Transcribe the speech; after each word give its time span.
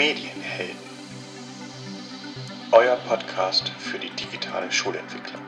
Medienhelden. 0.00 0.78
Euer 2.72 2.96
Podcast 3.06 3.68
für 3.68 3.98
die 3.98 4.08
digitale 4.08 4.72
Schulentwicklung. 4.72 5.42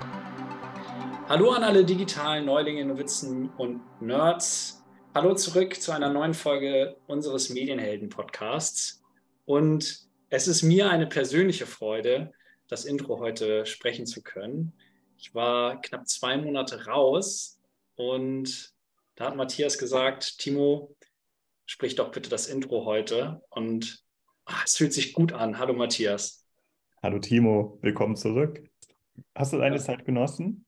Hallo 1.27 1.53
an 1.53 1.65
alle 1.65 1.87
digitalen 1.87 2.45
Neulinge, 2.45 2.85
Novizen 2.85 3.49
und 3.57 3.81
Nerds. 4.03 4.85
Hallo 5.15 5.35
zurück 5.37 5.81
zu 5.81 5.93
einer 5.93 6.11
neuen 6.11 6.35
Folge 6.35 6.99
unseres 7.07 7.49
Medienhelden-Podcasts. 7.49 9.03
Und 9.47 10.07
es 10.29 10.47
ist 10.47 10.61
mir 10.61 10.91
eine 10.91 11.07
persönliche 11.07 11.65
Freude, 11.65 12.35
das 12.69 12.85
Intro 12.85 13.21
heute 13.21 13.65
sprechen 13.65 14.05
zu 14.05 14.23
können. 14.23 14.75
Ich 15.17 15.35
war 15.35 15.81
knapp 15.81 16.07
zwei 16.07 16.37
Monate 16.37 16.85
raus 16.85 17.59
und 17.97 18.75
da 19.15 19.29
hat 19.29 19.37
Matthias 19.37 19.79
gesagt, 19.79 20.37
Timo, 20.37 20.95
sprich 21.65 21.95
doch 21.95 22.11
bitte 22.11 22.29
das 22.29 22.49
Intro 22.49 22.85
heute. 22.85 23.41
Und 23.49 24.05
es 24.65 24.77
fühlt 24.77 24.93
sich 24.93 25.13
gut 25.13 25.33
an. 25.33 25.59
Hallo 25.59 25.75
Matthias. 25.75 26.47
Hallo 27.03 27.19
Timo, 27.19 27.79
willkommen 27.83 28.17
zurück. 28.17 28.63
Hast 29.35 29.53
du 29.53 29.59
deine 29.59 29.77
ja. 29.77 29.83
Zeit 29.83 30.05
genossen? 30.05 30.67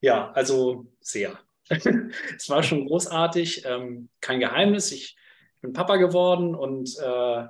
Ja, 0.00 0.30
also 0.32 0.86
sehr. 1.00 1.38
es 1.68 2.48
war 2.48 2.62
schon 2.62 2.86
großartig, 2.86 3.64
ähm, 3.64 4.08
kein 4.20 4.40
Geheimnis. 4.40 4.92
Ich 4.92 5.16
bin 5.60 5.72
Papa 5.72 5.96
geworden 5.96 6.54
und 6.54 6.96
äh, 6.98 7.46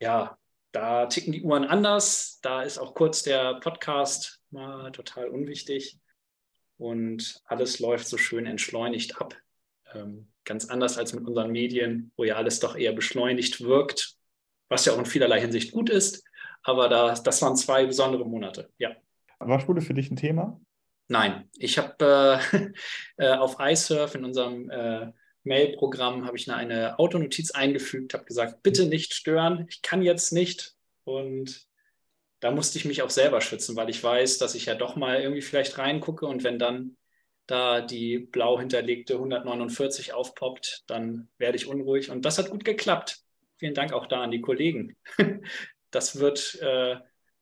ja, 0.00 0.38
da 0.72 1.06
ticken 1.06 1.32
die 1.32 1.42
Uhren 1.42 1.64
anders. 1.64 2.40
Da 2.42 2.62
ist 2.62 2.78
auch 2.78 2.94
kurz 2.94 3.22
der 3.22 3.60
Podcast 3.60 4.42
mal 4.50 4.92
total 4.92 5.28
unwichtig 5.28 5.98
und 6.76 7.40
alles 7.46 7.78
läuft 7.78 8.08
so 8.08 8.18
schön 8.18 8.46
entschleunigt 8.46 9.20
ab. 9.20 9.34
Ähm, 9.94 10.28
ganz 10.44 10.68
anders 10.68 10.98
als 10.98 11.14
mit 11.14 11.26
unseren 11.26 11.50
Medien, 11.50 12.12
wo 12.16 12.24
ja 12.24 12.36
alles 12.36 12.60
doch 12.60 12.76
eher 12.76 12.92
beschleunigt 12.92 13.62
wirkt, 13.62 14.15
was 14.68 14.84
ja 14.84 14.92
auch 14.92 14.98
in 14.98 15.06
vielerlei 15.06 15.40
Hinsicht 15.40 15.72
gut 15.72 15.90
ist. 15.90 16.24
Aber 16.62 16.88
da, 16.88 17.14
das 17.14 17.42
waren 17.42 17.56
zwei 17.56 17.86
besondere 17.86 18.26
Monate, 18.26 18.70
ja. 18.78 18.90
War 19.38 19.60
Schule 19.60 19.80
für 19.80 19.94
dich 19.94 20.10
ein 20.10 20.16
Thema? 20.16 20.60
Nein, 21.08 21.48
ich 21.56 21.78
habe 21.78 22.40
äh, 22.42 22.70
äh, 23.24 23.36
auf 23.36 23.56
iSurf 23.60 24.14
in 24.14 24.24
unserem 24.24 24.70
äh, 24.70 25.12
Mail-Programm 25.44 26.26
habe 26.26 26.36
ich 26.36 26.50
eine, 26.50 26.56
eine 26.56 26.98
Autonotiz 26.98 27.52
eingefügt, 27.52 28.14
habe 28.14 28.24
gesagt, 28.24 28.62
bitte 28.62 28.86
nicht 28.86 29.14
stören, 29.14 29.66
ich 29.68 29.82
kann 29.82 30.02
jetzt 30.02 30.32
nicht. 30.32 30.74
Und 31.04 31.66
da 32.40 32.50
musste 32.50 32.78
ich 32.78 32.84
mich 32.84 33.02
auch 33.02 33.10
selber 33.10 33.40
schützen, 33.40 33.76
weil 33.76 33.88
ich 33.88 34.02
weiß, 34.02 34.38
dass 34.38 34.54
ich 34.56 34.66
ja 34.66 34.74
doch 34.74 34.96
mal 34.96 35.20
irgendwie 35.20 35.42
vielleicht 35.42 35.78
reingucke 35.78 36.26
und 36.26 36.42
wenn 36.42 36.58
dann 36.58 36.96
da 37.46 37.80
die 37.80 38.18
blau 38.18 38.58
hinterlegte 38.58 39.14
149 39.14 40.12
aufpoppt, 40.12 40.82
dann 40.88 41.28
werde 41.38 41.56
ich 41.56 41.68
unruhig. 41.68 42.10
Und 42.10 42.24
das 42.24 42.38
hat 42.38 42.50
gut 42.50 42.64
geklappt. 42.64 43.22
Vielen 43.58 43.74
Dank 43.74 43.92
auch 43.92 44.06
da 44.06 44.22
an 44.22 44.30
die 44.30 44.40
Kollegen. 44.40 44.96
Das 45.92 46.18
wird 46.18 46.58
äh, 46.60 46.96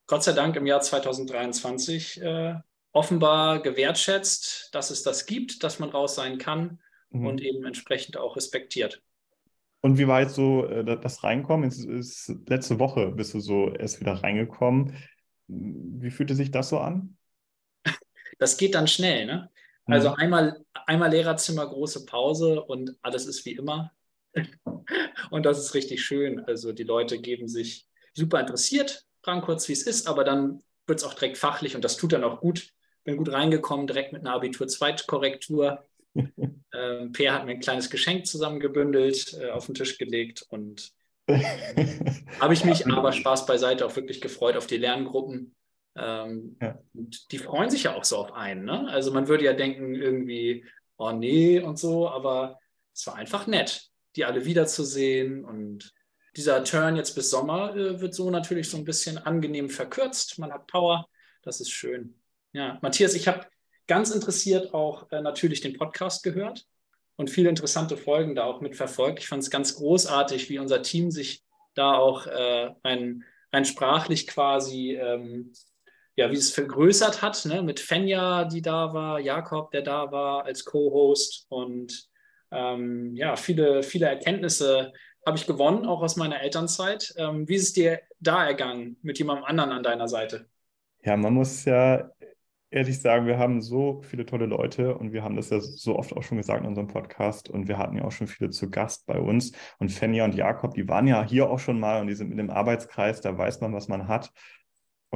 Gott 0.07 0.23
sei 0.23 0.31
Dank 0.31 0.55
im 0.55 0.65
Jahr 0.65 0.79
2023 0.79 2.21
äh, 2.21 2.55
offenbar 2.93 3.61
gewertschätzt, 3.61 4.69
dass 4.73 4.91
es 4.91 5.03
das 5.03 5.25
gibt, 5.25 5.63
dass 5.63 5.79
man 5.79 5.89
raus 5.89 6.15
sein 6.15 6.37
kann 6.37 6.79
mhm. 7.09 7.25
und 7.25 7.41
eben 7.41 7.65
entsprechend 7.65 8.15
auch 8.15 8.37
respektiert. 8.37 9.01
Und 9.81 9.97
wie 9.97 10.07
war 10.07 10.21
jetzt 10.21 10.35
so 10.35 10.65
äh, 10.65 10.99
das 10.99 11.23
Reinkommen? 11.23 11.69
Jetzt 11.69 11.83
ist 11.83 12.33
letzte 12.47 12.79
Woche 12.79 13.11
bist 13.11 13.33
du 13.33 13.39
so 13.39 13.73
erst 13.73 13.99
wieder 13.99 14.13
reingekommen. 14.13 14.95
Wie 15.47 16.11
fühlte 16.11 16.35
sich 16.35 16.51
das 16.51 16.69
so 16.69 16.79
an? 16.79 17.17
Das 18.37 18.57
geht 18.57 18.75
dann 18.75 18.87
schnell, 18.87 19.25
ne? 19.25 19.49
Also 19.85 20.09
mhm. 20.09 20.15
einmal, 20.15 20.65
einmal 20.87 21.11
Lehrerzimmer, 21.11 21.65
große 21.67 22.05
Pause 22.05 22.61
und 22.63 22.97
alles 23.01 23.27
ist 23.27 23.45
wie 23.45 23.53
immer. 23.53 23.91
Und 25.29 25.45
das 25.45 25.59
ist 25.59 25.73
richtig 25.73 26.03
schön. 26.03 26.39
Also 26.45 26.71
die 26.71 26.83
Leute 26.83 27.19
geben 27.19 27.47
sich 27.47 27.87
super 28.13 28.39
interessiert, 28.39 29.05
fragen 29.23 29.41
kurz, 29.41 29.67
wie 29.67 29.73
es 29.73 29.83
ist, 29.83 30.07
aber 30.07 30.23
dann 30.23 30.63
wird 30.87 30.99
es 30.99 31.05
auch 31.05 31.13
direkt 31.13 31.37
fachlich 31.37 31.75
und 31.75 31.83
das 31.83 31.97
tut 31.97 32.13
dann 32.13 32.23
auch 32.23 32.39
gut. 32.39 32.69
Bin 33.03 33.17
gut 33.17 33.31
reingekommen, 33.31 33.87
direkt 33.87 34.13
mit 34.13 34.21
einer 34.21 34.33
Abitur-Zweitkorrektur. 34.33 35.83
ähm, 36.15 37.11
Peer 37.11 37.33
hat 37.33 37.45
mir 37.45 37.51
ein 37.51 37.59
kleines 37.59 37.89
Geschenk 37.89 38.25
zusammengebündelt, 38.25 39.37
äh, 39.39 39.51
auf 39.51 39.67
den 39.67 39.75
Tisch 39.75 39.97
gelegt 39.97 40.45
und 40.49 40.91
habe 42.39 42.53
ich 42.53 42.65
mich 42.65 42.85
aber 42.87 43.11
Spaß 43.11 43.45
beiseite 43.45 43.85
auch 43.85 43.95
wirklich 43.95 44.21
gefreut 44.21 44.57
auf 44.57 44.67
die 44.67 44.77
Lerngruppen. 44.77 45.55
Ähm, 45.95 46.57
ja. 46.61 46.79
Die 46.93 47.37
freuen 47.37 47.69
sich 47.69 47.83
ja 47.83 47.95
auch 47.95 48.03
so 48.03 48.17
auf 48.17 48.33
einen. 48.33 48.65
Ne? 48.65 48.87
Also 48.89 49.11
man 49.11 49.27
würde 49.27 49.45
ja 49.45 49.53
denken, 49.53 49.95
irgendwie, 49.95 50.65
oh 50.97 51.11
nee 51.11 51.59
und 51.59 51.79
so, 51.79 52.07
aber 52.09 52.59
es 52.93 53.07
war 53.07 53.15
einfach 53.15 53.47
nett, 53.47 53.89
die 54.15 54.25
alle 54.25 54.45
wiederzusehen. 54.45 55.45
Und 55.45 55.93
dieser 56.35 56.63
Turn 56.63 56.95
jetzt 56.95 57.15
bis 57.15 57.29
Sommer 57.29 57.75
äh, 57.75 57.99
wird 58.01 58.13
so 58.13 58.29
natürlich 58.29 58.69
so 58.69 58.77
ein 58.77 58.85
bisschen 58.85 59.17
angenehm 59.17 59.69
verkürzt. 59.69 60.39
Man 60.39 60.51
hat 60.51 60.67
Power, 60.67 61.07
das 61.43 61.61
ist 61.61 61.71
schön. 61.71 62.15
Ja, 62.53 62.79
Matthias, 62.81 63.13
ich 63.13 63.27
habe 63.27 63.45
ganz 63.87 64.11
interessiert 64.11 64.73
auch 64.73 65.11
äh, 65.11 65.21
natürlich 65.21 65.61
den 65.61 65.77
Podcast 65.77 66.23
gehört 66.23 66.65
und 67.15 67.29
viele 67.29 67.49
interessante 67.49 67.97
Folgen 67.97 68.35
da 68.35 68.45
auch 68.45 68.61
mit 68.61 68.75
verfolgt. 68.75 69.19
Ich 69.19 69.27
fand 69.27 69.43
es 69.43 69.49
ganz 69.49 69.75
großartig, 69.75 70.49
wie 70.49 70.59
unser 70.59 70.81
Team 70.81 71.11
sich 71.11 71.43
da 71.73 71.93
auch 71.93 72.25
äh, 72.27 72.71
rein, 72.83 73.23
rein 73.51 73.65
sprachlich 73.65 74.27
quasi 74.27 74.95
ähm, 74.95 75.51
ja, 76.15 76.31
wie 76.31 76.35
es 76.35 76.51
vergrößert 76.51 77.21
hat, 77.21 77.45
ne? 77.45 77.61
mit 77.61 77.79
Fenja, 77.79 78.45
die 78.45 78.61
da 78.61 78.93
war, 78.93 79.19
Jakob, 79.19 79.71
der 79.71 79.81
da 79.81 80.11
war 80.11 80.45
als 80.45 80.63
Co-Host 80.63 81.45
und 81.49 82.07
ähm, 82.51 83.15
ja, 83.15 83.35
viele, 83.35 83.83
viele 83.83 84.07
Erkenntnisse 84.07 84.93
habe 85.25 85.37
ich 85.37 85.47
gewonnen, 85.47 85.85
auch 85.85 86.01
aus 86.01 86.17
meiner 86.17 86.41
Elternzeit. 86.41 87.13
Ähm, 87.17 87.47
wie 87.47 87.55
ist 87.55 87.63
es 87.63 87.73
dir 87.73 87.99
da 88.19 88.45
ergangen 88.45 88.97
mit 89.01 89.17
jemandem 89.17 89.45
anderen 89.45 89.71
an 89.71 89.83
deiner 89.83 90.07
Seite? 90.07 90.47
Ja, 91.03 91.17
man 91.17 91.33
muss 91.33 91.65
ja 91.65 92.11
ehrlich 92.75 92.99
sagen, 92.99 93.25
wir 93.25 93.37
haben 93.37 93.61
so 93.61 94.01
viele 94.01 94.25
tolle 94.25 94.47
Leute 94.47 94.97
und 94.97 95.13
wir 95.13 95.23
haben 95.23 95.35
das 95.35 95.49
ja 95.49 95.59
so 95.61 95.97
oft 95.97 96.13
auch 96.13 96.23
schon 96.23 96.37
gesagt 96.37 96.61
in 96.61 96.67
unserem 96.67 96.87
Podcast 96.87 97.49
und 97.49 97.67
wir 97.67 97.77
hatten 97.77 97.97
ja 97.97 98.03
auch 98.03 98.11
schon 98.11 98.27
viele 98.27 98.49
zu 98.49 98.69
Gast 98.69 99.05
bei 99.05 99.19
uns 99.19 99.53
und 99.79 99.91
Fenja 99.91 100.25
und 100.25 100.35
Jakob, 100.35 100.73
die 100.73 100.87
waren 100.87 101.07
ja 101.07 101.23
hier 101.23 101.49
auch 101.49 101.59
schon 101.59 101.79
mal 101.79 102.01
und 102.01 102.07
die 102.07 102.15
sind 102.15 102.29
mit 102.29 102.39
dem 102.39 102.49
Arbeitskreis, 102.49 103.21
da 103.21 103.37
weiß 103.37 103.61
man, 103.61 103.73
was 103.73 103.87
man 103.87 104.07
hat. 104.07 104.31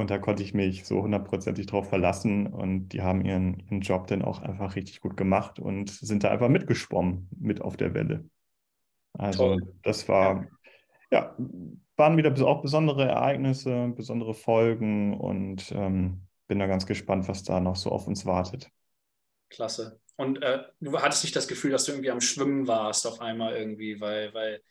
Und 0.00 0.10
da 0.10 0.18
konnte 0.18 0.42
ich 0.42 0.54
mich 0.54 0.86
so 0.86 1.02
hundertprozentig 1.02 1.66
drauf 1.66 1.88
verlassen 1.88 2.46
und 2.46 2.88
die 2.88 3.02
haben 3.02 3.24
ihren, 3.24 3.60
ihren 3.60 3.80
Job 3.82 4.06
dann 4.06 4.22
auch 4.22 4.40
einfach 4.40 4.74
richtig 4.74 5.00
gut 5.00 5.16
gemacht 5.16 5.58
und 5.58 5.90
sind 5.90 6.24
da 6.24 6.30
einfach 6.30 6.48
mitgeschwommen, 6.48 7.28
mit 7.38 7.60
auf 7.60 7.76
der 7.76 7.94
Welle. 7.94 8.24
Also 9.12 9.58
Toll. 9.58 9.74
das 9.82 10.08
war, 10.08 10.46
ja, 11.10 11.36
waren 11.96 12.16
wieder 12.16 12.34
auch 12.46 12.62
besondere 12.62 13.06
Ereignisse, 13.06 13.92
besondere 13.94 14.34
Folgen 14.34 15.18
und 15.18 15.70
ähm, 15.72 16.22
bin 16.48 16.58
da 16.58 16.66
ganz 16.66 16.86
gespannt, 16.86 17.28
was 17.28 17.42
da 17.42 17.60
noch 17.60 17.76
so 17.76 17.90
auf 17.90 18.06
uns 18.06 18.24
wartet. 18.24 18.70
Klasse. 19.50 20.00
Und 20.16 20.42
äh, 20.42 20.64
du 20.80 20.98
hattest 21.00 21.24
nicht 21.24 21.36
das 21.36 21.48
Gefühl, 21.48 21.72
dass 21.72 21.84
du 21.84 21.92
irgendwie 21.92 22.10
am 22.10 22.20
Schwimmen 22.20 22.66
warst 22.66 23.06
auf 23.06 23.20
einmal 23.20 23.54
irgendwie, 23.54 24.00
weil, 24.00 24.32
weil 24.32 24.62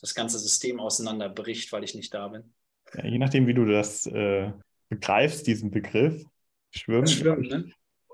das 0.00 0.14
ganze 0.14 0.38
System 0.38 0.80
auseinanderbricht, 0.80 1.72
weil 1.72 1.84
ich 1.84 1.94
nicht 1.94 2.12
da 2.14 2.28
bin? 2.28 2.54
Ja, 2.94 3.06
je 3.06 3.18
nachdem, 3.18 3.46
wie 3.46 3.54
du 3.54 3.64
das 3.64 4.06
äh, 4.06 4.52
begreifst, 4.88 5.46
diesen 5.46 5.70
Begriff, 5.70 6.24
Schwimmen. 6.72 7.06
Schwimmen 7.06 7.48
ne? 7.48 7.64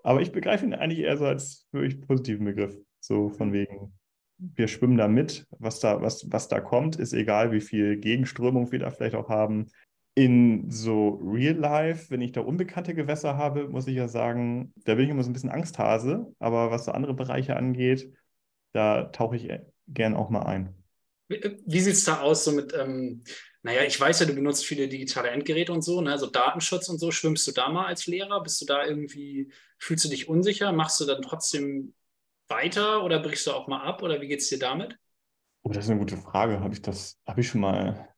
Aber 0.03 0.21
ich 0.21 0.33
begreife 0.33 0.65
ihn 0.65 0.75
eigentlich 0.75 1.01
eher 1.01 1.17
so 1.17 1.27
als 1.27 1.67
wirklich 1.73 2.01
positiven 2.01 2.45
Begriff. 2.45 2.77
So 3.01 3.29
von 3.31 3.53
wegen, 3.53 3.93
wir 4.39 4.69
schwimmen 4.69 4.97
da 4.97 5.09
mit, 5.09 5.47
was 5.59 5.81
da, 5.81 6.01
was, 6.01 6.31
was 6.31 6.49
da 6.49 6.61
kommt, 6.61 6.97
ist 6.97 7.13
egal, 7.13 7.53
wie 7.53 7.61
viel 7.61 7.97
Gegenströmung 7.97 8.71
wir 8.73 8.79
da 8.79 8.91
vielleicht 8.91 9.15
auch 9.15 9.29
haben. 9.29 9.67
In 10.15 10.71
so 10.71 11.21
Real 11.23 11.55
Life, 11.55 12.11
wenn 12.11 12.21
ich 12.21 12.33
da 12.33 12.41
unbekannte 12.41 12.95
Gewässer 12.95 13.37
habe, 13.37 13.69
muss 13.69 13.87
ich 13.87 13.95
ja 13.95 14.09
sagen, 14.09 14.73
da 14.85 14.97
bin 14.97 15.05
ich 15.05 15.11
immer 15.11 15.23
so 15.23 15.31
ein 15.31 15.33
bisschen 15.33 15.51
Angsthase. 15.51 16.35
Aber 16.41 16.73
was 16.73 16.87
so 16.87 16.93
andere 16.93 17.15
Bereiche 17.15 17.57
angeht, 17.57 18.13
da 18.73 19.05
tauche 19.05 19.37
ich 19.37 19.49
gern 19.87 20.15
auch 20.15 20.31
mal 20.31 20.43
ein. 20.43 20.75
Wie, 21.29 21.41
wie 21.67 21.81
sieht 21.81 21.95
es 21.95 22.05
da 22.05 22.21
aus 22.21 22.45
so 22.45 22.53
mit, 22.53 22.75
ähm, 22.77 23.23
naja, 23.69 23.83
ich 23.83 24.01
weiß 24.01 24.21
ja, 24.21 24.25
du 24.27 24.33
benutzt 24.33 24.65
viele 24.65 24.89
digitale 24.89 25.29
Endgeräte 25.29 25.75
und 25.75 25.83
so, 25.83 26.01
ne? 26.01 26.11
also 26.11 26.27
Datenschutz 26.27 26.89
und 26.89 26.97
so. 26.97 27.11
Schwimmst 27.11 27.47
du 27.47 27.53
da 27.53 27.69
mal 27.69 27.85
als 27.85 28.07
Lehrer? 28.07 28.43
Bist 28.43 28.63
du 28.63 28.65
da 28.65 28.87
irgendwie, 28.87 29.53
fühlst 29.77 30.07
du 30.07 30.09
dich 30.09 30.27
unsicher? 30.27 30.73
Machst 30.73 30.99
du 31.03 31.05
dann 31.05 31.21
trotzdem 31.21 31.93
weiter 32.49 33.05
oder 33.05 33.21
brichst 33.21 33.47
du 33.47 33.53
auch 33.53 33.69
mal 33.69 33.83
ab 33.83 34.03
oder 34.03 34.23
wie 34.23 34.29
geht 34.29 34.41
es 34.41 34.49
dir 34.49 34.59
damit? 34.59 34.99
Oh, 35.61 35.69
das 35.69 35.85
ist 35.85 35.91
eine 35.91 36.01
gute 36.01 36.17
Frage. 36.17 36.61
Habe 36.61 36.73
ich 36.73 36.81
das, 36.81 37.21
habe 37.27 37.43
ich 37.43 37.49
schon 37.49 37.61
mal, 37.61 38.09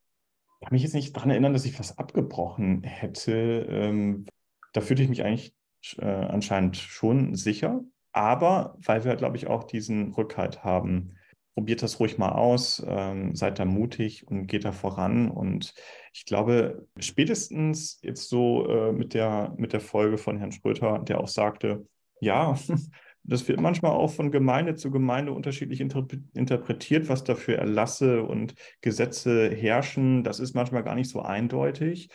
kann 0.60 0.70
mich 0.70 0.84
jetzt 0.84 0.94
nicht 0.94 1.16
daran 1.16 1.30
erinnern, 1.30 1.52
dass 1.52 1.64
ich 1.64 1.76
was 1.80 1.98
abgebrochen 1.98 2.84
hätte. 2.84 3.66
Ähm, 3.68 4.26
da 4.72 4.80
fühlte 4.80 5.02
ich 5.02 5.08
mich 5.08 5.24
eigentlich 5.24 5.52
äh, 5.98 6.04
anscheinend 6.04 6.76
schon 6.76 7.34
sicher. 7.34 7.80
Aber 8.12 8.76
weil 8.78 9.04
wir, 9.04 9.16
glaube 9.16 9.36
ich, 9.36 9.48
auch 9.48 9.64
diesen 9.64 10.12
Rückhalt 10.12 10.62
haben 10.62 11.16
probiert 11.54 11.82
das 11.82 12.00
ruhig 12.00 12.18
mal 12.18 12.30
aus, 12.30 12.82
ähm, 12.86 13.34
seid 13.34 13.58
da 13.58 13.64
mutig 13.64 14.26
und 14.26 14.46
geht 14.46 14.64
da 14.64 14.72
voran. 14.72 15.30
Und 15.30 15.74
ich 16.12 16.24
glaube, 16.24 16.86
spätestens 16.98 17.98
jetzt 18.02 18.28
so 18.28 18.66
äh, 18.68 18.92
mit, 18.92 19.14
der, 19.14 19.54
mit 19.56 19.72
der 19.72 19.80
Folge 19.80 20.18
von 20.18 20.38
Herrn 20.38 20.52
Schröter, 20.52 21.00
der 21.00 21.20
auch 21.20 21.28
sagte, 21.28 21.86
ja, 22.20 22.56
das 23.24 23.48
wird 23.48 23.60
manchmal 23.60 23.92
auch 23.92 24.10
von 24.10 24.30
Gemeinde 24.30 24.74
zu 24.76 24.90
Gemeinde 24.90 25.32
unterschiedlich 25.32 25.80
interpretiert, 25.80 27.08
was 27.08 27.24
da 27.24 27.34
für 27.34 27.56
Erlasse 27.56 28.22
und 28.22 28.54
Gesetze 28.80 29.50
herrschen. 29.54 30.24
Das 30.24 30.40
ist 30.40 30.54
manchmal 30.54 30.84
gar 30.84 30.94
nicht 30.94 31.10
so 31.10 31.20
eindeutig. 31.20 32.08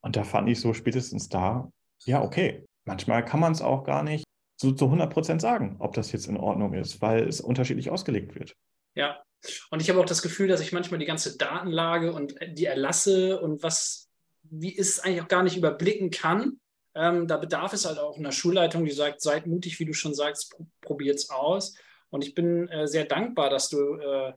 Und 0.00 0.16
da 0.16 0.24
fand 0.24 0.48
ich 0.48 0.60
so 0.60 0.74
spätestens 0.74 1.28
da, 1.28 1.70
ja, 2.04 2.22
okay, 2.22 2.64
manchmal 2.84 3.24
kann 3.24 3.40
man 3.40 3.52
es 3.52 3.62
auch 3.62 3.82
gar 3.82 4.02
nicht 4.04 4.27
so 4.60 4.72
zu 4.72 4.86
100 4.86 5.12
Prozent 5.12 5.40
sagen, 5.40 5.76
ob 5.78 5.94
das 5.94 6.12
jetzt 6.12 6.26
in 6.26 6.36
Ordnung 6.36 6.74
ist, 6.74 7.00
weil 7.00 7.26
es 7.26 7.40
unterschiedlich 7.40 7.90
ausgelegt 7.90 8.34
wird. 8.34 8.56
Ja, 8.94 9.22
und 9.70 9.80
ich 9.80 9.88
habe 9.88 10.00
auch 10.00 10.06
das 10.06 10.22
Gefühl, 10.22 10.48
dass 10.48 10.60
ich 10.60 10.72
manchmal 10.72 10.98
die 10.98 11.06
ganze 11.06 11.38
Datenlage 11.38 12.12
und 12.12 12.34
die 12.48 12.64
Erlasse 12.64 13.40
und 13.40 13.62
was, 13.62 14.08
wie 14.42 14.74
ist 14.74 14.88
es 14.88 15.00
eigentlich 15.00 15.22
auch 15.22 15.28
gar 15.28 15.44
nicht 15.44 15.56
überblicken 15.56 16.10
kann. 16.10 16.58
Ähm, 16.94 17.28
da 17.28 17.36
bedarf 17.36 17.72
es 17.72 17.84
halt 17.84 17.98
auch 17.98 18.18
einer 18.18 18.32
Schulleitung, 18.32 18.84
die 18.84 18.90
sagt, 18.90 19.20
seid 19.20 19.46
mutig, 19.46 19.78
wie 19.78 19.84
du 19.84 19.92
schon 19.92 20.14
sagst, 20.14 20.56
probiert 20.80 21.16
es 21.16 21.30
aus. 21.30 21.76
Und 22.10 22.24
ich 22.24 22.34
bin 22.34 22.68
äh, 22.68 22.88
sehr 22.88 23.04
dankbar, 23.04 23.50
dass 23.50 23.68
du 23.68 23.94
äh, 23.94 24.32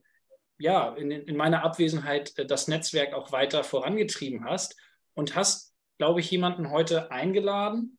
ja 0.60 0.94
in, 0.96 1.10
in, 1.10 1.36
meiner 1.36 1.64
Abwesenheit 1.64 2.38
äh, 2.38 2.46
das 2.46 2.68
Netzwerk 2.68 3.14
auch 3.14 3.32
weiter 3.32 3.64
vorangetrieben 3.64 4.46
hast 4.46 4.76
und 5.16 5.36
hast, 5.36 5.74
glaube 5.98 6.20
ich, 6.20 6.30
jemanden 6.30 6.70
heute 6.70 7.10
eingeladen, 7.10 7.98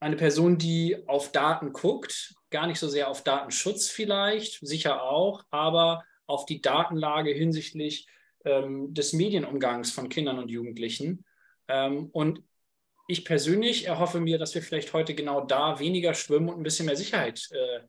eine 0.00 0.16
Person, 0.16 0.58
die 0.58 0.96
auf 1.06 1.30
Daten 1.30 1.72
guckt, 1.72 2.34
gar 2.50 2.66
nicht 2.66 2.80
so 2.80 2.88
sehr 2.88 3.08
auf 3.08 3.22
Datenschutz 3.22 3.88
vielleicht, 3.88 4.66
sicher 4.66 5.02
auch, 5.02 5.44
aber 5.50 6.04
auf 6.26 6.46
die 6.46 6.60
Datenlage 6.60 7.30
hinsichtlich 7.30 8.08
ähm, 8.44 8.92
des 8.94 9.12
Medienumgangs 9.12 9.92
von 9.92 10.08
Kindern 10.08 10.38
und 10.38 10.50
Jugendlichen. 10.50 11.24
Ähm, 11.68 12.08
und 12.12 12.42
ich 13.08 13.24
persönlich 13.24 13.86
erhoffe 13.86 14.20
mir, 14.20 14.38
dass 14.38 14.54
wir 14.54 14.62
vielleicht 14.62 14.92
heute 14.92 15.14
genau 15.14 15.44
da 15.44 15.78
weniger 15.78 16.14
schwimmen 16.14 16.48
und 16.48 16.58
ein 16.58 16.62
bisschen 16.62 16.86
mehr 16.86 16.96
Sicherheit 16.96 17.48
äh, 17.50 17.80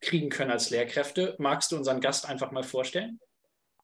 kriegen 0.00 0.28
können 0.28 0.50
als 0.50 0.70
Lehrkräfte. 0.70 1.34
Magst 1.38 1.72
du 1.72 1.76
unseren 1.76 2.00
Gast 2.00 2.28
einfach 2.28 2.52
mal 2.52 2.62
vorstellen? 2.62 3.18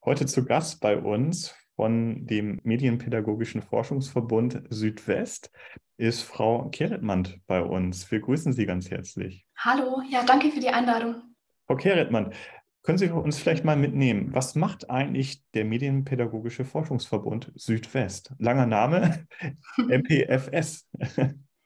Heute 0.05 0.25
zu 0.25 0.45
Gast 0.45 0.79
bei 0.79 0.97
uns 0.97 1.53
von 1.77 2.25
dem 2.25 2.59
Medienpädagogischen 2.63 3.61
Forschungsverbund 3.61 4.63
Südwest 4.69 5.51
ist 5.97 6.23
Frau 6.23 6.69
Keretmann 6.69 7.41
bei 7.45 7.61
uns. 7.61 8.09
Wir 8.11 8.19
grüßen 8.19 8.51
Sie 8.51 8.65
ganz 8.65 8.89
herzlich. 8.89 9.45
Hallo, 9.57 10.01
ja, 10.09 10.23
danke 10.25 10.49
für 10.51 10.59
die 10.59 10.69
Einladung. 10.69 11.21
Frau 11.67 11.75
Keretmann, 11.75 12.33
können 12.81 12.97
Sie 12.97 13.09
uns 13.09 13.37
vielleicht 13.37 13.63
mal 13.63 13.75
mitnehmen, 13.75 14.33
was 14.33 14.55
macht 14.55 14.89
eigentlich 14.89 15.43
der 15.53 15.65
Medienpädagogische 15.65 16.65
Forschungsverbund 16.65 17.51
Südwest? 17.55 18.33
Langer 18.39 18.65
Name, 18.65 19.27
MPFS. 19.77 20.89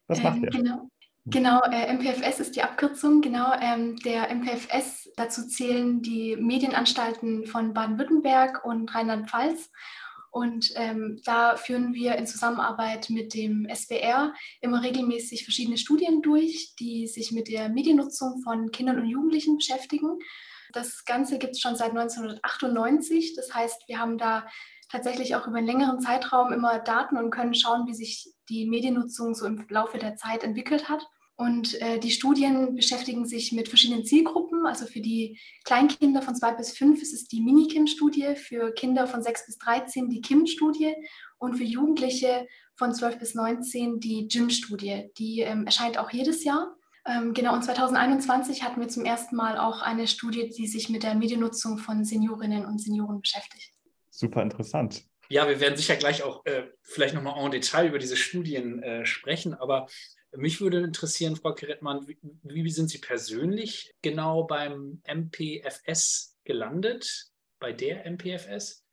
Was 0.07 0.23
macht 0.23 0.37
ähm, 0.37 0.41
der? 0.41 0.51
Genau. 0.51 0.89
Genau, 1.25 1.61
äh, 1.71 1.93
MPFS 1.93 2.39
ist 2.39 2.55
die 2.55 2.63
Abkürzung. 2.63 3.21
Genau, 3.21 3.53
ähm, 3.61 3.95
der 3.97 4.29
MPFS, 4.33 5.09
dazu 5.15 5.47
zählen 5.47 6.01
die 6.01 6.35
Medienanstalten 6.35 7.45
von 7.45 7.73
Baden-Württemberg 7.73 8.65
und 8.65 8.93
Rheinland-Pfalz. 8.93 9.69
Und 10.31 10.71
ähm, 10.75 11.21
da 11.25 11.57
führen 11.57 11.93
wir 11.93 12.15
in 12.15 12.25
Zusammenarbeit 12.25 13.09
mit 13.09 13.33
dem 13.33 13.65
SBR 13.65 14.33
immer 14.61 14.81
regelmäßig 14.81 15.43
verschiedene 15.43 15.77
Studien 15.77 16.21
durch, 16.21 16.73
die 16.79 17.05
sich 17.07 17.31
mit 17.33 17.49
der 17.49 17.69
Mediennutzung 17.69 18.41
von 18.41 18.71
Kindern 18.71 18.99
und 18.99 19.07
Jugendlichen 19.07 19.57
beschäftigen. 19.57 20.19
Das 20.71 21.03
Ganze 21.05 21.37
gibt 21.37 21.55
es 21.55 21.59
schon 21.59 21.75
seit 21.75 21.89
1998. 21.89 23.35
Das 23.35 23.53
heißt, 23.53 23.87
wir 23.87 23.99
haben 23.99 24.17
da 24.17 24.47
tatsächlich 24.91 25.35
auch 25.35 25.47
über 25.47 25.57
einen 25.57 25.67
längeren 25.67 26.01
Zeitraum 26.01 26.51
immer 26.51 26.79
Daten 26.79 27.17
und 27.17 27.31
können 27.31 27.55
schauen, 27.55 27.87
wie 27.87 27.93
sich 27.93 28.33
die 28.49 28.67
Mediennutzung 28.67 29.33
so 29.33 29.45
im 29.45 29.65
Laufe 29.69 29.97
der 29.97 30.15
Zeit 30.15 30.43
entwickelt 30.43 30.89
hat. 30.89 31.07
Und 31.35 31.81
äh, 31.81 31.97
die 31.97 32.11
Studien 32.11 32.75
beschäftigen 32.75 33.25
sich 33.25 33.51
mit 33.51 33.67
verschiedenen 33.67 34.05
Zielgruppen. 34.05 34.67
Also 34.67 34.85
für 34.85 35.01
die 35.01 35.39
Kleinkinder 35.63 36.21
von 36.21 36.35
zwei 36.35 36.53
bis 36.53 36.77
fünf 36.77 37.01
ist 37.01 37.13
es 37.13 37.27
die 37.27 37.41
Mini-Kim-Studie, 37.41 38.35
für 38.35 38.71
Kinder 38.73 39.07
von 39.07 39.23
sechs 39.23 39.45
bis 39.47 39.57
13 39.57 40.09
die 40.09 40.21
Kim-Studie 40.21 40.93
und 41.39 41.55
für 41.55 41.63
Jugendliche 41.63 42.45
von 42.75 42.93
12 42.93 43.17
bis 43.17 43.33
19 43.33 43.99
die 43.99 44.27
Jim-Studie. 44.29 45.09
Die 45.17 45.39
ähm, 45.39 45.65
erscheint 45.65 45.97
auch 45.97 46.11
jedes 46.11 46.43
Jahr. 46.43 46.75
Ähm, 47.05 47.33
genau, 47.33 47.55
und 47.55 47.63
2021 47.63 48.63
hatten 48.63 48.79
wir 48.79 48.87
zum 48.89 49.05
ersten 49.05 49.35
Mal 49.35 49.57
auch 49.57 49.81
eine 49.81 50.07
Studie, 50.07 50.49
die 50.55 50.67
sich 50.67 50.89
mit 50.89 51.01
der 51.01 51.15
Mediennutzung 51.15 51.79
von 51.79 52.05
Seniorinnen 52.05 52.65
und 52.65 52.79
Senioren 52.79 53.21
beschäftigt. 53.21 53.71
Super 54.11 54.43
interessant. 54.43 55.03
Ja, 55.29 55.47
wir 55.47 55.59
werden 55.61 55.77
sicher 55.77 55.95
gleich 55.95 56.23
auch 56.23 56.45
äh, 56.45 56.67
vielleicht 56.81 57.15
nochmal 57.15 57.43
en 57.43 57.51
Detail 57.51 57.87
über 57.87 57.99
diese 57.99 58.17
Studien 58.17 58.83
äh, 58.83 59.05
sprechen, 59.05 59.53
aber 59.53 59.87
mich 60.33 60.61
würde 60.61 60.79
interessieren, 60.79 61.35
Frau 61.35 61.53
Kerettmann, 61.53 62.07
wie, 62.07 62.17
wie 62.43 62.69
sind 62.69 62.89
Sie 62.89 62.99
persönlich 62.99 63.93
genau 64.01 64.43
beim 64.43 65.01
MPFS 65.05 66.37
gelandet, 66.43 67.31
bei 67.59 67.73
der 67.73 68.05
MPFS? 68.05 68.83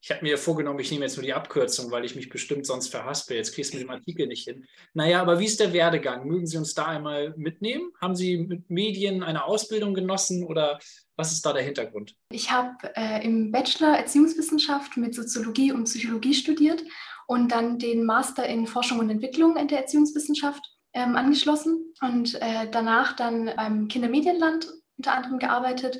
Ich 0.00 0.10
habe 0.10 0.22
mir 0.22 0.38
vorgenommen, 0.38 0.78
ich 0.78 0.92
nehme 0.92 1.04
jetzt 1.04 1.16
nur 1.16 1.24
die 1.24 1.34
Abkürzung, 1.34 1.90
weil 1.90 2.04
ich 2.04 2.14
mich 2.14 2.28
bestimmt 2.28 2.66
sonst 2.66 2.88
verhaspe. 2.88 3.34
Jetzt 3.34 3.52
kriegst 3.54 3.72
du 3.72 3.78
mit 3.78 3.86
dem 3.86 3.90
Artikel 3.90 4.26
nicht 4.28 4.44
hin. 4.44 4.64
Naja, 4.94 5.20
aber 5.20 5.40
wie 5.40 5.46
ist 5.46 5.58
der 5.58 5.72
Werdegang? 5.72 6.26
Mögen 6.26 6.46
Sie 6.46 6.56
uns 6.56 6.74
da 6.74 6.86
einmal 6.86 7.34
mitnehmen? 7.36 7.90
Haben 8.00 8.14
Sie 8.14 8.36
mit 8.38 8.70
Medien 8.70 9.24
eine 9.24 9.44
Ausbildung 9.44 9.94
genossen 9.94 10.44
oder 10.44 10.78
was 11.16 11.32
ist 11.32 11.44
da 11.44 11.52
der 11.52 11.64
Hintergrund? 11.64 12.14
Ich 12.30 12.50
habe 12.52 12.76
äh, 12.94 13.24
im 13.24 13.50
Bachelor 13.50 13.96
Erziehungswissenschaft 13.96 14.96
mit 14.96 15.16
Soziologie 15.16 15.72
und 15.72 15.84
Psychologie 15.84 16.34
studiert 16.34 16.84
und 17.26 17.50
dann 17.50 17.78
den 17.80 18.04
Master 18.04 18.46
in 18.46 18.68
Forschung 18.68 19.00
und 19.00 19.10
Entwicklung 19.10 19.56
in 19.56 19.66
der 19.66 19.80
Erziehungswissenschaft 19.80 20.62
ähm, 20.92 21.16
angeschlossen 21.16 21.92
und 22.00 22.40
äh, 22.40 22.70
danach 22.70 23.16
dann 23.16 23.50
beim 23.56 23.88
Kindermedienland 23.88 24.68
unter 24.96 25.14
anderem 25.14 25.38
gearbeitet 25.38 25.98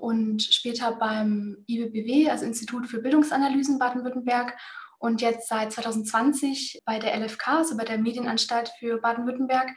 und 0.00 0.42
später 0.42 0.92
beim 0.92 1.64
IBBW, 1.66 2.30
also 2.30 2.44
Institut 2.44 2.86
für 2.86 3.00
Bildungsanalysen 3.00 3.78
Baden-Württemberg 3.78 4.56
und 4.98 5.22
jetzt 5.22 5.48
seit 5.48 5.72
2020 5.72 6.80
bei 6.84 6.98
der 6.98 7.18
LFK, 7.18 7.58
also 7.58 7.76
bei 7.76 7.84
der 7.84 7.98
Medienanstalt 7.98 8.70
für 8.78 8.98
Baden-Württemberg, 9.00 9.70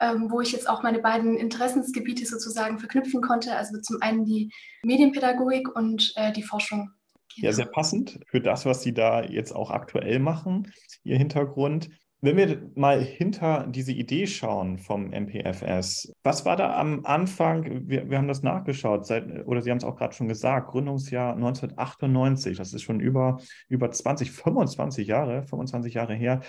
ähm, 0.00 0.30
wo 0.30 0.40
ich 0.40 0.52
jetzt 0.52 0.68
auch 0.68 0.82
meine 0.82 0.98
beiden 0.98 1.36
Interessensgebiete 1.36 2.26
sozusagen 2.26 2.78
verknüpfen 2.78 3.20
konnte. 3.20 3.54
Also 3.54 3.80
zum 3.80 4.00
einen 4.00 4.24
die 4.24 4.50
Medienpädagogik 4.82 5.74
und 5.76 6.12
äh, 6.16 6.32
die 6.32 6.42
Forschung. 6.42 6.90
Genau. 7.36 7.46
Ja, 7.46 7.52
sehr 7.52 7.66
passend 7.66 8.18
für 8.26 8.40
das, 8.40 8.66
was 8.66 8.82
Sie 8.82 8.92
da 8.92 9.22
jetzt 9.22 9.54
auch 9.54 9.70
aktuell 9.70 10.18
machen, 10.18 10.72
Ihr 11.04 11.18
Hintergrund. 11.18 11.90
Wenn 12.24 12.36
wir 12.36 12.70
mal 12.76 13.02
hinter 13.02 13.66
diese 13.68 13.90
Idee 13.90 14.28
schauen 14.28 14.78
vom 14.78 15.10
MPFS, 15.10 16.12
was 16.22 16.44
war 16.44 16.54
da 16.54 16.78
am 16.78 17.04
Anfang? 17.04 17.88
Wir, 17.88 18.08
wir 18.08 18.16
haben 18.16 18.28
das 18.28 18.44
nachgeschaut, 18.44 19.04
seit, 19.04 19.44
oder 19.44 19.60
Sie 19.60 19.72
haben 19.72 19.78
es 19.78 19.84
auch 19.84 19.96
gerade 19.96 20.14
schon 20.14 20.28
gesagt, 20.28 20.70
Gründungsjahr 20.70 21.34
1998, 21.34 22.56
das 22.56 22.72
ist 22.74 22.82
schon 22.82 23.00
über, 23.00 23.40
über 23.68 23.90
20, 23.90 24.30
25 24.30 25.08
Jahre, 25.08 25.42
25 25.42 25.94
Jahre 25.94 26.14
her. 26.14 26.42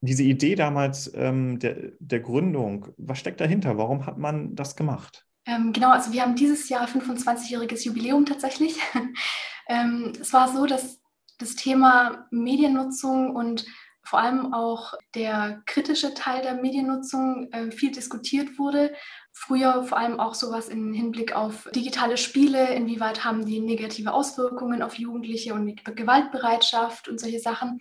Diese 0.00 0.22
Idee 0.22 0.54
damals 0.54 1.12
ähm, 1.14 1.58
der, 1.58 1.92
der 1.98 2.20
Gründung, 2.20 2.86
was 2.96 3.18
steckt 3.18 3.42
dahinter? 3.42 3.76
Warum 3.76 4.06
hat 4.06 4.16
man 4.16 4.54
das 4.54 4.74
gemacht? 4.74 5.26
Ähm, 5.44 5.74
genau, 5.74 5.90
also 5.90 6.14
wir 6.14 6.22
haben 6.22 6.34
dieses 6.34 6.70
Jahr 6.70 6.88
25-jähriges 6.88 7.84
Jubiläum 7.84 8.24
tatsächlich. 8.24 8.78
ähm, 9.68 10.14
es 10.18 10.32
war 10.32 10.50
so, 10.50 10.64
dass 10.64 11.02
das 11.36 11.56
Thema 11.56 12.26
Mediennutzung 12.30 13.36
und 13.36 13.66
vor 14.04 14.20
allem 14.20 14.54
auch 14.54 14.94
der 15.14 15.62
kritische 15.66 16.14
Teil 16.14 16.42
der 16.42 16.54
Mediennutzung 16.54 17.52
äh, 17.52 17.70
viel 17.70 17.92
diskutiert 17.92 18.58
wurde. 18.58 18.94
Früher 19.32 19.84
vor 19.84 19.98
allem 19.98 20.18
auch 20.18 20.34
sowas 20.34 20.68
im 20.68 20.92
Hinblick 20.92 21.34
auf 21.34 21.68
digitale 21.74 22.16
Spiele, 22.16 22.74
inwieweit 22.74 23.24
haben 23.24 23.44
die 23.44 23.60
negative 23.60 24.12
Auswirkungen 24.12 24.82
auf 24.82 24.94
Jugendliche 24.94 25.54
und 25.54 25.84
Gewaltbereitschaft 25.84 27.08
und 27.08 27.20
solche 27.20 27.40
Sachen. 27.40 27.80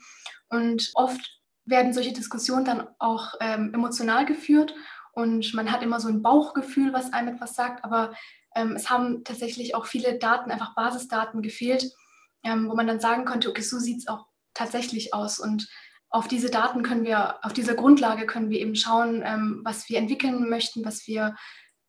Und 0.49 0.91
oft 0.95 1.39
werden 1.65 1.93
solche 1.93 2.13
Diskussionen 2.13 2.65
dann 2.65 2.87
auch 2.99 3.33
ähm, 3.39 3.73
emotional 3.73 4.25
geführt 4.25 4.73
und 5.17 5.55
man 5.55 5.71
hat 5.71 5.81
immer 5.81 5.99
so 5.99 6.09
ein 6.09 6.21
Bauchgefühl, 6.21 6.93
was 6.93 7.11
einem 7.11 7.33
etwas 7.33 7.55
sagt, 7.55 7.83
aber 7.83 8.13
ähm, 8.55 8.73
es 8.75 8.91
haben 8.91 9.23
tatsächlich 9.23 9.73
auch 9.73 9.87
viele 9.87 10.19
Daten, 10.19 10.51
einfach 10.51 10.75
Basisdaten 10.75 11.41
gefehlt, 11.41 11.91
ähm, 12.43 12.69
wo 12.69 12.75
man 12.75 12.85
dann 12.85 12.99
sagen 12.99 13.25
konnte, 13.25 13.49
okay, 13.49 13.63
so 13.63 13.79
sieht 13.79 13.97
es 13.97 14.07
auch 14.07 14.27
tatsächlich 14.53 15.15
aus. 15.15 15.39
Und 15.39 15.67
auf 16.09 16.27
diese 16.27 16.49
Daten 16.49 16.83
können 16.83 17.03
wir, 17.03 17.43
auf 17.45 17.53
dieser 17.53 17.75
Grundlage 17.75 18.25
können 18.25 18.49
wir 18.49 18.59
eben 18.59 18.75
schauen, 18.75 19.21
ähm, 19.25 19.61
was 19.63 19.89
wir 19.89 19.97
entwickeln 19.97 20.49
möchten, 20.49 20.85
was 20.85 21.07
wir 21.07 21.35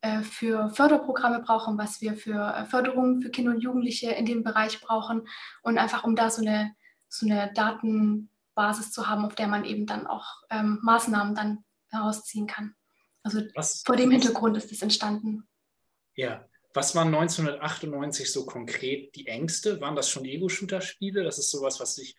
äh, 0.01 0.23
für 0.23 0.71
Förderprogramme 0.71 1.41
brauchen, 1.41 1.79
was 1.79 2.01
wir 2.01 2.15
für 2.15 2.55
äh, 2.55 2.65
Förderung 2.67 3.21
für 3.21 3.31
Kinder 3.31 3.53
und 3.53 3.61
Jugendliche 3.61 4.11
in 4.11 4.27
dem 4.27 4.43
Bereich 4.43 4.81
brauchen 4.81 5.27
und 5.63 5.79
einfach 5.79 6.05
um 6.05 6.17
da 6.17 6.31
so 6.31 6.43
eine, 6.43 6.75
so 7.09 7.27
eine 7.27 7.53
Datenbasis 7.55 8.93
zu 8.93 9.09
haben, 9.09 9.25
auf 9.25 9.35
der 9.35 9.49
man 9.49 9.65
eben 9.65 9.87
dann 9.87 10.07
auch 10.07 10.27
ähm, 10.51 10.79
Maßnahmen 10.83 11.35
dann 11.35 11.65
herausziehen 11.89 12.47
kann. 12.47 12.75
Also 13.23 13.41
was, 13.55 13.83
vor 13.85 13.97
dem 13.97 14.11
Hintergrund 14.11 14.57
ist 14.57 14.71
es 14.73 14.83
entstanden. 14.83 15.49
Ja, 16.15 16.45
was 16.75 16.95
waren 16.95 17.09
1998 17.09 18.33
so 18.33 18.47
konkret 18.47 19.15
die 19.17 19.27
Ängste? 19.27 19.81
Waren 19.81 19.97
das 19.97 20.11
schon 20.11 20.25
Ego-Shooter-Spiele? 20.25 21.25
Das 21.25 21.39
ist 21.39 21.51
sowas, 21.51 21.81
was 21.81 21.95
sich 21.95 22.17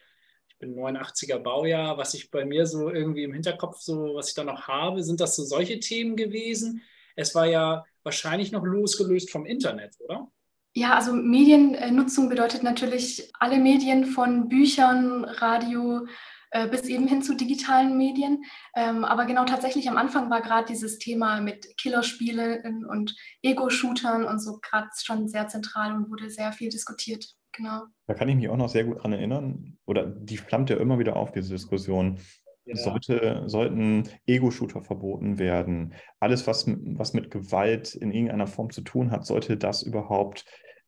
bin 0.59 0.75
89er 0.75 1.39
Baujahr, 1.39 1.97
was 1.97 2.13
ich 2.13 2.29
bei 2.31 2.45
mir 2.45 2.65
so 2.65 2.89
irgendwie 2.89 3.23
im 3.23 3.33
Hinterkopf 3.33 3.79
so, 3.79 4.15
was 4.15 4.29
ich 4.29 4.35
da 4.35 4.43
noch 4.43 4.67
habe, 4.67 5.03
sind 5.03 5.19
das 5.19 5.35
so 5.35 5.43
solche 5.43 5.79
Themen 5.79 6.15
gewesen? 6.15 6.81
es 7.19 7.35
war 7.35 7.45
ja 7.45 7.85
wahrscheinlich 8.03 8.51
noch 8.51 8.63
losgelöst 8.63 9.31
vom 9.31 9.45
Internet, 9.45 9.95
oder? 9.99 10.31
Ja, 10.73 10.95
also 10.95 11.13
Mediennutzung 11.13 12.29
bedeutet 12.29 12.63
natürlich 12.63 13.31
alle 13.39 13.57
Medien 13.57 14.05
von 14.05 14.47
Büchern, 14.47 15.25
Radio 15.25 16.07
äh, 16.51 16.67
bis 16.67 16.83
eben 16.83 17.07
hin 17.07 17.21
zu 17.21 17.35
digitalen 17.35 17.97
Medien. 17.97 18.43
Ähm, 18.75 19.03
aber 19.03 19.25
genau 19.25 19.45
tatsächlich 19.45 19.89
am 19.89 19.97
Anfang 19.97 20.29
war 20.29 20.41
gerade 20.41 20.67
dieses 20.67 20.99
Thema 20.99 21.41
mit 21.41 21.75
Killerspielen 21.77 22.85
und 22.85 23.15
Ego-Shootern 23.41 24.25
und 24.25 24.39
so 24.39 24.59
gerade 24.59 24.89
schon 24.95 25.27
sehr 25.27 25.47
zentral 25.47 25.93
und 25.93 26.09
wurde 26.09 26.29
sehr 26.29 26.53
viel 26.53 26.69
diskutiert. 26.69 27.35
Genau. 27.51 27.83
Da 28.07 28.13
kann 28.13 28.29
ich 28.29 28.35
mich 28.35 28.49
auch 28.49 28.57
noch 28.57 28.69
sehr 28.69 28.83
gut 28.83 29.03
dran 29.03 29.13
erinnern. 29.13 29.77
Oder 29.85 30.05
die 30.05 30.37
flammt 30.37 30.69
ja 30.69 30.77
immer 30.77 30.99
wieder 30.99 31.15
auf, 31.15 31.31
diese 31.31 31.53
Diskussion. 31.53 32.19
Ja. 32.65 32.75
Sollte, 32.75 33.43
sollten 33.47 34.07
Ego-Shooter 34.27 34.81
verboten 34.81 35.39
werden? 35.39 35.93
Alles, 36.19 36.45
was, 36.45 36.65
was 36.67 37.13
mit 37.13 37.31
Gewalt 37.31 37.95
in 37.95 38.11
irgendeiner 38.11 38.47
Form 38.47 38.69
zu 38.69 38.81
tun 38.81 39.09
hat, 39.09 39.25
sollte 39.25 39.57
das 39.57 39.81
überhaupt 39.81 40.45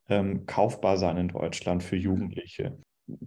ähm, 0.10 0.46
kaufbar 0.46 0.98
sein 0.98 1.18
in 1.18 1.30
Deutschland 1.30 1.82
für 1.82 1.96
Jugendliche? 1.96 2.78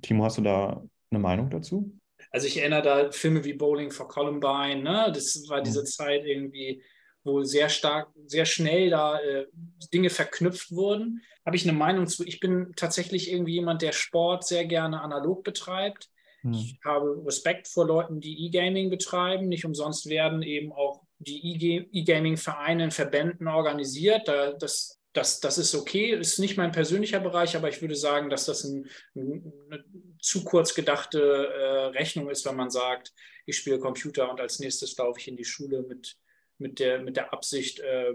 Timo, 0.03 0.25
hast 0.25 0.39
du 0.39 0.43
da 0.43 0.85
eine 1.11 1.21
Meinung 1.21 1.51
dazu? 1.51 1.99
Also 2.31 2.47
ich 2.47 2.59
erinnere 2.59 2.83
da 2.83 3.11
Filme 3.11 3.45
wie 3.45 3.55
Bowling 3.55 3.91
for 3.91 4.09
Columbine, 4.09 4.83
ne? 4.83 5.11
das 5.13 5.45
war 5.49 5.63
diese 5.63 5.81
mhm. 5.81 5.87
Zeit 5.87 6.25
irgendwie, 6.25 6.83
wo 7.25 7.43
sehr 7.43 7.69
stark, 7.69 8.09
sehr 8.27 8.45
schnell 8.45 8.91
da 8.91 9.19
äh, 9.19 9.47
Dinge 9.93 10.11
verknüpft 10.11 10.71
wurden. 10.71 11.23
Habe 11.45 11.57
ich 11.57 11.69
eine 11.69 11.77
Meinung 11.77 12.07
zu. 12.07 12.25
Ich 12.25 12.41
bin 12.41 12.73
tatsächlich 12.77 13.31
irgendwie 13.31 13.55
jemand, 13.55 13.83
der 13.83 13.93
Sport 13.93 14.47
sehr 14.47 14.67
gerne 14.67 15.01
analog 15.01 15.43
betreibt. 15.43 16.09
Hm. 16.43 16.53
Ich 16.53 16.79
habe 16.85 17.23
Respekt 17.27 17.69
vor 17.69 17.87
Leuten, 17.87 18.21
die 18.21 18.47
E-Gaming 18.47 18.91
betreiben. 18.91 19.49
Nicht 19.49 19.65
umsonst 19.65 20.09
werden 20.09 20.43
eben 20.43 20.73
auch 20.73 21.03
die 21.19 21.89
E-Gaming-Vereine 21.93 22.85
in 22.85 22.91
Verbänden 22.91 23.49
organisiert. 23.49 24.29
Da, 24.29 24.53
das, 24.53 25.01
das, 25.15 25.41
das 25.41 25.59
ist 25.59 25.75
okay, 25.75 26.11
ist 26.11 26.39
nicht 26.39 26.57
mein 26.57 26.73
persönlicher 26.73 27.21
Bereich, 27.21 27.57
aber 27.57 27.69
ich 27.69 27.81
würde 27.81 27.95
sagen, 27.95 28.29
dass 28.29 28.47
das 28.47 28.65
ein, 28.65 28.87
eine 29.15 29.85
zu 30.21 30.45
kurz 30.45 30.75
gedachte 30.75 31.21
äh, 31.21 31.87
Rechnung 31.97 32.29
ist, 32.29 32.45
wenn 32.47 32.57
man 32.57 32.71
sagt, 32.71 33.13
ich 33.47 33.57
spiele 33.57 33.79
Computer 33.79 34.31
und 34.31 34.41
als 34.41 34.59
nächstes 34.59 34.97
laufe 34.97 35.21
ich 35.21 35.29
in 35.29 35.37
die 35.37 35.45
Schule 35.45 35.83
mit, 35.83 36.17
mit, 36.59 36.79
der, 36.79 37.01
mit 37.01 37.17
der 37.17 37.33
Absicht, 37.33 37.81
äh, 37.81 38.15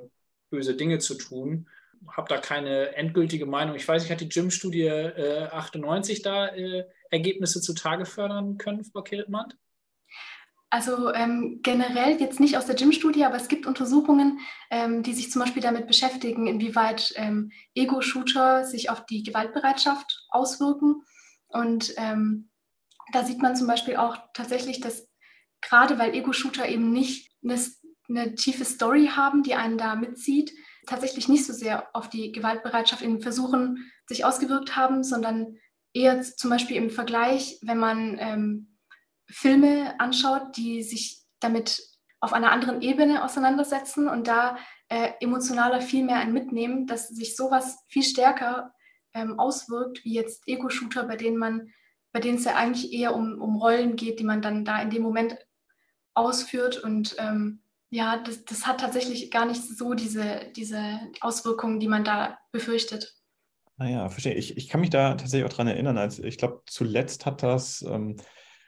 böse 0.50 0.76
Dinge 0.76 1.00
zu 1.00 1.16
tun 1.16 1.68
habe 2.08 2.30
da 2.30 2.38
keine 2.38 2.96
endgültige 2.96 3.46
Meinung. 3.46 3.76
Ich 3.76 3.88
weiß, 3.88 4.06
ich 4.06 4.12
hatte 4.12 4.26
die 4.26 4.34
Gym-Studie 4.34 4.84
äh, 4.84 5.48
98 5.52 6.22
da 6.22 6.48
äh, 6.48 6.86
Ergebnisse 7.10 7.62
zutage 7.62 8.06
fördern 8.06 8.58
können, 8.58 8.86
Frau 8.86 9.02
Kirtmann? 9.02 9.54
Also 10.72 11.12
ähm, 11.14 11.62
generell 11.64 12.22
jetzt 12.22 12.40
nicht 12.40 12.56
aus 12.56 12.68
der 12.68 12.76
Gym-Studie, 12.76 13.26
aber 13.26 13.38
es 13.38 13.48
gibt 13.48 13.66
Untersuchungen, 13.66 14.40
ähm, 14.70 15.02
die 15.02 15.14
sich 15.14 15.32
zum 15.32 15.42
Beispiel 15.42 15.64
damit 15.64 15.88
beschäftigen, 15.88 16.46
inwieweit 16.46 17.12
ähm, 17.16 17.52
Ego-Shooter 17.74 18.66
sich 18.66 18.92
auf 18.92 19.06
die 19.08 19.24
Gewaltbereitschaft 19.24 20.28
auswirken. 20.30 21.02
Und 21.48 21.94
ähm, 21.98 22.50
da 23.12 23.26
sieht 23.26 23.42
man 23.42 23.56
zum 23.56 23.66
Beispiel 23.66 23.96
auch 23.96 24.18
tatsächlich, 24.36 24.80
dass 24.80 25.10
gerade 25.62 25.98
weil 25.98 26.14
Ego-Shooter 26.14 26.70
eben 26.70 26.92
nicht 26.92 27.32
eine, 27.44 27.60
eine 28.10 28.36
tiefe 28.36 28.66
Story 28.66 29.08
haben, 29.08 29.44
die 29.44 29.56
einen 29.56 29.78
da 29.78 29.96
mitzieht, 29.96 30.52
tatsächlich 30.88 31.28
nicht 31.28 31.46
so 31.46 31.54
sehr 31.54 31.88
auf 31.94 32.10
die 32.10 32.32
Gewaltbereitschaft 32.32 33.02
in 33.02 33.22
Versuchen 33.22 33.92
sich 34.08 34.26
ausgewirkt 34.26 34.76
haben, 34.76 35.04
sondern 35.04 35.58
eher 35.94 36.22
zum 36.22 36.50
Beispiel 36.50 36.78
im 36.78 36.90
Vergleich, 36.90 37.60
wenn 37.62 37.78
man 37.78 38.18
ähm, 38.20 38.78
Filme 39.30 40.00
anschaut, 40.00 40.58
die 40.58 40.84
sich 40.84 41.24
damit 41.40 41.82
auf 42.20 42.34
einer 42.34 42.52
anderen 42.52 42.82
Ebene 42.82 43.24
auseinandersetzen 43.24 44.10
und 44.10 44.28
da 44.28 44.58
äh, 44.90 45.12
emotionaler 45.22 45.82
viel 45.82 46.04
mehr 46.04 46.18
ein 46.18 46.34
mitnehmen, 46.34 46.88
dass 46.88 47.08
sich 47.08 47.36
sowas 47.36 47.80
viel 47.88 48.04
stärker 48.04 48.74
ähm, 49.14 49.40
auswirkt, 49.40 50.04
wie 50.04 50.14
jetzt 50.14 50.48
Ego-Shooter, 50.48 51.04
bei 51.04 51.16
denen 51.16 51.38
man, 51.38 51.72
bei 52.12 52.20
denen 52.20 52.38
es 52.38 52.46
ja 52.46 52.56
eigentlich 52.56 52.92
eher 52.92 53.16
um, 53.16 53.40
um 53.42 53.56
Rollen 53.56 53.96
geht, 53.96 54.20
die 54.20 54.24
man 54.24 54.42
dann 54.42 54.66
da 54.66 54.82
in 54.82 54.90
dem 54.90 55.04
Moment 55.04 55.38
ausführt 56.14 56.84
und 56.84 57.16
ähm, 57.20 57.62
ja, 57.90 58.18
das, 58.18 58.46
das 58.46 58.68
hat 58.68 58.80
tatsächlich 58.80 59.32
gar 59.32 59.46
nicht 59.46 59.62
so 59.64 59.94
diese, 59.94 60.52
diese 60.56 61.00
Auswirkungen, 61.22 61.80
die 61.80 61.88
man 61.88 62.04
da 62.04 62.38
befürchtet. 62.52 63.16
Naja, 63.78 64.06
ah 64.06 64.10
verstehe. 64.10 64.34
Ich, 64.34 64.58
ich 64.58 64.68
kann 64.68 64.82
mich 64.82 64.90
da 64.90 65.16
tatsächlich 65.16 65.50
auch 65.50 65.56
dran 65.56 65.68
erinnern, 65.68 65.98
als 65.98 66.20
ich 66.20 66.38
glaube, 66.38 66.62
zuletzt 66.66 67.26
hat 67.26 67.44
das, 67.44 67.82
ähm, 67.82 68.18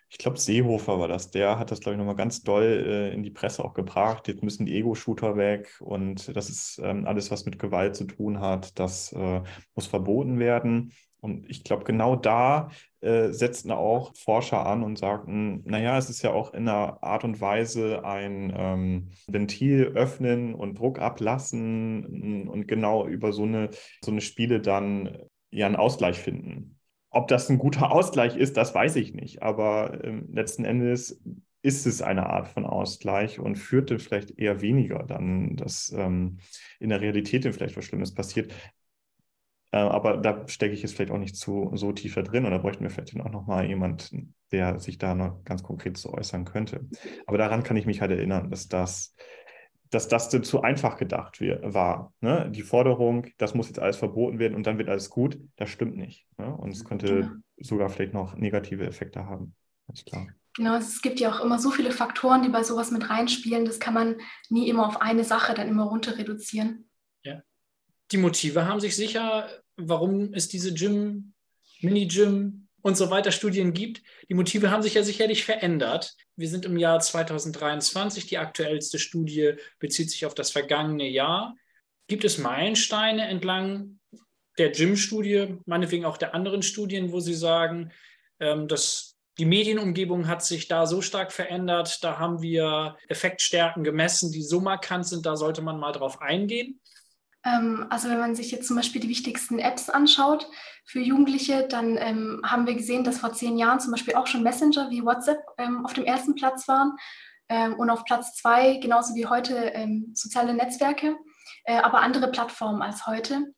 ich 0.09 0.17
glaube, 0.17 0.37
Seehofer 0.37 0.99
war 0.99 1.07
das, 1.09 1.31
der 1.31 1.59
hat 1.59 1.69
das, 1.69 1.81
glaube 1.81 1.95
ich, 1.95 1.97
nochmal 1.97 2.15
ganz 2.15 2.43
doll 2.43 2.63
äh, 2.63 3.13
in 3.13 3.21
die 3.21 3.29
Presse 3.29 3.63
auch 3.63 3.73
gebracht. 3.73 4.27
Jetzt 4.27 4.41
müssen 4.41 4.65
die 4.65 4.75
Ego-Shooter 4.75 5.35
weg 5.35 5.75
und 5.81 6.35
das 6.35 6.49
ist 6.49 6.79
ähm, 6.81 7.05
alles, 7.05 7.29
was 7.29 7.45
mit 7.45 7.59
Gewalt 7.59 7.95
zu 7.95 8.05
tun 8.05 8.39
hat, 8.39 8.79
das 8.79 9.11
äh, 9.11 9.41
muss 9.75 9.85
verboten 9.85 10.39
werden. 10.39 10.93
Und 11.19 11.47
ich 11.49 11.63
glaube, 11.63 11.83
genau 11.83 12.15
da 12.15 12.71
äh, 13.01 13.31
setzten 13.31 13.71
auch 13.71 14.15
Forscher 14.15 14.65
an 14.65 14.83
und 14.83 14.97
sagten, 14.97 15.63
naja, 15.65 15.97
es 15.97 16.09
ist 16.09 16.21
ja 16.21 16.31
auch 16.31 16.53
in 16.53 16.67
einer 16.67 17.01
Art 17.03 17.23
und 17.23 17.41
Weise 17.41 18.05
ein 18.05 18.53
ähm, 18.55 19.09
Ventil 19.27 19.91
öffnen 19.95 20.53
und 20.53 20.77
Druck 20.77 20.99
ablassen 20.99 22.47
und 22.47 22.67
genau 22.67 23.07
über 23.07 23.33
so 23.33 23.43
eine, 23.43 23.69
so 24.03 24.11
eine 24.11 24.21
Spiele 24.21 24.61
dann 24.61 25.17
ja 25.49 25.65
einen 25.65 25.75
Ausgleich 25.75 26.19
finden. 26.19 26.77
Ob 27.09 27.27
das 27.27 27.49
ein 27.49 27.57
guter 27.57 27.91
Ausgleich 27.91 28.35
ist, 28.35 28.55
das 28.57 28.73
weiß 28.73 28.95
ich 28.97 29.13
nicht. 29.13 29.41
Aber 29.41 30.03
ähm, 30.03 30.29
letzten 30.31 30.63
Endes 30.63 31.21
ist 31.63 31.85
es 31.85 32.01
eine 32.01 32.27
Art 32.27 32.47
von 32.47 32.65
Ausgleich 32.65 33.39
und 33.39 33.55
führte 33.55 33.99
vielleicht 33.99 34.37
eher 34.39 34.61
weniger 34.61 35.03
dann, 35.03 35.55
dass 35.55 35.93
ähm, 35.95 36.37
in 36.79 36.89
der 36.89 37.01
Realität 37.01 37.43
vielleicht 37.53 37.77
was 37.77 37.85
Schlimmes 37.85 38.13
passiert. 38.13 38.53
Äh, 39.71 39.77
aber 39.77 40.17
da 40.17 40.47
stecke 40.47 40.73
ich 40.73 40.81
jetzt 40.81 40.95
vielleicht 40.95 41.11
auch 41.11 41.17
nicht 41.17 41.35
zu, 41.35 41.71
so 41.73 41.91
tiefer 41.91 42.23
drin 42.23 42.45
und 42.45 42.51
da 42.51 42.57
bräuchten 42.57 42.83
wir 42.83 42.89
vielleicht 42.89 43.19
auch 43.19 43.31
nochmal 43.31 43.65
jemanden, 43.65 44.35
der 44.51 44.79
sich 44.79 44.97
da 44.97 45.15
noch 45.15 45.43
ganz 45.45 45.63
konkret 45.63 45.97
so 45.97 46.13
äußern 46.13 46.45
könnte. 46.45 46.87
Aber 47.25 47.37
daran 47.37 47.63
kann 47.63 47.77
ich 47.77 47.85
mich 47.85 48.01
halt 48.01 48.11
erinnern, 48.11 48.49
dass 48.49 48.67
das, 48.67 49.15
dass 49.89 50.07
das 50.07 50.29
zu 50.29 50.61
einfach 50.61 50.97
gedacht 50.97 51.41
war. 51.41 52.13
Ne? 52.19 52.51
Die 52.53 52.63
Forderung, 52.63 53.27
das 53.37 53.53
muss 53.53 53.67
jetzt 53.67 53.79
alles 53.79 53.97
verboten 53.97 54.39
werden 54.39 54.55
und 54.55 54.67
dann 54.67 54.77
wird 54.77 54.89
alles 54.89 55.09
gut, 55.09 55.39
das 55.55 55.69
stimmt 55.69 55.95
nicht. 55.95 56.27
Ne? 56.37 56.53
Und 56.53 56.71
es 56.71 56.83
könnte 56.83 57.07
genau. 57.07 57.31
sogar 57.57 57.89
vielleicht 57.89 58.13
noch 58.13 58.35
negative 58.35 58.85
Effekte 58.85 59.25
haben. 59.25 59.55
Ganz 59.87 60.03
klar. 60.03 60.27
Genau, 60.57 60.75
es 60.75 61.01
gibt 61.01 61.21
ja 61.21 61.31
auch 61.31 61.39
immer 61.39 61.59
so 61.59 61.71
viele 61.71 61.91
Faktoren, 61.91 62.43
die 62.43 62.49
bei 62.49 62.63
sowas 62.63 62.91
mit 62.91 63.09
reinspielen. 63.09 63.63
Das 63.63 63.79
kann 63.79 63.93
man 63.93 64.17
nie 64.49 64.67
immer 64.67 64.85
auf 64.85 65.01
eine 65.01 65.23
Sache 65.23 65.53
dann 65.53 65.69
immer 65.69 65.85
runter 65.85 66.17
reduzieren. 66.17 66.89
Ja. 67.23 67.41
Die 68.11 68.17
Motive 68.17 68.65
haben 68.65 68.81
sich 68.81 68.97
sicher 68.97 69.47
warum 69.77 70.33
es 70.33 70.47
diese 70.47 70.73
Gym, 70.73 71.33
Mini-Gym 71.81 72.67
und 72.81 72.97
so 72.97 73.09
weiter 73.09 73.31
Studien 73.31 73.73
gibt. 73.73 74.01
Die 74.29 74.33
Motive 74.33 74.71
haben 74.71 74.83
sich 74.83 74.95
ja 74.95 75.03
sicherlich 75.03 75.43
verändert. 75.45 76.15
Wir 76.35 76.47
sind 76.47 76.65
im 76.65 76.77
Jahr 76.77 76.99
2023. 76.99 78.25
Die 78.27 78.37
aktuellste 78.37 78.99
Studie 78.99 79.53
bezieht 79.79 80.09
sich 80.09 80.25
auf 80.25 80.33
das 80.33 80.51
vergangene 80.51 81.07
Jahr. 81.07 81.55
Gibt 82.07 82.23
es 82.23 82.37
Meilensteine 82.37 83.27
entlang 83.27 83.99
der 84.57 84.71
Gym-Studie, 84.71 85.57
meinetwegen 85.65 86.05
auch 86.05 86.17
der 86.17 86.35
anderen 86.35 86.61
Studien, 86.61 87.11
wo 87.11 87.19
Sie 87.19 87.33
sagen, 87.33 87.91
ähm, 88.39 88.67
dass 88.67 89.15
die 89.37 89.45
Medienumgebung 89.45 90.27
hat 90.27 90.43
sich 90.43 90.67
da 90.67 90.85
so 90.85 91.01
stark 91.01 91.31
verändert, 91.31 92.03
da 92.03 92.19
haben 92.19 92.41
wir 92.41 92.97
Effektstärken 93.07 93.83
gemessen, 93.83 94.31
die 94.31 94.43
so 94.43 94.59
markant 94.59 95.07
sind, 95.07 95.25
da 95.25 95.37
sollte 95.37 95.61
man 95.61 95.79
mal 95.79 95.93
drauf 95.93 96.21
eingehen. 96.21 96.80
Ähm, 97.45 97.87
also 97.89 98.09
wenn 98.09 98.19
man 98.19 98.35
sich 98.35 98.51
jetzt 98.51 98.67
zum 98.67 98.75
Beispiel 98.75 99.01
die 99.01 99.09
wichtigsten 99.09 99.59
Apps 99.59 99.89
anschaut 99.89 100.47
für 100.85 100.99
Jugendliche, 100.99 101.67
dann 101.67 101.97
ähm, 101.97 102.41
haben 102.45 102.67
wir 102.67 102.75
gesehen, 102.75 103.03
dass 103.03 103.19
vor 103.19 103.33
zehn 103.33 103.57
Jahren 103.57 103.79
zum 103.79 103.91
Beispiel 103.91 104.15
auch 104.15 104.27
schon 104.27 104.43
Messenger 104.43 104.89
wie 104.89 105.03
WhatsApp 105.03 105.39
ähm, 105.57 105.85
auf 105.85 105.93
dem 105.93 106.05
ersten 106.05 106.35
Platz 106.35 106.67
waren 106.67 106.97
ähm, 107.49 107.75
und 107.75 107.89
auf 107.89 108.05
Platz 108.05 108.35
zwei 108.35 108.77
genauso 108.77 109.15
wie 109.15 109.25
heute 109.25 109.55
ähm, 109.55 110.11
soziale 110.13 110.53
Netzwerke, 110.53 111.17
äh, 111.65 111.79
aber 111.79 112.01
andere 112.01 112.29
Plattformen 112.29 112.81
als 112.81 113.07
heute. 113.07 113.53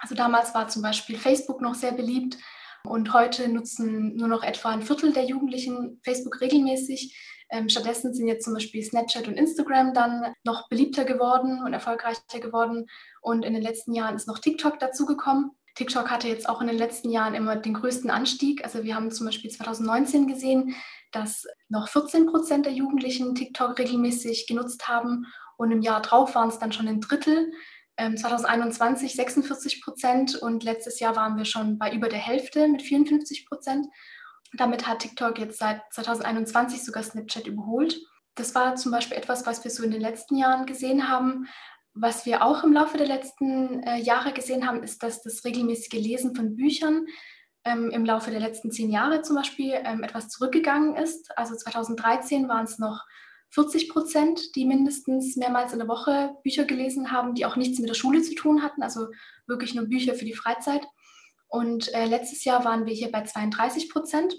Also 0.00 0.14
damals 0.14 0.54
war 0.54 0.68
zum 0.68 0.82
Beispiel 0.82 1.16
Facebook 1.16 1.60
noch 1.60 1.74
sehr 1.74 1.92
beliebt 1.92 2.36
und 2.84 3.12
heute 3.12 3.48
nutzen 3.48 4.16
nur 4.16 4.26
noch 4.26 4.42
etwa 4.42 4.70
ein 4.70 4.82
Viertel 4.82 5.12
der 5.12 5.24
Jugendlichen 5.24 6.00
Facebook 6.02 6.40
regelmäßig. 6.40 7.16
Ähm, 7.52 7.68
stattdessen 7.68 8.14
sind 8.14 8.26
jetzt 8.26 8.44
zum 8.44 8.54
Beispiel 8.54 8.82
Snapchat 8.82 9.28
und 9.28 9.34
Instagram 9.34 9.92
dann 9.92 10.34
noch 10.42 10.68
beliebter 10.70 11.04
geworden 11.04 11.62
und 11.62 11.74
erfolgreicher 11.74 12.40
geworden. 12.40 12.86
Und 13.20 13.44
in 13.44 13.52
den 13.52 13.62
letzten 13.62 13.92
Jahren 13.92 14.16
ist 14.16 14.26
noch 14.26 14.38
TikTok 14.38 14.78
dazugekommen. 14.78 15.50
TikTok 15.74 16.10
hatte 16.10 16.28
jetzt 16.28 16.48
auch 16.48 16.62
in 16.62 16.66
den 16.66 16.78
letzten 16.78 17.10
Jahren 17.10 17.34
immer 17.34 17.56
den 17.56 17.74
größten 17.74 18.10
Anstieg. 18.10 18.64
Also 18.64 18.84
wir 18.84 18.94
haben 18.94 19.10
zum 19.10 19.26
Beispiel 19.26 19.50
2019 19.50 20.26
gesehen, 20.26 20.74
dass 21.12 21.46
noch 21.68 21.88
14 21.88 22.26
Prozent 22.26 22.64
der 22.64 22.72
Jugendlichen 22.72 23.34
TikTok 23.34 23.78
regelmäßig 23.78 24.46
genutzt 24.46 24.88
haben 24.88 25.26
und 25.58 25.70
im 25.70 25.82
Jahr 25.82 26.00
drauf 26.00 26.34
waren 26.34 26.48
es 26.48 26.58
dann 26.58 26.72
schon 26.72 26.88
ein 26.88 27.00
Drittel. 27.00 27.52
2021 27.98 29.12
ähm, 29.12 29.16
46 29.16 29.82
Prozent 29.82 30.36
und 30.36 30.64
letztes 30.64 30.98
Jahr 30.98 31.14
waren 31.14 31.36
wir 31.36 31.44
schon 31.44 31.78
bei 31.78 31.92
über 31.92 32.08
der 32.08 32.18
Hälfte 32.18 32.66
mit 32.66 32.80
54 32.80 33.46
Prozent. 33.46 33.86
Damit 34.54 34.86
hat 34.86 35.00
TikTok 35.00 35.38
jetzt 35.38 35.58
seit 35.58 35.82
2021 35.92 36.84
sogar 36.84 37.02
Snapchat 37.02 37.46
überholt. 37.46 38.00
Das 38.34 38.54
war 38.54 38.76
zum 38.76 38.92
Beispiel 38.92 39.16
etwas, 39.16 39.46
was 39.46 39.64
wir 39.64 39.70
so 39.70 39.82
in 39.82 39.90
den 39.90 40.00
letzten 40.00 40.36
Jahren 40.36 40.66
gesehen 40.66 41.08
haben. 41.08 41.48
was 41.94 42.24
wir 42.24 42.42
auch 42.42 42.64
im 42.64 42.72
Laufe 42.72 42.96
der 42.96 43.06
letzten 43.06 43.82
äh, 43.82 43.98
Jahre 43.98 44.32
gesehen 44.32 44.66
haben, 44.66 44.82
ist, 44.82 45.02
dass 45.02 45.22
das 45.22 45.44
regelmäßige 45.44 46.00
Lesen 46.00 46.34
von 46.34 46.56
Büchern 46.56 47.04
ähm, 47.64 47.90
im 47.90 48.06
Laufe 48.06 48.30
der 48.30 48.40
letzten 48.40 48.70
zehn 48.70 48.90
Jahre 48.90 49.20
zum 49.20 49.36
Beispiel 49.36 49.74
ähm, 49.84 50.02
etwas 50.02 50.28
zurückgegangen 50.28 50.96
ist. 50.96 51.36
Also 51.36 51.54
2013 51.54 52.48
waren 52.48 52.64
es 52.64 52.78
noch 52.78 53.04
40 53.50 53.90
Prozent, 53.90 54.56
die 54.56 54.64
mindestens 54.64 55.36
mehrmals 55.36 55.72
in 55.72 55.78
der 55.78 55.88
Woche 55.88 56.34
Bücher 56.42 56.64
gelesen 56.64 57.12
haben, 57.12 57.34
die 57.34 57.44
auch 57.44 57.56
nichts 57.56 57.78
mit 57.78 57.88
der 57.88 57.94
Schule 57.94 58.22
zu 58.22 58.34
tun 58.34 58.62
hatten, 58.62 58.82
also 58.82 59.08
wirklich 59.46 59.74
nur 59.74 59.84
Bücher 59.86 60.14
für 60.14 60.24
die 60.24 60.34
Freizeit. 60.34 60.86
Und 61.52 61.92
äh, 61.92 62.06
letztes 62.06 62.44
Jahr 62.44 62.64
waren 62.64 62.86
wir 62.86 62.94
hier 62.94 63.12
bei 63.12 63.24
32 63.24 63.90
Prozent. 63.90 64.34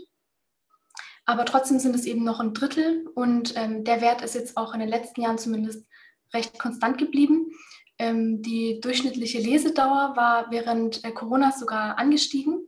Aber 1.25 1.46
trotzdem 1.46 1.77
sind 1.77 1.96
es 1.96 2.05
eben 2.05 2.24
noch 2.24 2.39
ein 2.39 2.53
Drittel 2.53 3.08
und 3.15 3.55
ähm, 3.55 3.84
der 3.86 4.01
Wert 4.01 4.24
ist 4.24 4.36
jetzt 4.36 4.58
auch 4.58 4.74
in 4.74 4.82
den 4.82 4.89
letzten 4.89 5.22
Jahren 5.22 5.38
zumindest 5.38 5.88
recht 6.34 6.58
konstant 6.58 6.98
geblieben. 6.98 7.51
Ähm, 8.00 8.41
die 8.41 8.82
durchschnittliche 8.82 9.39
Lesedauer 9.39 10.15
war 10.15 10.50
während 10.50 11.05
äh, 11.05 11.12
Corona 11.12 11.51
sogar 11.51 11.98
angestiegen. 12.00 12.65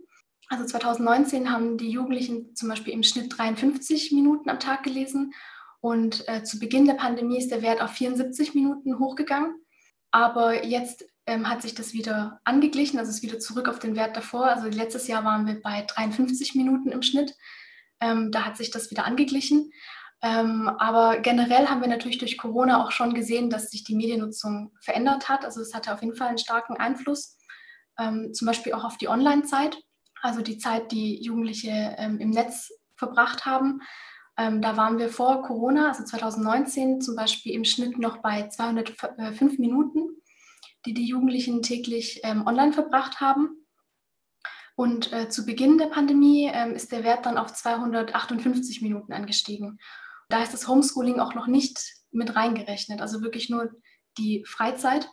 Also 0.47 0.63
2019 0.63 1.51
haben 1.51 1.77
die 1.77 1.89
Jugendlichen 1.89 2.55
zum 2.55 2.69
Beispiel 2.69 2.93
im 2.93 3.03
Schnitt 3.03 3.35
53 3.35 4.11
Minuten 4.11 4.49
am 4.49 4.59
Tag 4.59 4.83
gelesen 4.83 5.33
und 5.81 6.23
äh, 6.29 6.43
zu 6.43 6.59
Beginn 6.59 6.85
der 6.85 6.93
Pandemie 6.93 7.39
ist 7.39 7.49
der 7.49 7.63
Wert 7.63 7.81
auf 7.81 7.91
74 7.91 8.53
Minuten 8.53 8.99
hochgegangen. 8.99 9.55
Aber 10.11 10.63
jetzt 10.63 11.03
ähm, 11.27 11.49
hat 11.49 11.61
sich 11.61 11.75
das 11.75 11.93
wieder 11.93 12.39
angeglichen, 12.43 12.99
also 12.99 13.09
ist 13.09 13.23
wieder 13.23 13.39
zurück 13.39 13.67
auf 13.67 13.79
den 13.79 13.95
Wert 13.95 14.15
davor. 14.15 14.47
Also 14.47 14.67
letztes 14.67 15.07
Jahr 15.07 15.23
waren 15.23 15.47
wir 15.47 15.61
bei 15.61 15.81
53 15.87 16.55
Minuten 16.55 16.91
im 16.91 17.01
Schnitt. 17.01 17.35
Ähm, 17.99 18.31
da 18.31 18.45
hat 18.45 18.57
sich 18.57 18.71
das 18.71 18.91
wieder 18.91 19.05
angeglichen. 19.05 19.71
Ähm, 20.21 20.69
aber 20.79 21.19
generell 21.19 21.67
haben 21.67 21.81
wir 21.81 21.87
natürlich 21.87 22.17
durch 22.17 22.37
Corona 22.37 22.83
auch 22.83 22.91
schon 22.91 23.13
gesehen, 23.13 23.49
dass 23.49 23.71
sich 23.71 23.83
die 23.83 23.95
Mediennutzung 23.95 24.71
verändert 24.81 25.29
hat. 25.29 25.45
Also 25.45 25.61
es 25.61 25.73
hatte 25.73 25.93
auf 25.93 26.01
jeden 26.01 26.15
Fall 26.15 26.29
einen 26.29 26.37
starken 26.37 26.77
Einfluss, 26.77 27.37
ähm, 27.99 28.33
zum 28.33 28.45
Beispiel 28.47 28.73
auch 28.73 28.83
auf 28.83 28.97
die 28.97 29.07
Online-Zeit, 29.07 29.77
also 30.21 30.41
die 30.41 30.57
Zeit, 30.57 30.91
die 30.91 31.21
Jugendliche 31.21 31.95
ähm, 31.97 32.19
im 32.19 32.29
Netz 32.29 32.71
verbracht 32.95 33.45
haben. 33.45 33.81
Ähm, 34.37 34.61
da 34.61 34.77
waren 34.77 34.97
wir 34.97 35.09
vor 35.09 35.43
Corona, 35.43 35.89
also 35.89 36.03
2019 36.03 37.01
zum 37.01 37.15
Beispiel 37.15 37.53
im 37.53 37.63
Schnitt 37.63 37.97
noch 37.97 38.17
bei 38.17 38.47
205 38.47 39.59
Minuten, 39.59 40.09
die 40.85 40.93
die 40.93 41.05
Jugendlichen 41.05 41.61
täglich 41.61 42.21
ähm, 42.23 42.45
online 42.45 42.73
verbracht 42.73 43.19
haben. 43.21 43.65
Und 44.75 45.13
äh, 45.13 45.29
zu 45.29 45.45
Beginn 45.45 45.77
der 45.77 45.87
Pandemie 45.87 46.49
ähm, 46.53 46.73
ist 46.73 46.91
der 46.91 47.03
Wert 47.03 47.25
dann 47.25 47.37
auf 47.37 47.53
258 47.53 48.81
Minuten 48.81 49.13
angestiegen. 49.13 49.79
Da 50.29 50.43
ist 50.43 50.53
das 50.53 50.67
Homeschooling 50.67 51.19
auch 51.19 51.33
noch 51.33 51.47
nicht 51.47 51.79
mit 52.11 52.35
reingerechnet, 52.35 53.01
also 53.01 53.21
wirklich 53.21 53.49
nur 53.49 53.71
die 54.17 54.43
Freizeit. 54.45 55.09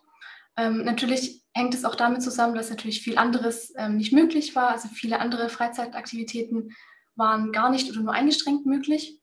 Ähm, 0.56 0.84
natürlich 0.84 1.44
hängt 1.54 1.74
es 1.74 1.84
auch 1.84 1.94
damit 1.94 2.22
zusammen, 2.22 2.54
dass 2.54 2.70
natürlich 2.70 3.02
viel 3.02 3.18
anderes 3.18 3.72
ähm, 3.76 3.96
nicht 3.96 4.12
möglich 4.12 4.54
war. 4.56 4.70
Also 4.70 4.88
viele 4.88 5.20
andere 5.20 5.48
Freizeitaktivitäten 5.48 6.74
waren 7.14 7.52
gar 7.52 7.70
nicht 7.70 7.90
oder 7.90 8.00
nur 8.00 8.12
eingeschränkt 8.12 8.66
möglich. 8.66 9.21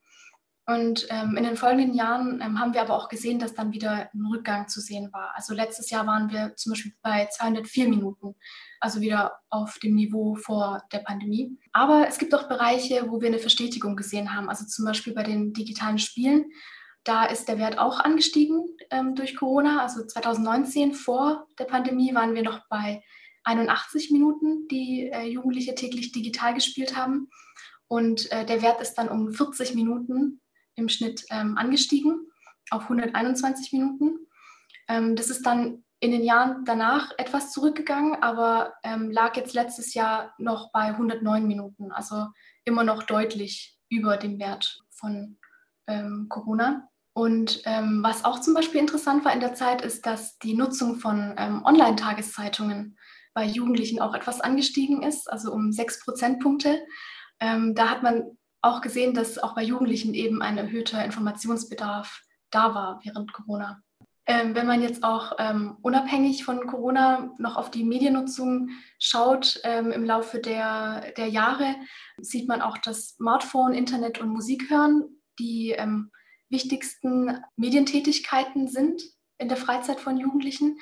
Und 0.69 1.07
ähm, 1.09 1.35
in 1.35 1.43
den 1.45 1.57
folgenden 1.57 1.95
Jahren 1.95 2.41
ähm, 2.43 2.59
haben 2.59 2.75
wir 2.75 2.81
aber 2.81 2.95
auch 2.95 3.09
gesehen, 3.09 3.39
dass 3.39 3.55
dann 3.55 3.73
wieder 3.73 4.07
ein 4.13 4.25
Rückgang 4.31 4.67
zu 4.67 4.81
sehen 4.81 5.11
war. 5.11 5.31
Also 5.33 5.55
letztes 5.55 5.89
Jahr 5.89 6.05
waren 6.05 6.29
wir 6.29 6.55
zum 6.57 6.73
Beispiel 6.73 6.93
bei 7.01 7.25
204 7.25 7.89
Minuten, 7.89 8.35
also 8.79 9.01
wieder 9.01 9.39
auf 9.49 9.79
dem 9.79 9.95
Niveau 9.95 10.35
vor 10.35 10.83
der 10.91 10.99
Pandemie. 10.99 11.57
Aber 11.73 12.07
es 12.07 12.19
gibt 12.19 12.35
auch 12.35 12.47
Bereiche, 12.47 13.09
wo 13.09 13.19
wir 13.19 13.29
eine 13.29 13.39
Verstetigung 13.39 13.95
gesehen 13.95 14.35
haben, 14.35 14.47
also 14.47 14.63
zum 14.63 14.85
Beispiel 14.85 15.15
bei 15.15 15.23
den 15.23 15.53
digitalen 15.53 15.97
Spielen. 15.97 16.51
Da 17.03 17.25
ist 17.25 17.47
der 17.47 17.57
Wert 17.57 17.79
auch 17.79 17.99
angestiegen 17.99 18.63
ähm, 18.91 19.15
durch 19.15 19.35
Corona. 19.35 19.81
Also 19.81 20.05
2019 20.05 20.93
vor 20.93 21.47
der 21.57 21.65
Pandemie 21.65 22.13
waren 22.13 22.35
wir 22.35 22.43
noch 22.43 22.67
bei 22.69 23.01
81 23.43 24.11
Minuten, 24.11 24.67
die 24.67 25.09
äh, 25.11 25.23
Jugendliche 25.23 25.73
täglich 25.73 26.11
digital 26.11 26.53
gespielt 26.53 26.95
haben. 26.95 27.27
Und 27.87 28.31
äh, 28.31 28.45
der 28.45 28.61
Wert 28.61 28.81
ist 28.81 28.93
dann 28.93 29.09
um 29.09 29.33
40 29.33 29.73
Minuten 29.73 30.39
im 30.79 30.89
Schnitt 30.89 31.25
ähm, 31.29 31.57
angestiegen 31.57 32.27
auf 32.71 32.83
121 32.83 33.73
Minuten. 33.73 34.27
Ähm, 34.87 35.15
das 35.15 35.29
ist 35.29 35.45
dann 35.45 35.83
in 35.99 36.11
den 36.11 36.23
Jahren 36.23 36.63
danach 36.65 37.11
etwas 37.17 37.51
zurückgegangen, 37.51 38.21
aber 38.23 38.73
ähm, 38.83 39.11
lag 39.11 39.35
jetzt 39.35 39.53
letztes 39.53 39.93
Jahr 39.93 40.33
noch 40.37 40.71
bei 40.71 40.85
109 40.85 41.45
Minuten, 41.45 41.91
also 41.91 42.27
immer 42.63 42.83
noch 42.83 43.03
deutlich 43.03 43.77
über 43.89 44.17
dem 44.17 44.39
Wert 44.39 44.79
von 44.89 45.37
ähm, 45.87 46.27
Corona. 46.29 46.87
Und 47.13 47.61
ähm, 47.65 48.01
was 48.01 48.23
auch 48.23 48.39
zum 48.39 48.53
Beispiel 48.53 48.79
interessant 48.79 49.25
war 49.25 49.33
in 49.33 49.41
der 49.41 49.55
Zeit, 49.55 49.81
ist, 49.81 50.05
dass 50.05 50.37
die 50.37 50.53
Nutzung 50.53 50.95
von 50.95 51.35
ähm, 51.37 51.63
Online-Tageszeitungen 51.65 52.97
bei 53.33 53.43
Jugendlichen 53.45 53.99
auch 53.99 54.13
etwas 54.13 54.39
angestiegen 54.39 55.03
ist, 55.03 55.29
also 55.29 55.51
um 55.51 55.73
sechs 55.73 56.03
Prozentpunkte. 56.03 56.81
Ähm, 57.41 57.75
da 57.75 57.89
hat 57.89 58.03
man 58.03 58.37
auch 58.61 58.81
gesehen, 58.81 59.13
dass 59.13 59.37
auch 59.37 59.55
bei 59.55 59.63
Jugendlichen 59.63 60.13
eben 60.13 60.41
ein 60.41 60.57
erhöhter 60.57 61.03
Informationsbedarf 61.03 62.21
da 62.51 62.73
war 62.73 62.99
während 63.03 63.31
Corona. 63.33 63.81
Ähm, 64.25 64.53
wenn 64.53 64.67
man 64.67 64.81
jetzt 64.81 65.03
auch 65.03 65.33
ähm, 65.39 65.77
unabhängig 65.81 66.43
von 66.43 66.67
Corona 66.67 67.33
noch 67.39 67.55
auf 67.55 67.71
die 67.71 67.83
Mediennutzung 67.83 68.69
schaut 68.99 69.59
ähm, 69.63 69.91
im 69.91 70.03
Laufe 70.05 70.39
der, 70.39 71.13
der 71.17 71.27
Jahre, 71.27 71.75
sieht 72.17 72.47
man 72.47 72.61
auch, 72.61 72.77
dass 72.77 73.15
Smartphone, 73.15 73.73
Internet 73.73 74.19
und 74.21 74.29
Musik 74.29 74.69
hören 74.69 75.19
die 75.39 75.71
ähm, 75.71 76.11
wichtigsten 76.49 77.39
Medientätigkeiten 77.55 78.67
sind 78.67 79.01
in 79.37 79.47
der 79.47 79.57
Freizeit 79.57 79.99
von 79.99 80.17
Jugendlichen. 80.17 80.79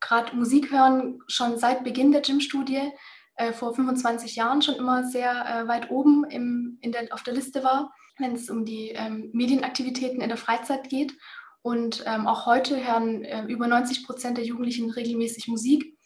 Gerade 0.00 0.36
Musik 0.36 0.70
hören 0.70 1.20
schon 1.26 1.58
seit 1.58 1.82
Beginn 1.82 2.12
der 2.12 2.20
Gym-Studie 2.20 2.92
äh, 3.36 3.52
vor 3.52 3.74
25 3.74 4.36
Jahren 4.36 4.62
schon 4.62 4.76
immer 4.76 5.04
sehr 5.04 5.30
äh, 5.30 5.68
weit 5.68 5.90
oben 5.90 6.24
im, 6.24 6.78
der, 6.82 7.12
auf 7.12 7.22
der 7.22 7.34
Liste 7.34 7.62
war, 7.62 7.92
wenn 8.18 8.34
es 8.34 8.50
um 8.50 8.64
die 8.64 8.90
ähm, 8.90 9.30
Medienaktivitäten 9.32 10.20
in 10.20 10.28
der 10.28 10.38
Freizeit 10.38 10.88
geht. 10.88 11.12
Und 11.62 12.04
ähm, 12.06 12.26
auch 12.26 12.46
heute 12.46 12.84
hören 12.84 13.24
äh, 13.24 13.44
über 13.46 13.66
90 13.66 14.06
Prozent 14.06 14.38
der 14.38 14.44
Jugendlichen 14.44 14.90
regelmäßig 14.90 15.48
Musik. 15.48 15.96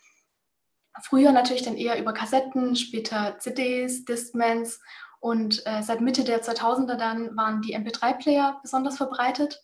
Früher 1.03 1.33
natürlich 1.33 1.63
dann 1.63 1.77
eher 1.77 1.99
über 1.99 2.13
Kassetten, 2.13 2.77
später 2.77 3.39
CDs, 3.39 4.05
Discmans 4.05 4.81
und 5.21 5.63
äh, 5.67 5.83
seit 5.83 6.01
Mitte 6.01 6.25
der 6.25 6.43
2000er 6.43 6.97
dann 6.97 7.37
waren 7.37 7.63
die 7.63 7.77
MP3-Player 7.77 8.59
besonders 8.63 8.97
verbreitet. 8.97 9.61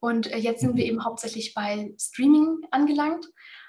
Und 0.00 0.32
äh, 0.32 0.38
jetzt 0.38 0.60
sind 0.60 0.76
wir 0.76 0.84
eben 0.84 1.04
hauptsächlich 1.04 1.54
bei 1.54 1.94
Streaming 1.98 2.58
angelangt. 2.70 3.26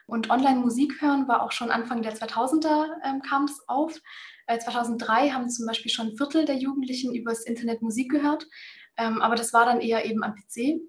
Und 0.09 0.29
Online-Musik 0.29 1.01
hören 1.01 1.27
war 1.27 1.43
auch 1.43 1.51
schon 1.51 1.71
Anfang 1.71 2.01
der 2.01 2.15
2000er 2.15 2.87
ähm, 3.03 3.21
kam 3.21 3.45
es 3.45 3.63
auf. 3.67 3.99
Äh, 4.47 4.59
2003 4.59 5.29
haben 5.29 5.49
zum 5.49 5.65
Beispiel 5.65 5.91
schon 5.91 6.07
ein 6.07 6.17
Viertel 6.17 6.45
der 6.45 6.57
Jugendlichen 6.57 7.13
übers 7.13 7.45
Internet 7.45 7.81
Musik 7.81 8.11
gehört, 8.11 8.47
ähm, 8.97 9.21
aber 9.21 9.35
das 9.35 9.53
war 9.53 9.65
dann 9.65 9.81
eher 9.81 10.05
eben 10.05 10.23
am 10.23 10.35
PC. 10.35 10.81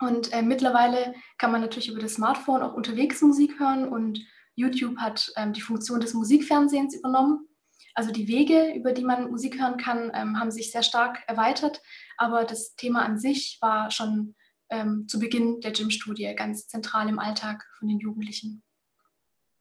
Und 0.00 0.32
äh, 0.32 0.42
mittlerweile 0.42 1.14
kann 1.38 1.50
man 1.50 1.60
natürlich 1.60 1.88
über 1.88 2.00
das 2.00 2.14
Smartphone 2.14 2.62
auch 2.62 2.74
unterwegs 2.74 3.20
Musik 3.20 3.58
hören 3.58 3.88
und 3.88 4.20
YouTube 4.54 4.96
hat 4.98 5.32
ähm, 5.36 5.52
die 5.52 5.60
Funktion 5.60 6.00
des 6.00 6.14
Musikfernsehens 6.14 6.96
übernommen. 6.96 7.48
Also 7.94 8.12
die 8.12 8.28
Wege, 8.28 8.74
über 8.76 8.92
die 8.92 9.02
man 9.02 9.30
Musik 9.30 9.60
hören 9.60 9.76
kann, 9.76 10.12
ähm, 10.14 10.38
haben 10.38 10.52
sich 10.52 10.70
sehr 10.70 10.84
stark 10.84 11.22
erweitert, 11.26 11.80
aber 12.16 12.44
das 12.44 12.76
Thema 12.76 13.02
an 13.02 13.18
sich 13.18 13.58
war 13.60 13.90
schon 13.90 14.36
ähm, 14.70 15.06
zu 15.08 15.18
Beginn 15.18 15.60
der 15.60 15.72
Gym-Studie 15.72 16.34
ganz 16.36 16.68
zentral 16.68 17.08
im 17.08 17.18
Alltag 17.18 17.66
von 17.78 17.88
den 17.88 17.98
Jugendlichen. 17.98 18.62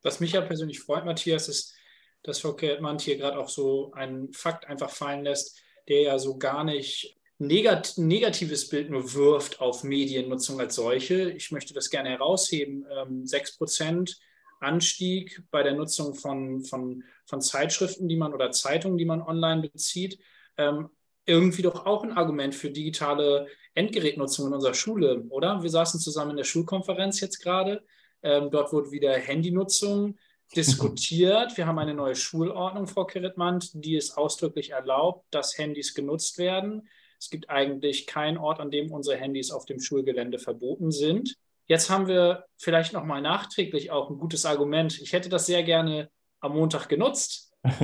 Was 0.04 0.20
mich 0.20 0.34
ja 0.34 0.42
persönlich 0.42 0.80
freut, 0.80 1.06
Matthias, 1.06 1.50
ist, 1.50 1.76
dass 2.24 2.40
Frau 2.40 2.54
Kettmann 2.54 3.00
hier 3.00 3.18
gerade 3.18 3.38
auch 3.38 3.50
so 3.50 3.92
einen 3.94 4.34
Fakt 4.34 4.66
einfach 4.68 4.90
fallen 4.90 5.24
lässt, 5.24 5.60
der 5.88 6.02
ja 6.02 6.20
so 6.20 6.38
gar 6.38 6.64
nicht 6.64 7.18
negat 7.40 7.94
negatives 7.98 8.68
Bild 8.70 8.90
nur 8.90 9.14
wirft 9.14 9.62
auf 9.62 9.84
Mediennutzung 9.84 10.60
als 10.60 10.76
solche. 10.76 11.32
Ich 11.32 11.52
möchte 11.52 11.74
das 11.74 11.90
gerne 11.90 12.10
herausheben. 12.10 12.86
Ähm, 12.90 13.24
6% 13.24 14.18
Anstieg 14.60 15.44
bei 15.52 15.64
der 15.64 15.74
Nutzung 15.74 16.16
von, 16.16 16.64
von, 16.64 17.04
von 17.26 17.42
Zeitschriften, 17.42 18.08
die 18.08 18.18
man 18.18 18.34
oder 18.34 18.52
Zeitungen, 18.52 18.98
die 18.98 19.06
man 19.06 19.22
online 19.22 19.62
bezieht. 19.62 20.20
Ähm, 20.58 20.90
irgendwie 21.26 21.62
doch 21.62 21.86
auch 21.86 22.04
ein 22.04 22.14
Argument 22.14 22.56
für 22.56 22.72
digitale 22.72 23.48
Endgerätnutzung 23.78 24.48
in 24.48 24.54
unserer 24.54 24.74
Schule, 24.74 25.24
oder? 25.30 25.62
Wir 25.62 25.70
saßen 25.70 26.00
zusammen 26.00 26.32
in 26.32 26.38
der 26.38 26.44
Schulkonferenz 26.44 27.20
jetzt 27.22 27.40
gerade. 27.42 27.84
Ähm, 28.24 28.50
dort 28.52 28.74
wurde 28.74 28.92
wieder 28.92 29.14
Handynutzung 29.14 30.18
diskutiert. 30.56 31.58
Wir 31.58 31.68
haben 31.68 31.78
eine 31.78 31.94
neue 31.94 32.16
Schulordnung, 32.16 32.88
Frau 32.88 33.06
Keretmann, 33.06 33.60
die 33.74 33.96
es 33.96 34.18
ausdrücklich 34.18 34.72
erlaubt, 34.72 35.26
dass 35.32 35.58
Handys 35.58 35.94
genutzt 35.94 36.38
werden. 36.38 36.88
Es 37.20 37.30
gibt 37.30 37.50
eigentlich 37.50 38.08
keinen 38.08 38.38
Ort, 38.38 38.60
an 38.60 38.72
dem 38.72 38.92
unsere 38.92 39.18
Handys 39.18 39.52
auf 39.52 39.66
dem 39.66 39.80
Schulgelände 39.80 40.40
verboten 40.40 40.92
sind. 40.92 41.36
Jetzt 41.66 41.90
haben 41.90 42.08
wir 42.08 42.46
vielleicht 42.58 42.94
nochmal 42.94 43.22
nachträglich 43.22 43.92
auch 43.92 44.10
ein 44.10 44.18
gutes 44.18 44.46
Argument. 44.46 45.00
Ich 45.02 45.14
hätte 45.14 45.30
das 45.30 45.46
sehr 45.46 45.64
gerne 45.64 46.10
am 46.40 46.54
Montag 46.54 46.88
genutzt. 46.88 47.54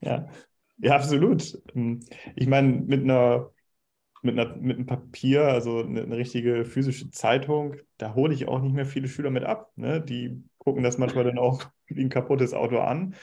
ja. 0.00 0.28
ja, 0.78 0.94
absolut. 0.94 1.58
Ich 2.36 2.46
meine, 2.46 2.68
mit 2.68 3.02
einer 3.02 3.50
mit, 4.22 4.38
einer, 4.38 4.56
mit 4.56 4.76
einem 4.76 4.86
Papier, 4.86 5.46
also 5.46 5.80
eine, 5.80 6.02
eine, 6.02 6.16
richtige 6.16 6.64
physische 6.64 7.10
Zeitung, 7.10 7.76
da 7.98 8.14
hole 8.14 8.32
ich 8.32 8.48
auch 8.48 8.60
nicht 8.60 8.74
mehr 8.74 8.86
viele 8.86 9.08
Schüler 9.08 9.30
mit 9.30 9.44
ab. 9.44 9.72
Ne? 9.76 10.00
Die 10.00 10.42
gucken 10.58 10.82
das 10.82 10.98
manchmal 10.98 11.24
dann 11.24 11.38
auch 11.38 11.64
wie 11.86 12.02
ein 12.02 12.08
kaputtes 12.08 12.54
Auto 12.54 12.78
an 12.78 13.14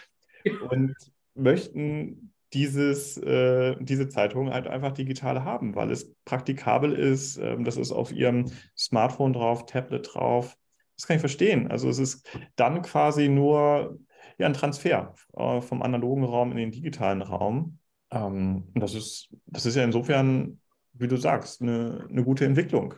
und 0.69 0.95
möchten 1.35 2.33
dieses, 2.53 3.17
äh, 3.17 3.75
diese 3.79 4.09
Zeitung 4.09 4.51
halt 4.51 4.67
einfach 4.67 4.91
digital 4.91 5.43
haben, 5.43 5.75
weil 5.75 5.91
es 5.91 6.13
praktikabel 6.25 6.93
ist. 6.93 7.37
Ähm, 7.37 7.63
das 7.63 7.77
ist 7.77 7.91
auf 7.91 8.11
ihrem 8.11 8.51
Smartphone 8.77 9.33
drauf, 9.33 9.65
Tablet 9.65 10.09
drauf. 10.13 10.57
Das 10.95 11.07
kann 11.07 11.15
ich 11.15 11.21
verstehen. 11.21 11.69
Also 11.69 11.89
es 11.89 11.99
ist 11.99 12.27
dann 12.55 12.81
quasi 12.81 13.29
nur 13.29 13.99
ja, 14.37 14.47
ein 14.47 14.53
Transfer 14.53 15.13
äh, 15.37 15.61
vom 15.61 15.81
analogen 15.81 16.23
Raum 16.23 16.51
in 16.51 16.57
den 16.57 16.71
digitalen 16.71 17.21
Raum. 17.21 17.79
Ähm, 18.11 18.69
das, 18.73 18.95
ist, 18.95 19.29
das 19.45 19.65
ist 19.65 19.75
ja 19.75 19.83
insofern, 19.83 20.59
wie 20.99 21.07
du 21.07 21.17
sagst, 21.17 21.61
eine, 21.61 22.07
eine 22.09 22.23
gute 22.23 22.45
Entwicklung. 22.45 22.95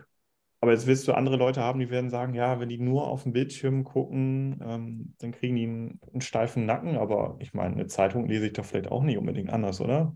Aber 0.59 0.73
jetzt 0.73 0.85
willst 0.85 1.07
du 1.07 1.13
andere 1.13 1.37
Leute 1.37 1.61
haben, 1.61 1.79
die 1.79 1.89
werden 1.89 2.11
sagen, 2.11 2.35
ja, 2.35 2.59
wenn 2.59 2.69
die 2.69 2.77
nur 2.77 3.07
auf 3.07 3.23
den 3.23 3.33
Bildschirm 3.33 3.83
gucken, 3.83 4.59
ähm, 4.63 5.15
dann 5.17 5.31
kriegen 5.31 5.55
die 5.55 5.63
einen, 5.63 5.99
einen, 6.11 6.21
steifen 6.21 6.67
Nacken. 6.67 6.97
Aber 6.97 7.35
ich 7.39 7.55
meine, 7.55 7.73
eine 7.73 7.87
Zeitung 7.87 8.27
lese 8.27 8.45
ich 8.45 8.53
doch 8.53 8.65
vielleicht 8.65 8.91
auch 8.91 9.01
nicht 9.01 9.17
unbedingt 9.17 9.49
anders, 9.49 9.81
oder? 9.81 10.15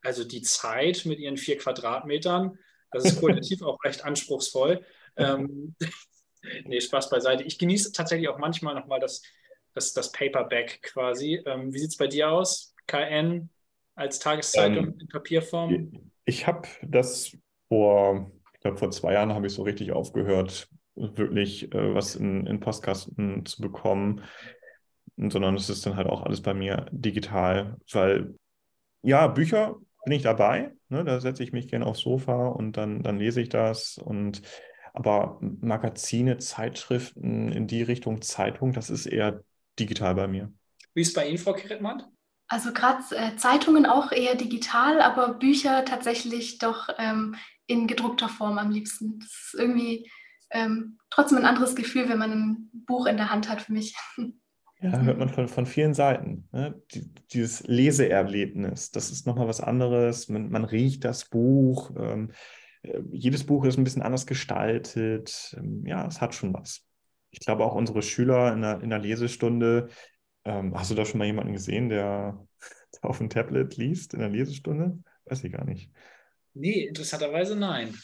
Also 0.00 0.24
die 0.24 0.40
Zeit 0.40 1.04
mit 1.04 1.18
ihren 1.18 1.36
vier 1.36 1.58
Quadratmetern, 1.58 2.58
das 2.90 3.04
ist 3.04 3.20
qualitativ 3.20 3.60
auch 3.62 3.84
recht 3.84 4.02
anspruchsvoll. 4.02 4.82
Ähm, 5.16 5.76
nee, 6.64 6.80
Spaß 6.80 7.10
beiseite. 7.10 7.44
Ich 7.44 7.58
genieße 7.58 7.92
tatsächlich 7.92 8.30
auch 8.30 8.38
manchmal 8.38 8.74
nochmal 8.74 8.98
das, 8.98 9.22
das, 9.74 9.92
das 9.92 10.10
Paperback 10.10 10.80
quasi. 10.82 11.42
Ähm, 11.44 11.74
wie 11.74 11.78
sieht 11.78 11.90
es 11.90 11.96
bei 11.98 12.06
dir 12.06 12.30
aus? 12.30 12.74
KN 12.86 13.50
als 13.94 14.18
Tageszeitung 14.18 14.86
ähm, 14.86 14.98
in 15.00 15.08
Papierform? 15.08 16.11
Ich 16.24 16.46
habe 16.46 16.68
das 16.82 17.36
vor 17.68 18.30
ich 18.62 18.64
glaube, 18.64 18.78
vor 18.78 18.92
zwei 18.92 19.14
Jahren 19.14 19.34
habe 19.34 19.48
ich 19.48 19.54
so 19.54 19.62
richtig 19.64 19.90
aufgehört, 19.90 20.68
wirklich 20.94 21.74
äh, 21.74 21.94
was 21.94 22.14
in, 22.14 22.46
in 22.46 22.60
Postkasten 22.60 23.44
zu 23.44 23.60
bekommen, 23.60 24.22
sondern 25.16 25.56
es 25.56 25.68
ist 25.68 25.84
dann 25.84 25.96
halt 25.96 26.06
auch 26.06 26.22
alles 26.22 26.42
bei 26.42 26.54
mir 26.54 26.86
digital, 26.92 27.76
weil 27.90 28.36
ja, 29.02 29.26
Bücher 29.26 29.80
bin 30.04 30.14
ich 30.14 30.22
dabei, 30.22 30.70
ne? 30.90 31.02
da 31.02 31.18
setze 31.18 31.42
ich 31.42 31.52
mich 31.52 31.66
gerne 31.66 31.86
aufs 31.86 32.02
Sofa 32.02 32.46
und 32.50 32.76
dann, 32.76 33.02
dann 33.02 33.18
lese 33.18 33.40
ich 33.40 33.48
das 33.48 33.98
und 33.98 34.42
aber 34.94 35.38
Magazine, 35.40 36.38
Zeitschriften 36.38 37.50
in 37.50 37.66
die 37.66 37.82
Richtung 37.82 38.22
Zeitung, 38.22 38.72
das 38.72 38.90
ist 38.90 39.06
eher 39.06 39.42
digital 39.76 40.14
bei 40.14 40.28
mir. 40.28 40.52
Wie 40.94 41.00
ist 41.00 41.08
es 41.08 41.14
bei 41.14 41.26
Ihnen, 41.26 41.38
Frau 41.38 41.54
Kiretmann? 41.54 42.04
Also 42.52 42.74
gerade 42.74 43.02
äh, 43.12 43.34
Zeitungen 43.36 43.86
auch 43.86 44.12
eher 44.12 44.34
digital, 44.34 45.00
aber 45.00 45.32
Bücher 45.32 45.86
tatsächlich 45.86 46.58
doch 46.58 46.90
ähm, 46.98 47.34
in 47.66 47.86
gedruckter 47.86 48.28
Form 48.28 48.58
am 48.58 48.70
liebsten. 48.70 49.20
Das 49.20 49.30
ist 49.30 49.54
irgendwie 49.58 50.10
ähm, 50.50 50.98
trotzdem 51.08 51.38
ein 51.38 51.46
anderes 51.46 51.74
Gefühl, 51.74 52.10
wenn 52.10 52.18
man 52.18 52.30
ein 52.30 52.70
Buch 52.86 53.06
in 53.06 53.16
der 53.16 53.30
Hand 53.30 53.48
hat 53.48 53.62
für 53.62 53.72
mich. 53.72 53.96
Ja, 54.82 55.00
hört 55.00 55.18
man 55.18 55.30
von, 55.30 55.48
von 55.48 55.64
vielen 55.64 55.94
Seiten. 55.94 56.46
Ne? 56.52 56.78
Die, 56.92 57.10
dieses 57.32 57.66
Leseerlebnis, 57.68 58.90
das 58.90 59.10
ist 59.10 59.26
nochmal 59.26 59.48
was 59.48 59.62
anderes. 59.62 60.28
Man, 60.28 60.50
man 60.50 60.66
riecht 60.66 61.06
das 61.06 61.30
Buch. 61.30 61.90
Ähm, 61.96 62.32
äh, 62.82 63.00
jedes 63.12 63.46
Buch 63.46 63.64
ist 63.64 63.78
ein 63.78 63.84
bisschen 63.84 64.02
anders 64.02 64.26
gestaltet. 64.26 65.56
Ähm, 65.56 65.86
ja, 65.86 66.06
es 66.06 66.20
hat 66.20 66.34
schon 66.34 66.52
was. 66.52 66.84
Ich 67.30 67.40
glaube 67.40 67.64
auch 67.64 67.74
unsere 67.74 68.02
Schüler 68.02 68.52
in 68.52 68.60
der, 68.60 68.82
in 68.82 68.90
der 68.90 68.98
Lesestunde, 68.98 69.88
ähm, 70.44 70.74
hast 70.74 70.90
du 70.90 70.94
da 70.94 71.04
schon 71.04 71.18
mal 71.18 71.26
jemanden 71.26 71.52
gesehen, 71.52 71.88
der 71.88 72.46
auf 73.02 73.18
dem 73.18 73.30
Tablet 73.30 73.76
liest 73.76 74.14
in 74.14 74.20
der 74.20 74.28
Lesestunde? 74.28 74.98
Weiß 75.24 75.44
ich 75.44 75.52
gar 75.52 75.64
nicht. 75.64 75.90
Nee, 76.54 76.84
interessanterweise 76.84 77.56
nein. 77.56 77.94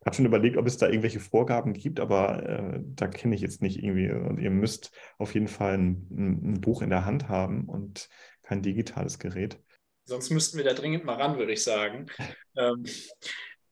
Ich 0.00 0.06
habe 0.06 0.14
schon 0.14 0.26
überlegt, 0.26 0.56
ob 0.56 0.66
es 0.66 0.78
da 0.78 0.86
irgendwelche 0.86 1.20
Vorgaben 1.20 1.72
gibt, 1.72 1.98
aber 1.98 2.42
äh, 2.48 2.80
da 2.80 3.08
kenne 3.08 3.34
ich 3.34 3.40
jetzt 3.40 3.60
nicht 3.60 3.82
irgendwie. 3.82 4.10
Und 4.10 4.38
ihr 4.38 4.50
müsst 4.50 4.92
auf 5.18 5.34
jeden 5.34 5.48
Fall 5.48 5.76
ein, 5.76 6.06
ein, 6.10 6.60
Buch 6.60 6.82
in 6.82 6.90
der 6.90 7.04
Hand 7.04 7.28
haben 7.28 7.64
und 7.64 8.08
kein 8.42 8.62
digitales 8.62 9.18
Gerät. 9.18 9.58
Sonst 10.04 10.30
müssten 10.30 10.56
wir 10.56 10.64
da 10.64 10.72
dringend 10.72 11.04
mal 11.04 11.16
ran, 11.16 11.36
würde 11.36 11.52
ich 11.52 11.62
sagen. 11.62 12.06
ähm, 12.56 12.84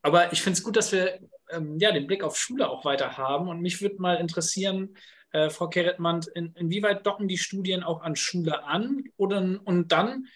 aber 0.01 0.31
ich 0.33 0.41
finde 0.41 0.57
es 0.57 0.63
gut, 0.63 0.75
dass 0.75 0.91
wir 0.91 1.19
ähm, 1.49 1.77
ja, 1.79 1.91
den 1.91 2.07
Blick 2.07 2.23
auf 2.23 2.37
Schule 2.37 2.69
auch 2.69 2.85
weiter 2.85 3.17
haben. 3.17 3.47
Und 3.47 3.61
mich 3.61 3.81
würde 3.81 3.95
mal 3.99 4.15
interessieren, 4.15 4.95
äh, 5.31 5.49
Frau 5.49 5.67
Keretmann, 5.67 6.21
in, 6.35 6.53
inwieweit 6.55 7.05
docken 7.05 7.27
die 7.27 7.37
Studien 7.37 7.83
auch 7.83 8.01
an 8.01 8.15
Schule 8.15 8.63
an? 8.63 9.03
Oder, 9.17 9.59
und 9.63 9.91
dann, 9.91 10.27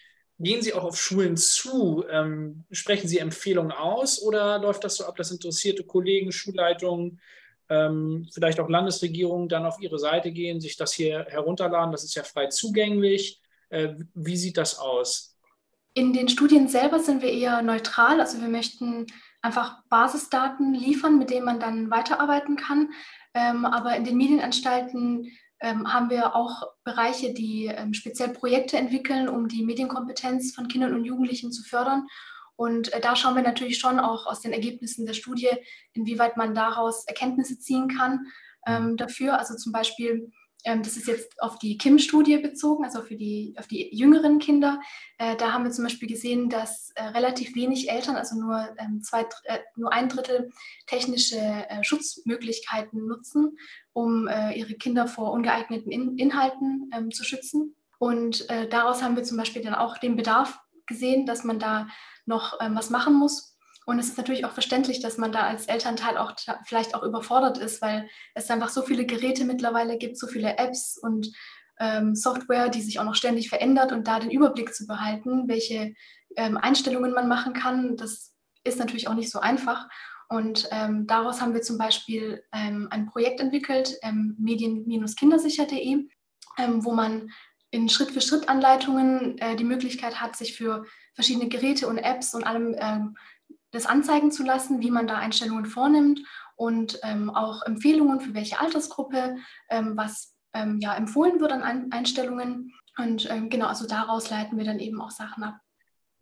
Gehen 0.42 0.60
Sie 0.60 0.74
auch 0.74 0.82
auf 0.82 1.00
Schulen 1.00 1.36
zu? 1.36 2.04
Ähm, 2.10 2.64
sprechen 2.72 3.06
Sie 3.06 3.18
Empfehlungen 3.18 3.70
aus 3.70 4.20
oder 4.20 4.58
läuft 4.58 4.82
das 4.82 4.96
so 4.96 5.04
ab, 5.04 5.14
dass 5.14 5.30
interessierte 5.30 5.84
Kollegen, 5.84 6.32
Schulleitungen, 6.32 7.20
ähm, 7.68 8.28
vielleicht 8.32 8.58
auch 8.58 8.68
Landesregierungen 8.68 9.48
dann 9.48 9.64
auf 9.64 9.80
Ihre 9.80 10.00
Seite 10.00 10.32
gehen, 10.32 10.60
sich 10.60 10.76
das 10.76 10.92
hier 10.94 11.26
herunterladen? 11.28 11.92
Das 11.92 12.02
ist 12.02 12.16
ja 12.16 12.24
frei 12.24 12.48
zugänglich. 12.48 13.40
Äh, 13.68 13.94
wie 14.14 14.36
sieht 14.36 14.56
das 14.56 14.80
aus? 14.80 15.36
In 15.94 16.12
den 16.12 16.28
Studien 16.28 16.66
selber 16.66 16.98
sind 16.98 17.22
wir 17.22 17.30
eher 17.30 17.62
neutral. 17.62 18.20
Also 18.20 18.40
wir 18.40 18.48
möchten 18.48 19.06
einfach 19.42 19.84
Basisdaten 19.90 20.74
liefern, 20.74 21.18
mit 21.18 21.30
denen 21.30 21.44
man 21.44 21.60
dann 21.60 21.88
weiterarbeiten 21.88 22.56
kann. 22.56 22.90
Ähm, 23.34 23.64
aber 23.64 23.96
in 23.96 24.04
den 24.04 24.16
Medienanstalten 24.16 25.26
ähm, 25.60 25.92
haben 25.92 26.10
wir 26.10 26.34
auch 26.34 26.62
Bereiche, 26.84 27.32
die 27.32 27.66
ähm, 27.66 27.94
speziell 27.94 28.30
Projekte 28.30 28.76
entwickeln, 28.76 29.28
um 29.28 29.48
die 29.48 29.64
Medienkompetenz 29.64 30.54
von 30.54 30.68
Kindern 30.68 30.94
und 30.94 31.04
Jugendlichen 31.04 31.52
zu 31.52 31.62
fördern. 31.62 32.06
Und 32.56 32.92
äh, 32.92 33.00
da 33.00 33.16
schauen 33.16 33.36
wir 33.36 33.42
natürlich 33.42 33.78
schon 33.78 33.98
auch 33.98 34.26
aus 34.26 34.40
den 34.40 34.52
Ergebnissen 34.52 35.06
der 35.06 35.14
Studie, 35.14 35.50
inwieweit 35.94 36.36
man 36.36 36.54
daraus 36.54 37.06
Erkenntnisse 37.06 37.58
ziehen 37.58 37.88
kann 37.88 38.26
ähm, 38.66 38.96
dafür. 38.96 39.38
Also 39.38 39.56
zum 39.56 39.72
Beispiel 39.72 40.30
das 40.64 40.96
ist 40.96 41.08
jetzt 41.08 41.40
auf 41.42 41.58
die 41.58 41.76
KIM-Studie 41.76 42.38
bezogen, 42.38 42.84
also 42.84 43.02
für 43.02 43.16
die, 43.16 43.54
auf 43.58 43.66
die 43.66 43.94
jüngeren 43.94 44.38
Kinder. 44.38 44.80
Äh, 45.18 45.36
da 45.36 45.52
haben 45.52 45.64
wir 45.64 45.72
zum 45.72 45.84
Beispiel 45.84 46.08
gesehen, 46.08 46.48
dass 46.48 46.90
äh, 46.94 47.02
relativ 47.02 47.54
wenig 47.54 47.90
Eltern, 47.90 48.16
also 48.16 48.36
nur, 48.36 48.68
ähm, 48.78 49.02
zwei, 49.02 49.22
äh, 49.44 49.58
nur 49.76 49.92
ein 49.92 50.08
Drittel 50.08 50.50
technische 50.86 51.66
Schutzmöglichkeiten 51.82 53.06
nutzen, 53.06 53.56
um 53.92 54.28
ihre 54.54 54.74
Kinder 54.74 55.06
vor 55.06 55.32
ungeeigneten 55.32 55.90
In 55.90 56.18
Inhalten 56.18 56.90
ähm, 56.94 57.10
zu 57.10 57.24
schützen. 57.24 57.74
Und 57.98 58.48
daraus 58.70 59.02
haben 59.02 59.14
wir 59.16 59.22
zum 59.22 59.36
Beispiel 59.36 59.62
dann 59.62 59.74
auch 59.74 59.96
den 59.98 60.16
Bedarf 60.16 60.58
gesehen, 60.86 61.26
dass 61.26 61.44
man 61.44 61.58
da 61.58 61.88
noch 62.26 62.58
ähm, 62.60 62.74
was 62.74 62.90
machen 62.90 63.14
muss. 63.14 63.51
Und 63.86 63.98
es 63.98 64.08
ist 64.08 64.18
natürlich 64.18 64.44
auch 64.44 64.52
verständlich, 64.52 65.00
dass 65.00 65.18
man 65.18 65.32
da 65.32 65.40
als 65.40 65.66
Elternteil 65.66 66.16
auch 66.16 66.34
vielleicht 66.64 66.94
auch 66.94 67.02
überfordert 67.02 67.58
ist, 67.58 67.82
weil 67.82 68.08
es 68.34 68.50
einfach 68.50 68.68
so 68.68 68.82
viele 68.82 69.06
Geräte 69.06 69.44
mittlerweile 69.44 69.98
gibt, 69.98 70.18
so 70.18 70.26
viele 70.26 70.56
Apps 70.58 70.98
und 70.98 71.32
ähm, 71.80 72.14
Software, 72.14 72.68
die 72.68 72.80
sich 72.80 72.98
auch 72.98 73.04
noch 73.04 73.16
ständig 73.16 73.48
verändert 73.48 73.92
und 73.92 74.06
da 74.06 74.20
den 74.20 74.30
Überblick 74.30 74.74
zu 74.74 74.86
behalten, 74.86 75.48
welche 75.48 75.94
ähm, 76.36 76.56
Einstellungen 76.56 77.12
man 77.12 77.28
machen 77.28 77.54
kann, 77.54 77.96
das 77.96 78.34
ist 78.64 78.78
natürlich 78.78 79.08
auch 79.08 79.14
nicht 79.14 79.30
so 79.30 79.40
einfach. 79.40 79.88
Und 80.28 80.68
ähm, 80.70 81.06
daraus 81.06 81.40
haben 81.40 81.52
wir 81.52 81.62
zum 81.62 81.76
Beispiel 81.76 82.42
ähm, 82.52 82.88
ein 82.90 83.06
Projekt 83.06 83.40
entwickelt, 83.40 83.98
ähm, 84.02 84.34
medien-kindersicher.de, 84.38 86.08
ähm, 86.58 86.84
wo 86.84 86.92
man 86.92 87.30
in 87.70 87.88
Schritt-für-Schritt-Anleitungen 87.88 89.38
äh, 89.38 89.56
die 89.56 89.64
Möglichkeit 89.64 90.20
hat, 90.20 90.36
sich 90.36 90.56
für 90.56 90.84
verschiedene 91.14 91.48
Geräte 91.48 91.88
und 91.88 91.98
Apps 91.98 92.34
und 92.34 92.44
allem 92.44 92.76
ähm, 92.78 93.16
das 93.72 93.86
anzeigen 93.86 94.30
zu 94.30 94.44
lassen, 94.44 94.80
wie 94.80 94.90
man 94.90 95.06
da 95.06 95.16
Einstellungen 95.16 95.66
vornimmt 95.66 96.20
und 96.56 97.00
ähm, 97.02 97.30
auch 97.30 97.62
Empfehlungen 97.62 98.20
für 98.20 98.34
welche 98.34 98.60
Altersgruppe, 98.60 99.36
ähm, 99.70 99.96
was 99.96 100.34
ähm, 100.54 100.78
ja 100.80 100.94
empfohlen 100.94 101.40
wird 101.40 101.52
an 101.52 101.90
Einstellungen. 101.90 102.72
Und 102.98 103.28
ähm, 103.30 103.48
genau, 103.48 103.66
also 103.66 103.86
daraus 103.86 104.30
leiten 104.30 104.58
wir 104.58 104.64
dann 104.64 104.78
eben 104.78 105.00
auch 105.00 105.10
Sachen 105.10 105.42
ab. 105.42 105.56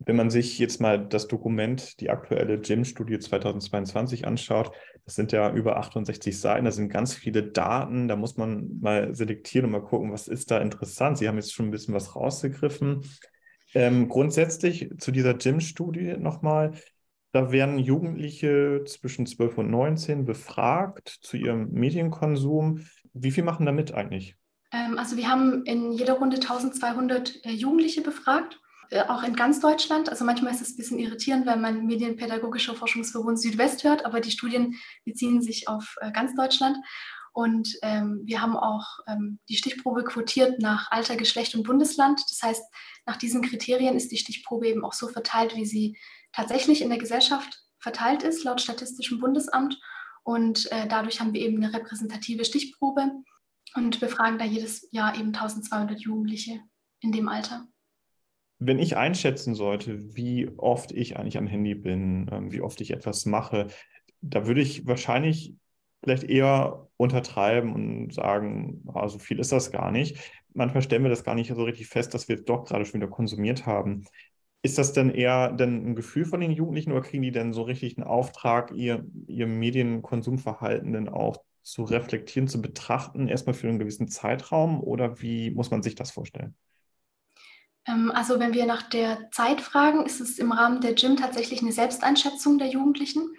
Wenn 0.03 0.15
man 0.15 0.31
sich 0.31 0.57
jetzt 0.57 0.81
mal 0.81 0.97
das 0.97 1.27
Dokument, 1.27 1.99
die 1.99 2.09
aktuelle 2.09 2.59
GYM-Studie 2.59 3.19
2022 3.19 4.25
anschaut, 4.25 4.71
das 5.05 5.13
sind 5.13 5.31
ja 5.31 5.53
über 5.53 5.77
68 5.77 6.39
Seiten, 6.39 6.65
da 6.65 6.71
sind 6.71 6.89
ganz 6.89 7.13
viele 7.13 7.43
Daten, 7.43 8.07
da 8.07 8.15
muss 8.15 8.35
man 8.35 8.79
mal 8.79 9.13
selektieren 9.13 9.65
und 9.65 9.73
mal 9.73 9.83
gucken, 9.83 10.11
was 10.11 10.27
ist 10.27 10.49
da 10.49 10.57
interessant. 10.57 11.19
Sie 11.19 11.27
haben 11.27 11.35
jetzt 11.35 11.53
schon 11.53 11.67
ein 11.67 11.71
bisschen 11.71 11.93
was 11.93 12.15
rausgegriffen. 12.15 13.01
Ähm, 13.75 14.09
grundsätzlich 14.09 14.89
zu 14.97 15.11
dieser 15.11 15.35
GYM-Studie 15.35 16.15
nochmal, 16.17 16.71
da 17.31 17.51
werden 17.51 17.79
Jugendliche 17.79 18.83
zwischen 18.85 19.25
12 19.25 19.57
und 19.59 19.71
19 19.71 20.25
befragt 20.25 21.09
zu 21.21 21.37
ihrem 21.37 21.71
Medienkonsum. 21.71 22.85
Wie 23.13 23.31
viel 23.31 23.43
machen 23.43 23.65
da 23.65 23.71
mit 23.71 23.93
eigentlich? 23.93 24.35
Ähm, 24.71 24.97
also 24.97 25.17
wir 25.17 25.29
haben 25.29 25.63
in 25.65 25.91
jeder 25.91 26.13
Runde 26.13 26.37
1200 26.37 27.45
äh, 27.45 27.51
Jugendliche 27.51 28.01
befragt, 28.01 28.59
äh, 28.89 29.01
auch 29.03 29.23
in 29.23 29.35
ganz 29.35 29.59
Deutschland. 29.59 30.09
Also 30.09 30.25
manchmal 30.25 30.53
ist 30.53 30.61
es 30.61 30.71
ein 30.71 30.77
bisschen 30.77 30.99
irritierend, 30.99 31.45
wenn 31.45 31.61
man 31.61 31.85
Medienpädagogischer 31.85 32.75
Forschungsverbund 32.75 33.39
Südwest 33.39 33.83
hört, 33.83 34.05
aber 34.05 34.19
die 34.19 34.31
Studien 34.31 34.75
beziehen 35.05 35.41
sich 35.41 35.67
auf 35.67 35.95
äh, 36.01 36.11
ganz 36.11 36.35
Deutschland. 36.35 36.77
Und 37.33 37.77
ähm, 37.81 38.21
wir 38.25 38.41
haben 38.41 38.57
auch 38.57 38.99
ähm, 39.07 39.39
die 39.47 39.55
Stichprobe 39.55 40.03
quotiert 40.03 40.59
nach 40.59 40.91
Alter, 40.91 41.15
Geschlecht 41.15 41.55
und 41.55 41.63
Bundesland. 41.63 42.21
Das 42.29 42.41
heißt, 42.43 42.63
nach 43.05 43.15
diesen 43.15 43.41
Kriterien 43.41 43.95
ist 43.95 44.11
die 44.11 44.17
Stichprobe 44.17 44.67
eben 44.67 44.83
auch 44.83 44.91
so 44.91 45.07
verteilt, 45.07 45.55
wie 45.55 45.65
sie 45.65 45.97
tatsächlich 46.33 46.81
in 46.81 46.89
der 46.89 46.99
Gesellschaft 46.99 47.63
verteilt 47.79 48.23
ist, 48.23 48.43
laut 48.43 48.61
Statistischem 48.61 49.19
Bundesamt. 49.19 49.79
Und 50.23 50.71
äh, 50.71 50.87
dadurch 50.87 51.19
haben 51.19 51.33
wir 51.33 51.41
eben 51.41 51.63
eine 51.63 51.73
repräsentative 51.73 52.45
Stichprobe 52.45 53.11
und 53.75 53.99
befragen 53.99 54.37
da 54.37 54.45
jedes 54.45 54.87
Jahr 54.91 55.15
eben 55.15 55.33
1200 55.33 55.99
Jugendliche 55.99 56.59
in 56.99 57.11
dem 57.11 57.27
Alter. 57.27 57.65
Wenn 58.59 58.77
ich 58.77 58.95
einschätzen 58.95 59.55
sollte, 59.55 60.15
wie 60.15 60.49
oft 60.57 60.91
ich 60.91 61.17
eigentlich 61.17 61.37
am 61.37 61.47
Handy 61.47 61.73
bin, 61.73 62.29
ähm, 62.31 62.51
wie 62.51 62.61
oft 62.61 62.79
ich 62.81 62.91
etwas 62.91 63.25
mache, 63.25 63.67
da 64.21 64.45
würde 64.45 64.61
ich 64.61 64.85
wahrscheinlich 64.85 65.55
vielleicht 66.03 66.23
eher 66.23 66.87
untertreiben 66.97 67.73
und 67.73 68.13
sagen, 68.13 68.83
oh, 68.85 69.07
so 69.07 69.19
viel 69.19 69.39
ist 69.39 69.51
das 69.51 69.71
gar 69.71 69.91
nicht. 69.91 70.17
Manchmal 70.53 70.83
stellen 70.83 71.03
wir 71.03 71.09
das 71.09 71.23
gar 71.23 71.35
nicht 71.35 71.53
so 71.53 71.63
richtig 71.63 71.87
fest, 71.87 72.13
dass 72.13 72.27
wir 72.27 72.35
es 72.35 72.45
doch 72.45 72.65
gerade 72.65 72.85
schon 72.85 72.99
wieder 73.01 73.09
konsumiert 73.09 73.65
haben. 73.65 74.05
Ist 74.63 74.77
das 74.77 74.93
denn 74.93 75.09
eher 75.09 75.51
denn 75.51 75.91
ein 75.91 75.95
Gefühl 75.95 76.25
von 76.25 76.39
den 76.39 76.51
Jugendlichen 76.51 76.91
oder 76.91 77.01
kriegen 77.01 77.23
die 77.23 77.31
denn 77.31 77.53
so 77.53 77.63
richtig 77.63 77.97
einen 77.97 78.05
Auftrag, 78.05 78.71
ihr, 78.71 79.05
ihr 79.27 79.47
Medienkonsumverhalten 79.47 80.93
denn 80.93 81.09
auch 81.09 81.43
zu 81.63 81.83
reflektieren, 81.83 82.47
zu 82.47 82.61
betrachten, 82.61 83.27
erstmal 83.27 83.53
für 83.53 83.67
einen 83.67 83.79
gewissen 83.79 84.07
Zeitraum 84.07 84.81
oder 84.81 85.21
wie 85.21 85.51
muss 85.51 85.71
man 85.71 85.83
sich 85.83 85.95
das 85.95 86.11
vorstellen? 86.11 86.55
Ähm, 87.87 88.11
also 88.11 88.39
wenn 88.39 88.53
wir 88.53 88.65
nach 88.65 88.83
der 88.83 89.29
Zeit 89.31 89.61
fragen, 89.61 90.05
ist 90.05 90.21
es 90.21 90.37
im 90.37 90.51
Rahmen 90.51 90.81
der 90.81 90.93
Gym 90.93 91.17
tatsächlich 91.17 91.61
eine 91.61 91.71
Selbsteinschätzung 91.71 92.57
der 92.57 92.67
Jugendlichen. 92.67 93.35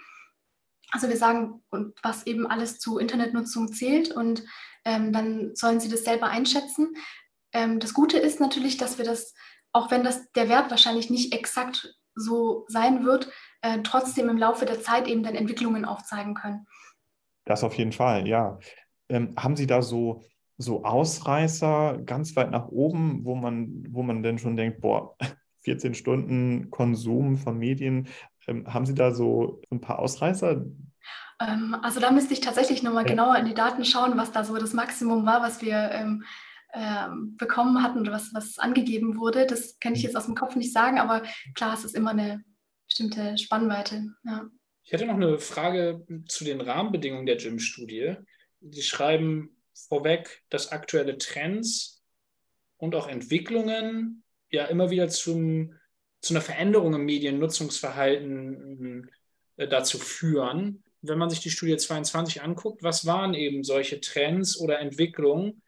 Also 0.91 1.09
wir 1.09 1.17
sagen, 1.17 1.63
was 2.03 2.27
eben 2.27 2.47
alles 2.47 2.79
zu 2.79 2.99
Internetnutzung 2.99 3.73
zählt 3.73 4.11
und 4.11 4.45
ähm, 4.85 5.13
dann 5.13 5.55
sollen 5.55 5.81
sie 5.81 5.89
das 5.89 6.05
selber 6.05 6.27
einschätzen. 6.27 6.95
Ähm, 7.53 7.81
das 7.81 7.95
Gute 7.95 8.19
ist 8.19 8.41
natürlich, 8.41 8.77
dass 8.77 8.99
wir 8.99 9.05
das, 9.05 9.35
auch 9.73 9.91
wenn 9.91 10.05
das 10.05 10.31
der 10.33 10.49
Wert 10.49 10.71
wahrscheinlich 10.71 11.11
nicht 11.11 11.35
exakt 11.35 11.95
so 12.15 12.65
sein 12.69 13.05
wird, 13.05 13.31
äh, 13.63 13.79
trotzdem 13.83 14.29
im 14.29 14.37
Laufe 14.37 14.67
der 14.67 14.81
Zeit 14.81 15.09
eben 15.09 15.23
dann 15.23 15.35
Entwicklungen 15.35 15.85
aufzeigen 15.85 16.35
können. 16.35 16.67
Das 17.45 17.65
auf 17.65 17.75
jeden 17.75 17.93
Fall, 17.93 18.29
ja. 18.29 18.59
Ähm, 19.09 19.35
haben 19.37 19.57
Sie 19.57 19.67
da 19.67 19.83
so, 19.83 20.23
so 20.59 20.85
Ausreißer 20.85 21.99
ganz 22.05 22.37
weit 22.37 22.51
nach 22.51 22.69
oben, 22.69 23.25
wo 23.25 23.35
man, 23.35 23.85
wo 23.91 24.03
man 24.03 24.23
denn 24.23 24.39
schon 24.39 24.57
denkt, 24.57 24.81
boah, 24.81 25.17
14 25.65 25.95
Stunden 25.95 26.71
Konsum 26.71 27.39
von 27.39 27.59
Medien, 27.59 28.09
ähm, 28.47 28.73
haben 28.73 28.87
Sie 28.87 28.95
da 28.95 29.13
so 29.13 29.63
ein 29.71 29.81
paar 29.81 29.99
Ausreißer? 29.99 30.65
Ähm, 31.41 31.77
also 31.83 32.01
da 32.01 32.11
müsste 32.11 32.35
ich 32.35 32.41
tatsächlich 32.41 32.83
nochmal 32.83 33.05
ja. 33.05 33.11
genauer 33.11 33.37
in 33.37 33.47
die 33.47 33.55
Daten 33.55 33.85
schauen, 33.85 34.17
was 34.17 34.33
da 34.33 34.45
so 34.45 34.57
das 34.57 34.73
Maximum 34.73 35.25
war, 35.25 35.43
was 35.43 35.63
wir 35.63 35.91
ähm, 36.73 37.37
bekommen 37.37 37.83
hatten 37.83 38.01
oder 38.01 38.13
was, 38.13 38.35
was 38.35 38.59
angegeben 38.59 39.17
wurde. 39.17 39.47
Das 39.47 39.79
kann 39.79 39.95
ich 39.95 40.01
mhm. 40.01 40.07
jetzt 40.07 40.17
aus 40.17 40.27
dem 40.27 40.35
Kopf 40.35 40.57
nicht 40.57 40.73
sagen, 40.73 40.99
aber 40.99 41.23
klar, 41.55 41.75
es 41.75 41.85
ist 41.85 41.95
immer 41.95 42.11
eine 42.11 42.45
bestimmte 42.87 43.37
Spannweite. 43.39 44.13
Ja. 44.25 44.49
Ich 44.85 44.93
hätte 44.93 45.07
noch 45.07 45.15
eine 45.15 45.39
Frage 45.39 46.05
zu 46.29 46.45
den 46.45 46.61
Rahmenbedingungen 46.61 47.27
der 47.27 47.37
Gym-Studie. 47.37 48.17
Die 48.61 48.83
schreiben 48.83 49.57
vorweg, 49.75 50.43
dass 50.51 50.73
aktuelle 50.73 51.19
Trends 51.19 52.03
und 52.77 52.95
auch 52.95 53.09
Entwicklungen 53.09 54.25
ja 54.51 54.67
immer 54.67 54.91
wieder 54.91 55.09
zum 55.09 55.75
zu 56.23 56.33
einer 56.35 56.41
Veränderung 56.41 56.95
im 56.95 57.05
Mediennutzungsverhalten 57.05 59.11
äh, 59.57 59.69
dazu 59.69 59.99
führen. 59.99 60.83
Wenn 61.03 61.19
man 61.19 61.29
sich 61.31 61.41
die 61.41 61.51
Studie 61.51 61.77
22 61.77 62.43
anguckt, 62.43 62.85
was 62.85 63.07
waren 63.07 63.35
eben 63.35 63.65
solche 63.65 64.01
Trends 64.01 64.57
oder 64.59 64.79
Entwicklungen? 64.79 65.63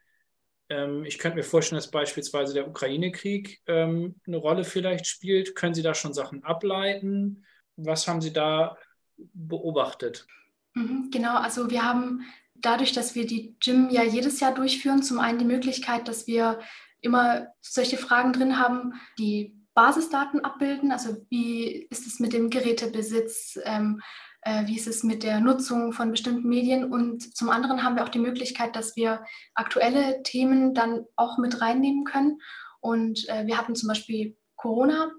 Ähm, 0.69 1.05
ich 1.05 1.19
könnte 1.19 1.37
mir 1.37 1.43
vorstellen, 1.43 1.77
dass 1.77 1.91
beispielsweise 1.91 2.53
der 2.53 2.67
Ukraine-Krieg 2.67 3.61
ähm, 3.67 4.15
eine 4.25 4.37
Rolle 4.37 4.63
vielleicht 4.63 5.07
spielt. 5.07 5.55
Können 5.55 5.73
Sie 5.73 5.83
da 5.83 5.93
schon 5.93 6.13
Sachen 6.13 6.43
ableiten? 6.43 7.45
Was 7.75 8.07
haben 8.07 8.21
Sie 8.21 8.33
da 8.33 8.77
beobachtet? 9.17 10.27
Mhm, 10.73 11.09
genau, 11.11 11.37
also 11.37 11.69
wir 11.69 11.83
haben 11.83 12.25
dadurch, 12.55 12.93
dass 12.93 13.15
wir 13.15 13.25
die 13.25 13.55
Gym 13.59 13.89
ja 13.89 14.03
jedes 14.03 14.39
Jahr 14.39 14.53
durchführen, 14.53 15.03
zum 15.03 15.19
einen 15.19 15.39
die 15.39 15.45
Möglichkeit, 15.45 16.07
dass 16.07 16.27
wir 16.27 16.59
immer 17.01 17.47
solche 17.61 17.97
Fragen 17.97 18.33
drin 18.33 18.59
haben, 18.59 18.93
die 19.19 19.55
Basisdaten 19.73 20.43
abbilden. 20.43 20.91
Also 20.91 21.17
wie 21.29 21.87
ist 21.89 22.07
es 22.07 22.19
mit 22.19 22.33
dem 22.33 22.49
Gerätebesitz? 22.49 23.59
Ähm, 23.63 24.01
äh, 24.34 24.34
wie 24.65 24.77
ist 24.77 24.87
es 24.87 25.03
mit 25.03 25.23
der 25.23 25.39
Nutzung 25.39 25.91
von 25.91 26.11
bestimmten 26.11 26.47
Medien? 26.47 26.91
Und 26.91 27.35
zum 27.35 27.49
anderen 27.49 27.83
haben 27.83 27.95
wir 27.95 28.03
auch 28.03 28.09
die 28.09 28.19
Möglichkeit, 28.19 28.75
dass 28.75 28.95
wir 28.95 29.25
aktuelle 29.55 30.21
Themen 30.23 30.73
dann 30.73 31.05
auch 31.15 31.37
mit 31.37 31.61
reinnehmen 31.61 32.03
können. 32.03 32.39
Und 32.79 33.27
äh, 33.29 33.47
wir 33.47 33.57
hatten 33.57 33.75
zum 33.75 33.89
Beispiel 33.89 34.37
Corona 34.55 35.11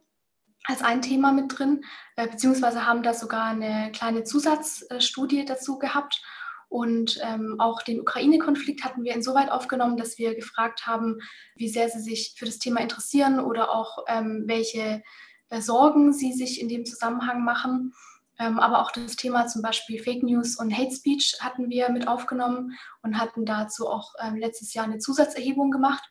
als 0.64 0.82
ein 0.82 1.02
Thema 1.02 1.32
mit 1.32 1.58
drin, 1.58 1.84
äh, 2.16 2.28
beziehungsweise 2.28 2.86
haben 2.86 3.02
da 3.02 3.14
sogar 3.14 3.46
eine 3.46 3.90
kleine 3.92 4.24
Zusatzstudie 4.24 5.44
dazu 5.44 5.78
gehabt 5.78 6.22
und 6.68 7.20
ähm, 7.22 7.56
auch 7.58 7.82
den 7.82 8.00
Ukraine-Konflikt 8.00 8.84
hatten 8.84 9.04
wir 9.04 9.14
insoweit 9.14 9.50
aufgenommen, 9.50 9.96
dass 9.96 10.18
wir 10.18 10.34
gefragt 10.34 10.86
haben, 10.86 11.18
wie 11.54 11.68
sehr 11.68 11.88
sie 11.88 12.00
sich 12.00 12.34
für 12.36 12.44
das 12.44 12.58
Thema 12.58 12.80
interessieren 12.80 13.38
oder 13.38 13.70
auch 13.70 14.04
ähm, 14.08 14.44
welche 14.46 15.02
äh, 15.50 15.60
Sorgen 15.60 16.12
sie 16.12 16.32
sich 16.32 16.60
in 16.60 16.68
dem 16.68 16.84
Zusammenhang 16.84 17.44
machen. 17.44 17.94
Ähm, 18.38 18.58
aber 18.58 18.80
auch 18.82 18.90
das 18.90 19.16
Thema 19.16 19.46
zum 19.46 19.62
Beispiel 19.62 20.02
Fake 20.02 20.22
News 20.22 20.58
und 20.58 20.76
Hate 20.76 20.94
Speech 20.94 21.38
hatten 21.40 21.70
wir 21.70 21.90
mit 21.90 22.06
aufgenommen 22.06 22.76
und 23.02 23.18
hatten 23.18 23.44
dazu 23.44 23.88
auch 23.88 24.12
ähm, 24.22 24.36
letztes 24.36 24.74
Jahr 24.74 24.84
eine 24.84 24.98
Zusatzerhebung 24.98 25.70
gemacht. 25.70 26.04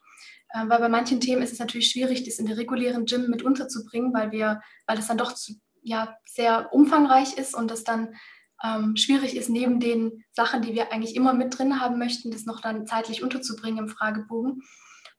Ähm, 0.53 0.69
weil 0.69 0.79
bei 0.79 0.89
manchen 0.89 1.19
Themen 1.19 1.41
ist 1.41 1.53
es 1.53 1.59
natürlich 1.59 1.89
schwierig, 1.89 2.23
das 2.23 2.39
in 2.39 2.45
der 2.45 2.57
regulären 2.57 3.05
Gym 3.05 3.29
mit 3.29 3.43
unterzubringen, 3.43 4.13
weil 4.13 4.31
wir, 4.31 4.61
weil 4.87 4.97
das 4.97 5.07
dann 5.07 5.17
doch 5.17 5.33
zu, 5.33 5.53
ja, 5.81 6.17
sehr 6.25 6.73
umfangreich 6.73 7.37
ist 7.37 7.55
und 7.55 7.69
das 7.69 7.83
dann 7.83 8.15
ähm, 8.63 8.95
schwierig 8.95 9.35
ist, 9.35 9.49
neben 9.49 9.79
den 9.79 10.23
Sachen, 10.31 10.61
die 10.61 10.73
wir 10.73 10.91
eigentlich 10.91 11.15
immer 11.15 11.33
mit 11.33 11.57
drin 11.57 11.79
haben 11.79 11.99
möchten, 11.99 12.31
das 12.31 12.45
noch 12.45 12.61
dann 12.61 12.87
zeitlich 12.87 13.21
unterzubringen 13.21 13.85
im 13.85 13.89
Fragebogen. 13.89 14.61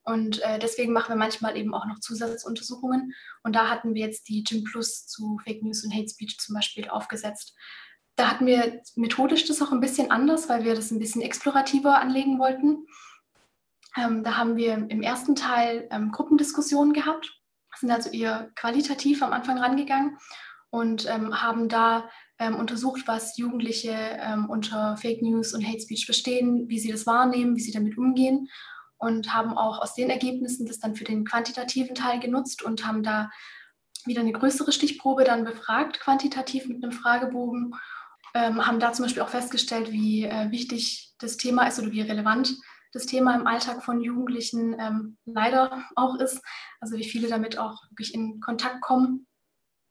Und 0.07 0.41
äh, 0.41 0.57
deswegen 0.57 0.93
machen 0.93 1.09
wir 1.09 1.17
manchmal 1.17 1.57
eben 1.57 1.73
auch 1.73 1.85
noch 1.85 1.99
Zusatzuntersuchungen. 1.99 3.13
Und 3.43 3.57
da 3.57 3.69
hatten 3.69 3.93
wir 3.93 4.05
jetzt 4.05 4.29
die 4.29 4.41
Gym 4.41 4.63
Plus 4.63 5.05
zu 5.05 5.37
Fake 5.43 5.61
News 5.61 5.83
und 5.83 5.93
Hate 5.93 6.07
Speech 6.07 6.39
zum 6.39 6.55
Beispiel 6.55 6.87
aufgesetzt. 6.87 7.53
Da 8.15 8.31
hatten 8.31 8.45
wir 8.45 8.81
methodisch 8.95 9.45
das 9.45 9.61
auch 9.61 9.73
ein 9.73 9.81
bisschen 9.81 10.09
anders, 10.09 10.47
weil 10.47 10.63
wir 10.63 10.75
das 10.75 10.91
ein 10.91 10.99
bisschen 10.99 11.21
explorativer 11.21 11.99
anlegen 11.99 12.39
wollten. 12.39 12.85
Ähm, 13.97 14.23
da 14.23 14.37
haben 14.37 14.55
wir 14.55 14.75
im 14.75 15.01
ersten 15.01 15.35
Teil 15.35 15.89
ähm, 15.91 16.13
Gruppendiskussionen 16.13 16.93
gehabt, 16.93 17.29
sind 17.75 17.91
also 17.91 18.09
eher 18.09 18.49
qualitativ 18.55 19.21
am 19.21 19.33
Anfang 19.33 19.57
rangegangen 19.57 20.17
und 20.69 21.05
ähm, 21.09 21.41
haben 21.41 21.67
da 21.67 22.09
ähm, 22.39 22.55
untersucht, 22.55 23.03
was 23.07 23.37
Jugendliche 23.37 23.91
ähm, 23.91 24.49
unter 24.49 24.95
Fake 24.95 25.21
News 25.21 25.53
und 25.53 25.67
Hate 25.67 25.81
Speech 25.81 26.05
verstehen, 26.05 26.69
wie 26.69 26.79
sie 26.79 26.93
das 26.93 27.05
wahrnehmen, 27.05 27.57
wie 27.57 27.61
sie 27.61 27.73
damit 27.73 27.97
umgehen 27.97 28.47
und 28.97 29.33
haben 29.33 29.57
auch 29.57 29.79
aus 29.79 29.93
den 29.93 30.09
Ergebnissen 30.09 30.65
das 30.65 30.79
dann 30.79 30.95
für 30.95 31.03
den 31.03 31.25
quantitativen 31.25 31.95
Teil 31.95 32.19
genutzt 32.19 32.63
und 32.63 32.85
haben 32.85 33.03
da 33.03 33.29
wieder 34.05 34.21
eine 34.21 34.31
größere 34.31 34.71
Stichprobe 34.71 35.23
dann 35.23 35.43
befragt, 35.43 35.99
quantitativ 35.99 36.67
mit 36.67 36.83
einem 36.83 36.91
Fragebogen, 36.91 37.75
ähm, 38.33 38.65
haben 38.65 38.79
da 38.79 38.93
zum 38.93 39.05
Beispiel 39.05 39.23
auch 39.23 39.29
festgestellt, 39.29 39.91
wie 39.91 40.25
äh, 40.25 40.51
wichtig 40.51 41.13
das 41.19 41.37
Thema 41.37 41.67
ist 41.67 41.79
oder 41.79 41.91
wie 41.91 42.01
relevant 42.01 42.55
das 42.93 43.05
Thema 43.05 43.35
im 43.35 43.47
Alltag 43.47 43.83
von 43.83 44.01
Jugendlichen 44.01 44.75
ähm, 44.79 45.17
leider 45.25 45.83
auch 45.95 46.15
ist, 46.15 46.41
also 46.79 46.97
wie 46.97 47.03
viele 47.03 47.27
damit 47.27 47.57
auch 47.57 47.83
wirklich 47.89 48.13
in 48.13 48.39
Kontakt 48.39 48.81
kommen. 48.81 49.27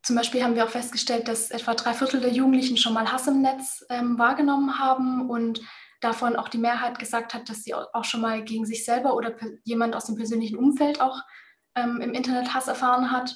Zum 0.03 0.15
Beispiel 0.15 0.43
haben 0.43 0.55
wir 0.55 0.65
auch 0.65 0.69
festgestellt, 0.69 1.27
dass 1.27 1.51
etwa 1.51 1.73
drei 1.73 1.93
Viertel 1.93 2.21
der 2.21 2.31
Jugendlichen 2.31 2.77
schon 2.77 2.93
mal 2.93 3.11
Hass 3.11 3.27
im 3.27 3.41
Netz 3.41 3.85
ähm, 3.89 4.17
wahrgenommen 4.17 4.79
haben 4.79 5.29
und 5.29 5.61
davon 6.01 6.35
auch 6.35 6.49
die 6.49 6.57
Mehrheit 6.57 6.99
gesagt 6.99 7.33
hat, 7.33 7.49
dass 7.49 7.63
sie 7.63 7.73
auch 7.73 8.03
schon 8.03 8.21
mal 8.21 8.43
gegen 8.43 8.65
sich 8.65 8.85
selber 8.85 9.15
oder 9.15 9.35
jemand 9.63 9.95
aus 9.95 10.05
dem 10.05 10.15
persönlichen 10.15 10.57
Umfeld 10.57 11.01
auch 11.01 11.21
ähm, 11.75 12.01
im 12.01 12.13
Internet 12.13 12.53
Hass 12.53 12.67
erfahren 12.67 13.11
hat. 13.11 13.35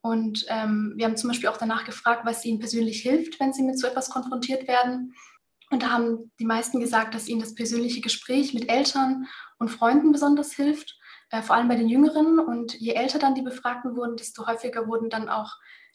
Und 0.00 0.46
ähm, 0.48 0.94
wir 0.96 1.06
haben 1.06 1.16
zum 1.16 1.28
Beispiel 1.28 1.48
auch 1.48 1.56
danach 1.56 1.84
gefragt, 1.84 2.22
was 2.24 2.44
ihnen 2.44 2.60
persönlich 2.60 3.02
hilft, 3.02 3.40
wenn 3.40 3.52
sie 3.52 3.62
mit 3.62 3.78
so 3.78 3.86
etwas 3.86 4.10
konfrontiert 4.10 4.68
werden. 4.68 5.14
Und 5.70 5.82
da 5.82 5.90
haben 5.90 6.30
die 6.38 6.44
meisten 6.44 6.78
gesagt, 6.78 7.14
dass 7.14 7.26
ihnen 7.26 7.40
das 7.40 7.54
persönliche 7.54 8.00
Gespräch 8.00 8.54
mit 8.54 8.70
Eltern 8.70 9.26
und 9.58 9.68
Freunden 9.68 10.12
besonders 10.12 10.52
hilft, 10.52 10.96
äh, 11.30 11.42
vor 11.42 11.56
allem 11.56 11.68
bei 11.68 11.74
den 11.74 11.88
Jüngeren. 11.88 12.38
Und 12.38 12.74
je 12.74 12.92
älter 12.92 13.18
dann 13.18 13.34
die 13.34 13.42
Befragten 13.42 13.96
wurden, 13.96 14.16
desto 14.16 14.46
häufiger 14.46 14.86
wurden 14.86 15.10
dann 15.10 15.28
auch 15.28 15.52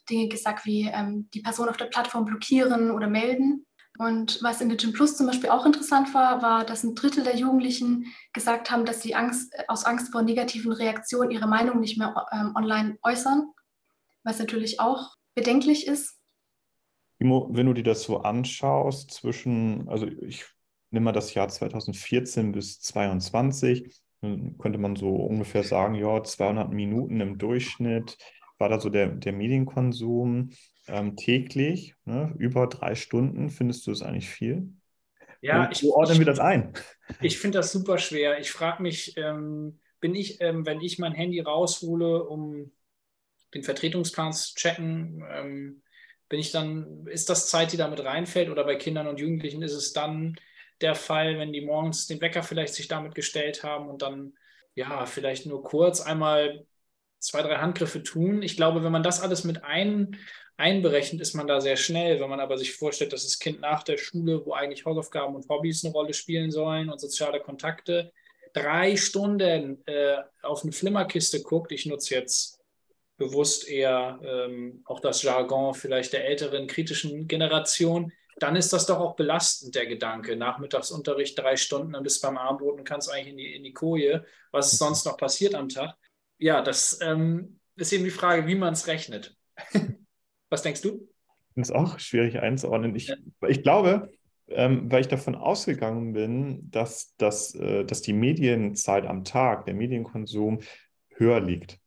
Dinge 0.09 0.27
gesagt 0.27 0.65
wie 0.65 0.89
ähm, 0.91 1.29
die 1.33 1.41
Person 1.41 1.69
auf 1.69 1.77
der 1.77 1.85
Plattform 1.85 2.25
blockieren 2.25 2.91
oder 2.91 3.07
melden. 3.07 3.65
Und 4.01 4.39
was 4.41 4.61
in 4.61 4.75
Gym 4.77 4.93
Plus 4.93 5.15
zum 5.15 5.27
Beispiel 5.27 5.51
auch 5.51 5.63
interessant 5.63 6.11
war, 6.15 6.41
war, 6.41 6.65
dass 6.65 6.83
ein 6.83 6.95
Drittel 6.95 7.23
der 7.23 7.35
Jugendlichen 7.35 8.07
gesagt 8.33 8.71
haben, 8.71 8.83
dass 8.83 9.03
sie 9.03 9.13
Angst, 9.13 9.53
äh, 9.53 9.63
aus 9.67 9.85
Angst 9.85 10.11
vor 10.11 10.23
negativen 10.23 10.71
Reaktionen 10.71 11.29
ihre 11.29 11.47
Meinung 11.47 11.79
nicht 11.79 11.99
mehr 11.99 12.15
ähm, 12.31 12.53
online 12.55 12.97
äußern, 13.03 13.51
was 14.23 14.39
natürlich 14.39 14.79
auch 14.79 15.11
bedenklich 15.35 15.85
ist. 15.85 16.17
Timo, 17.19 17.47
wenn 17.51 17.67
du 17.67 17.73
dir 17.73 17.83
das 17.83 18.01
so 18.01 18.21
anschaust, 18.21 19.11
zwischen, 19.11 19.87
also 19.87 20.07
ich 20.07 20.45
nehme 20.89 21.03
mal 21.03 21.11
das 21.11 21.35
Jahr 21.35 21.49
2014 21.49 22.53
bis 22.53 22.79
2022, 22.81 24.01
könnte 24.57 24.79
man 24.79 24.95
so 24.95 25.09
ungefähr 25.09 25.63
sagen, 25.63 25.93
ja, 25.93 26.23
200 26.23 26.71
Minuten 26.71 27.21
im 27.21 27.37
Durchschnitt 27.37 28.17
war 28.57 28.69
da 28.69 28.79
so 28.79 28.89
der, 28.89 29.09
der 29.09 29.33
Medienkonsum 29.33 30.49
ähm, 30.87 31.15
täglich, 31.15 31.95
ne, 32.05 32.33
über 32.37 32.67
drei 32.67 32.95
Stunden. 32.95 33.49
Findest 33.49 33.87
du 33.87 33.91
es 33.91 34.01
eigentlich 34.01 34.29
viel? 34.29 34.73
Ja, 35.41 35.69
ich, 35.71 35.83
Wo 35.83 35.95
ordnen 35.95 36.19
wir 36.19 36.25
das 36.25 36.39
ein? 36.39 36.73
Ich 37.19 37.39
finde 37.39 37.59
das 37.59 37.71
super 37.71 37.97
schwer. 37.97 38.39
Ich 38.39 38.51
frage 38.51 38.81
mich, 38.81 39.17
ähm, 39.17 39.79
bin 39.99 40.15
ich, 40.15 40.39
ähm, 40.41 40.65
wenn 40.65 40.81
ich 40.81 40.99
mein 40.99 41.13
Handy 41.13 41.39
raushole, 41.39 42.23
um 42.23 42.71
den 43.53 43.63
Vertretungsplan 43.63 44.33
zu 44.33 44.55
checken, 44.55 45.23
ähm, 45.29 45.81
bin 46.29 46.39
ich 46.39 46.51
dann, 46.51 47.05
ist 47.07 47.29
das 47.29 47.49
Zeit, 47.49 47.73
die 47.73 47.77
damit 47.77 48.03
reinfällt? 48.03 48.49
Oder 48.49 48.63
bei 48.63 48.75
Kindern 48.75 49.07
und 49.07 49.19
Jugendlichen 49.19 49.61
ist 49.61 49.73
es 49.73 49.93
dann 49.93 50.37
der 50.79 50.95
Fall, 50.95 51.37
wenn 51.37 51.53
die 51.53 51.61
morgens 51.61 52.07
den 52.07 52.21
Wecker 52.21 52.43
vielleicht 52.43 52.73
sich 52.73 52.87
damit 52.87 53.15
gestellt 53.15 53.63
haben 53.63 53.89
und 53.89 54.01
dann 54.01 54.33
ja, 54.73 55.05
vielleicht 55.05 55.45
nur 55.45 55.63
kurz 55.63 56.01
einmal 56.01 56.65
zwei, 57.19 57.41
drei 57.41 57.57
Handgriffe 57.57 58.03
tun. 58.03 58.41
Ich 58.41 58.55
glaube, 58.55 58.83
wenn 58.83 58.91
man 58.91 59.03
das 59.03 59.21
alles 59.21 59.43
mit 59.43 59.63
ein, 59.63 60.17
einberechnet, 60.61 61.21
ist 61.21 61.33
man 61.33 61.47
da 61.47 61.59
sehr 61.59 61.75
schnell. 61.75 62.19
Wenn 62.19 62.29
man 62.29 62.39
aber 62.39 62.57
sich 62.57 62.73
vorstellt, 62.73 63.11
dass 63.11 63.23
das 63.23 63.39
Kind 63.39 63.59
nach 63.59 63.83
der 63.83 63.97
Schule, 63.97 64.45
wo 64.45 64.53
eigentlich 64.53 64.85
Hausaufgaben 64.85 65.35
und 65.35 65.49
Hobbys 65.49 65.83
eine 65.83 65.93
Rolle 65.93 66.13
spielen 66.13 66.51
sollen 66.51 66.89
und 66.89 67.01
soziale 67.01 67.39
Kontakte, 67.39 68.11
drei 68.53 68.95
Stunden 68.95 69.85
äh, 69.87 70.17
auf 70.43 70.63
eine 70.63 70.71
Flimmerkiste 70.71 71.41
guckt, 71.41 71.71
ich 71.71 71.85
nutze 71.85 72.15
jetzt 72.15 72.59
bewusst 73.17 73.67
eher 73.67 74.19
ähm, 74.23 74.81
auch 74.85 74.99
das 74.99 75.21
Jargon 75.23 75.73
vielleicht 75.73 76.13
der 76.13 76.25
älteren 76.25 76.67
kritischen 76.67 77.27
Generation, 77.27 78.11
dann 78.37 78.55
ist 78.55 78.73
das 78.73 78.87
doch 78.87 78.99
auch 78.99 79.15
belastend, 79.15 79.75
der 79.75 79.85
Gedanke. 79.85 80.35
Nachmittagsunterricht 80.35 81.37
drei 81.37 81.55
Stunden, 81.57 81.93
dann 81.93 82.03
bist 82.03 82.23
du 82.23 82.27
beim 82.27 82.37
Abendbrot 82.37 82.79
und 82.79 82.83
kannst 82.83 83.11
eigentlich 83.11 83.27
in 83.27 83.37
die, 83.37 83.55
in 83.55 83.63
die 83.63 83.73
Koje. 83.73 84.25
Was 84.51 84.73
ist 84.73 84.79
sonst 84.79 85.05
noch 85.05 85.17
passiert 85.17 85.53
am 85.53 85.69
Tag? 85.69 85.95
Ja, 86.39 86.61
das 86.61 86.99
ähm, 87.01 87.59
ist 87.75 87.93
eben 87.93 88.03
die 88.03 88.09
Frage, 88.09 88.47
wie 88.47 88.55
man 88.55 88.73
es 88.73 88.87
rechnet. 88.87 89.35
Was 90.51 90.61
denkst 90.61 90.81
du? 90.81 91.07
Das 91.55 91.69
ist 91.69 91.75
auch 91.75 91.97
schwierig 91.97 92.39
einzuordnen. 92.39 92.95
Ich, 92.95 93.07
ja. 93.07 93.15
ich 93.47 93.63
glaube, 93.63 94.09
ähm, 94.49 94.91
weil 94.91 95.01
ich 95.01 95.07
davon 95.07 95.35
ausgegangen 95.35 96.13
bin, 96.13 96.69
dass, 96.69 97.15
dass, 97.17 97.55
äh, 97.55 97.85
dass 97.85 98.01
die 98.01 98.13
Medienzeit 98.13 99.05
am 99.05 99.23
Tag, 99.23 99.65
der 99.65 99.73
Medienkonsum 99.73 100.59
höher 101.15 101.39
liegt. 101.39 101.79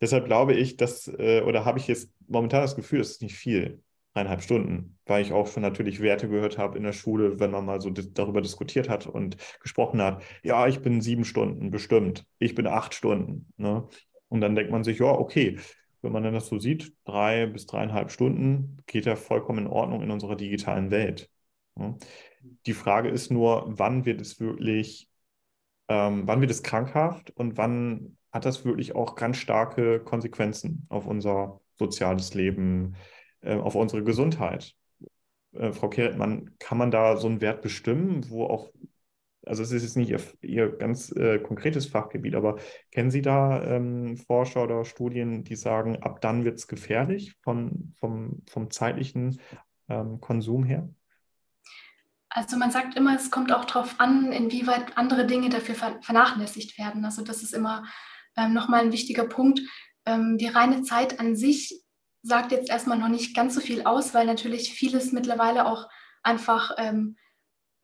Deshalb 0.00 0.26
glaube 0.26 0.54
ich, 0.54 0.76
dass, 0.76 1.08
äh, 1.08 1.42
oder 1.42 1.64
habe 1.64 1.78
ich 1.78 1.88
jetzt 1.88 2.10
momentan 2.28 2.62
das 2.62 2.76
Gefühl, 2.76 3.00
es 3.00 3.12
ist 3.12 3.22
nicht 3.22 3.36
viel 3.36 3.82
dreieinhalb 4.14 4.42
Stunden, 4.42 4.98
weil 5.04 5.22
ich 5.22 5.32
auch 5.32 5.46
schon 5.46 5.62
natürlich 5.62 6.00
Werte 6.00 6.28
gehört 6.28 6.58
habe 6.58 6.78
in 6.78 6.84
der 6.84 6.92
Schule, 6.92 7.40
wenn 7.40 7.50
man 7.50 7.66
mal 7.66 7.80
so 7.80 7.90
darüber 7.90 8.40
diskutiert 8.40 8.88
hat 8.88 9.06
und 9.06 9.36
gesprochen 9.60 10.00
hat, 10.00 10.22
ja, 10.42 10.66
ich 10.68 10.80
bin 10.80 11.00
sieben 11.00 11.24
Stunden 11.24 11.70
bestimmt, 11.70 12.24
ich 12.38 12.54
bin 12.54 12.66
acht 12.66 12.94
Stunden. 12.94 13.52
Ne? 13.56 13.86
Und 14.28 14.40
dann 14.40 14.54
denkt 14.54 14.70
man 14.70 14.84
sich, 14.84 15.00
ja, 15.00 15.06
okay, 15.06 15.58
wenn 16.06 16.22
man 16.22 16.34
das 16.34 16.48
so 16.48 16.58
sieht, 16.58 16.94
drei 17.04 17.46
bis 17.46 17.66
dreieinhalb 17.66 18.10
Stunden 18.10 18.82
geht 18.86 19.06
ja 19.06 19.16
vollkommen 19.16 19.66
in 19.66 19.66
Ordnung 19.66 20.02
in 20.02 20.10
unserer 20.10 20.36
digitalen 20.36 20.90
Welt. 20.90 21.30
Die 22.66 22.72
Frage 22.72 23.08
ist 23.08 23.30
nur, 23.30 23.64
wann 23.66 24.04
wird 24.04 24.20
es 24.20 24.40
wirklich, 24.40 25.10
ähm, 25.88 26.22
wann 26.26 26.40
wird 26.40 26.50
es 26.50 26.62
krankhaft 26.62 27.30
und 27.30 27.56
wann 27.58 28.16
hat 28.32 28.44
das 28.44 28.64
wirklich 28.64 28.94
auch 28.94 29.14
ganz 29.14 29.36
starke 29.38 30.00
Konsequenzen 30.00 30.86
auf 30.88 31.06
unser 31.06 31.60
soziales 31.74 32.34
Leben, 32.34 32.96
äh, 33.40 33.56
auf 33.56 33.74
unsere 33.74 34.02
Gesundheit. 34.02 34.74
Äh, 35.52 35.72
Frau 35.72 35.88
Keretmann, 35.88 36.56
kann 36.58 36.78
man 36.78 36.90
da 36.90 37.16
so 37.16 37.28
einen 37.28 37.40
Wert 37.40 37.62
bestimmen, 37.62 38.28
wo 38.30 38.44
auch, 38.44 38.72
also 39.46 39.62
es 39.62 39.70
ist 39.72 39.82
jetzt 39.82 39.96
nicht 39.96 40.10
Ihr, 40.10 40.20
Ihr 40.42 40.76
ganz 40.76 41.12
äh, 41.12 41.38
konkretes 41.38 41.86
Fachgebiet, 41.86 42.34
aber 42.34 42.58
kennen 42.90 43.10
Sie 43.10 43.22
da 43.22 43.62
ähm, 43.62 44.16
Forscher 44.16 44.64
oder 44.64 44.84
Studien, 44.84 45.44
die 45.44 45.56
sagen, 45.56 46.02
ab 46.02 46.20
dann 46.20 46.44
wird 46.44 46.58
es 46.58 46.66
gefährlich 46.66 47.34
von, 47.42 47.94
vom, 47.98 48.42
vom 48.48 48.70
zeitlichen 48.70 49.40
ähm, 49.88 50.20
Konsum 50.20 50.64
her? 50.64 50.88
Also 52.28 52.58
man 52.58 52.70
sagt 52.70 52.96
immer, 52.96 53.14
es 53.14 53.30
kommt 53.30 53.52
auch 53.52 53.64
darauf 53.64 53.98
an, 53.98 54.32
inwieweit 54.32 54.98
andere 54.98 55.26
Dinge 55.26 55.48
dafür 55.48 55.74
vernachlässigt 55.74 56.78
werden. 56.78 57.04
Also 57.04 57.22
das 57.22 57.42
ist 57.42 57.54
immer 57.54 57.84
ähm, 58.36 58.52
nochmal 58.52 58.80
ein 58.80 58.92
wichtiger 58.92 59.24
Punkt. 59.24 59.60
Ähm, 60.04 60.36
die 60.36 60.48
reine 60.48 60.82
Zeit 60.82 61.18
an 61.18 61.36
sich 61.36 61.82
sagt 62.22 62.52
jetzt 62.52 62.68
erstmal 62.68 62.98
noch 62.98 63.08
nicht 63.08 63.34
ganz 63.34 63.54
so 63.54 63.60
viel 63.60 63.84
aus, 63.84 64.12
weil 64.12 64.26
natürlich 64.26 64.72
vieles 64.72 65.12
mittlerweile 65.12 65.66
auch 65.66 65.88
einfach 66.22 66.72
ähm, 66.76 67.16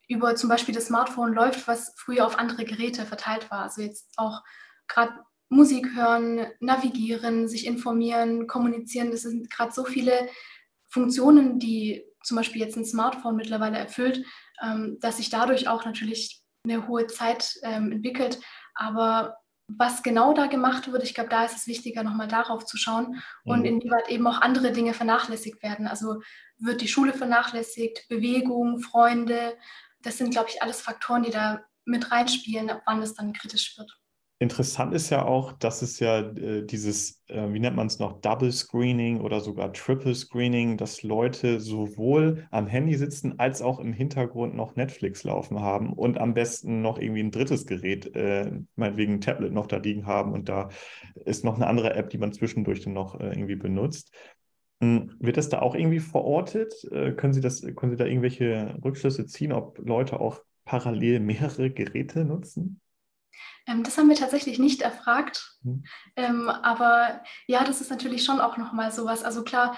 über 0.07 0.35
zum 0.35 0.49
Beispiel 0.49 0.75
das 0.75 0.87
Smartphone 0.87 1.33
läuft, 1.33 1.67
was 1.67 1.93
früher 1.97 2.25
auf 2.25 2.37
andere 2.37 2.65
Geräte 2.65 3.05
verteilt 3.05 3.49
war. 3.51 3.63
Also 3.63 3.81
jetzt 3.81 4.11
auch 4.17 4.41
gerade 4.87 5.13
Musik 5.49 5.87
hören, 5.95 6.47
navigieren, 6.59 7.47
sich 7.47 7.65
informieren, 7.65 8.47
kommunizieren. 8.47 9.11
Das 9.11 9.21
sind 9.21 9.49
gerade 9.49 9.71
so 9.71 9.85
viele 9.85 10.27
Funktionen, 10.89 11.59
die 11.59 12.03
zum 12.23 12.37
Beispiel 12.37 12.61
jetzt 12.61 12.77
ein 12.77 12.85
Smartphone 12.85 13.35
mittlerweile 13.35 13.77
erfüllt, 13.77 14.25
ähm, 14.61 14.97
dass 14.99 15.17
sich 15.17 15.29
dadurch 15.29 15.67
auch 15.67 15.85
natürlich 15.85 16.41
eine 16.63 16.87
hohe 16.87 17.07
Zeit 17.07 17.55
ähm, 17.63 17.91
entwickelt. 17.91 18.39
Aber 18.73 19.37
was 19.67 20.03
genau 20.03 20.33
da 20.33 20.47
gemacht 20.47 20.91
wird, 20.91 21.03
ich 21.03 21.13
glaube, 21.13 21.29
da 21.29 21.45
ist 21.45 21.57
es 21.57 21.67
wichtiger, 21.67 22.03
nochmal 22.03 22.27
darauf 22.27 22.65
zu 22.65 22.77
schauen 22.77 23.21
und 23.43 23.59
mhm. 23.59 23.65
inwieweit 23.65 24.09
eben 24.09 24.27
auch 24.27 24.41
andere 24.41 24.71
Dinge 24.71 24.93
vernachlässigt 24.93 25.61
werden. 25.63 25.87
Also 25.87 26.21
wird 26.57 26.81
die 26.81 26.87
Schule 26.87 27.13
vernachlässigt, 27.13 28.07
Bewegung, 28.09 28.79
Freunde, 28.79 29.55
das 30.03 30.17
sind, 30.17 30.31
glaube 30.31 30.49
ich, 30.49 30.61
alles 30.61 30.81
Faktoren, 30.81 31.23
die 31.23 31.31
da 31.31 31.63
mit 31.85 32.11
reinspielen, 32.11 32.69
ab 32.69 32.83
wann 32.85 33.01
es 33.01 33.13
dann 33.13 33.33
kritisch 33.33 33.77
wird. 33.77 33.91
Interessant 34.39 34.93
ist 34.93 35.09
ja 35.09 35.23
auch, 35.23 35.53
dass 35.53 35.81
es 35.81 35.99
ja 35.99 36.19
äh, 36.19 36.65
dieses, 36.65 37.23
äh, 37.27 37.53
wie 37.53 37.61
nennt 37.61 37.77
man 37.77 37.87
es 37.87 37.99
noch, 37.99 38.19
Double 38.19 38.51
Screening 38.51 39.21
oder 39.21 39.39
sogar 39.39 39.71
Triple 39.71 40.13
Screening, 40.13 40.75
dass 40.75 41.01
Leute 41.01 41.61
sowohl 41.61 42.45
am 42.51 42.67
Handy 42.67 42.95
sitzen 42.95 43.39
als 43.39 43.61
auch 43.61 43.79
im 43.79 43.93
Hintergrund 43.93 44.53
noch 44.53 44.75
Netflix 44.75 45.23
laufen 45.23 45.61
haben 45.61 45.93
und 45.93 46.17
am 46.17 46.33
besten 46.33 46.81
noch 46.81 46.99
irgendwie 46.99 47.23
ein 47.23 47.31
drittes 47.31 47.65
Gerät, 47.65 48.13
äh, 48.17 48.51
meinetwegen 48.75 49.13
ein 49.13 49.21
Tablet 49.21 49.53
noch 49.53 49.67
da 49.67 49.77
liegen 49.77 50.07
haben 50.07 50.33
und 50.33 50.49
da 50.49 50.67
ist 51.23 51.45
noch 51.45 51.55
eine 51.55 51.67
andere 51.67 51.93
App, 51.93 52.09
die 52.09 52.17
man 52.17 52.33
zwischendurch 52.33 52.81
dann 52.81 52.93
noch 52.93 53.17
äh, 53.21 53.27
irgendwie 53.27 53.55
benutzt. 53.55 54.11
Hm, 54.83 55.15
wird 55.19 55.37
das 55.37 55.49
da 55.49 55.59
auch 55.59 55.75
irgendwie 55.75 55.99
verortet? 55.99 56.73
Äh, 56.91 57.13
können 57.13 57.33
Sie 57.33 57.41
das, 57.41 57.61
können 57.75 57.91
Sie 57.91 57.97
da 57.97 58.05
irgendwelche 58.05 58.77
Rückschlüsse 58.83 59.25
ziehen, 59.25 59.53
ob 59.53 59.79
Leute 59.79 60.19
auch 60.19 60.41
parallel 60.65 61.19
mehrere 61.19 61.69
Geräte 61.69 62.25
nutzen? 62.25 62.81
Ähm, 63.65 63.83
das 63.83 63.97
haben 63.97 64.09
wir 64.09 64.15
tatsächlich 64.15 64.59
nicht 64.59 64.81
erfragt. 64.81 65.57
Mhm. 65.63 66.49
Aber 66.49 67.21
ja, 67.47 67.63
das 67.63 67.81
ist 67.81 67.89
natürlich 67.89 68.23
schon 68.23 68.41
auch 68.41 68.57
nochmal 68.57 68.91
sowas. 68.91 69.23
Also 69.23 69.43
klar, 69.43 69.77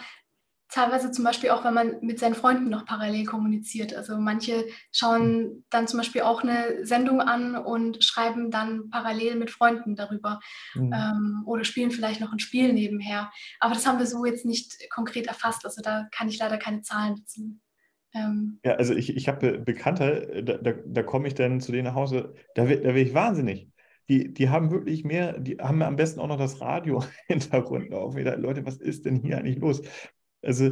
teilweise 0.70 1.12
zum 1.12 1.24
Beispiel 1.24 1.52
auch, 1.52 1.64
wenn 1.64 1.74
man 1.74 1.98
mit 2.02 2.20
seinen 2.20 2.36
Freunden 2.36 2.70
noch 2.70 2.86
parallel 2.86 3.26
kommuniziert. 3.26 3.94
Also 3.94 4.18
manche 4.18 4.66
schauen 4.92 5.66
dann 5.70 5.88
zum 5.88 6.00
Beispiel 6.00 6.22
auch 6.22 6.44
eine 6.44 6.86
Sendung 6.86 7.22
an 7.22 7.56
und 7.56 8.04
schreiben 8.04 8.52
dann 8.52 8.90
parallel 8.90 9.36
mit 9.36 9.52
Freunden 9.52 9.96
darüber 9.96 10.40
mhm. 10.74 10.94
ähm, 10.94 11.44
oder 11.46 11.64
spielen 11.64 11.92
vielleicht 11.92 12.22
noch 12.22 12.32
ein 12.32 12.40
Spiel 12.40 12.74
nebenher. 12.74 13.32
Aber 13.60 13.74
das 13.74 13.86
haben 13.86 14.00
wir 14.00 14.06
so 14.06 14.26
jetzt 14.26 14.46
nicht 14.46 14.90
konkret 14.90 15.28
erfasst. 15.28 15.66
Also 15.66 15.82
da 15.82 16.08
kann 16.12 16.28
ich 16.28 16.40
leider 16.40 16.58
keine 16.58 16.82
Zahlen 16.82 17.16
dazu 17.16 17.60
ähm, 18.14 18.62
ja, 18.64 18.76
also 18.76 18.94
ich, 18.94 19.14
ich 19.14 19.28
habe 19.28 19.60
Bekannte, 19.60 20.42
da, 20.42 20.54
da, 20.56 20.72
da 20.86 21.04
komme 21.04 21.28
ich 21.28 21.34
dann 21.34 21.60
zu 21.60 21.74
denen 21.74 21.84
nach 21.84 21.96
Hause, 21.96 22.34
da, 22.56 22.64
da 22.64 22.70
werde 22.70 23.02
ich 23.02 23.14
wahnsinnig 23.14 23.70
die, 24.10 24.34
die 24.34 24.50
haben 24.50 24.72
wirklich 24.72 25.04
mehr, 25.04 25.40
die 25.40 25.58
haben 25.58 25.82
am 25.82 25.96
besten 25.96 26.20
auch 26.20 26.28
noch 26.28 26.38
das 26.38 26.62
Radio 26.62 27.00
im 27.28 27.40
Hintergrund 27.40 27.94
auf. 27.94 28.16
Leute, 28.16 28.66
was 28.66 28.78
ist 28.78 29.06
denn 29.06 29.18
hier 29.18 29.38
eigentlich 29.38 29.58
los? 29.58 29.82
Also 30.46 30.72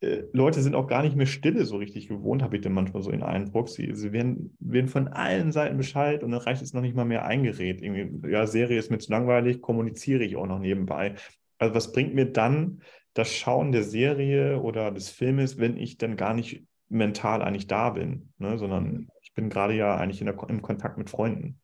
äh, 0.00 0.22
Leute 0.32 0.62
sind 0.62 0.74
auch 0.74 0.86
gar 0.86 1.02
nicht 1.02 1.16
mehr 1.16 1.26
Stille 1.26 1.64
so 1.64 1.76
richtig 1.76 2.08
gewohnt, 2.08 2.42
habe 2.42 2.56
ich 2.56 2.62
dann 2.62 2.72
manchmal 2.72 3.02
so 3.02 3.10
den 3.10 3.22
Eindruck. 3.22 3.68
Sie, 3.68 3.94
sie 3.94 4.12
werden, 4.12 4.56
werden 4.60 4.88
von 4.88 5.08
allen 5.08 5.52
Seiten 5.52 5.76
Bescheid 5.76 6.22
und 6.22 6.30
dann 6.30 6.40
reicht 6.40 6.62
es 6.62 6.72
noch 6.72 6.82
nicht 6.82 6.96
mal 6.96 7.04
mehr 7.04 7.24
eingerät. 7.24 7.82
Irgendwie, 7.82 8.30
ja, 8.30 8.46
Serie 8.46 8.78
ist 8.78 8.90
mir 8.90 8.98
zu 8.98 9.12
langweilig, 9.12 9.60
kommuniziere 9.60 10.24
ich 10.24 10.36
auch 10.36 10.46
noch 10.46 10.58
nebenbei. 10.58 11.14
Also 11.58 11.74
was 11.74 11.92
bringt 11.92 12.14
mir 12.14 12.26
dann 12.26 12.82
das 13.14 13.32
Schauen 13.32 13.72
der 13.72 13.84
Serie 13.84 14.60
oder 14.60 14.90
des 14.90 15.10
Filmes, 15.10 15.58
wenn 15.58 15.76
ich 15.76 15.98
dann 15.98 16.16
gar 16.16 16.34
nicht 16.34 16.64
mental 16.88 17.42
eigentlich 17.42 17.66
da 17.66 17.90
bin, 17.90 18.32
ne? 18.38 18.58
sondern 18.58 19.08
ich 19.22 19.34
bin 19.34 19.48
gerade 19.48 19.74
ja 19.74 19.96
eigentlich 19.96 20.18
der, 20.18 20.36
im 20.48 20.62
Kontakt 20.62 20.98
mit 20.98 21.10
Freunden. 21.10 21.60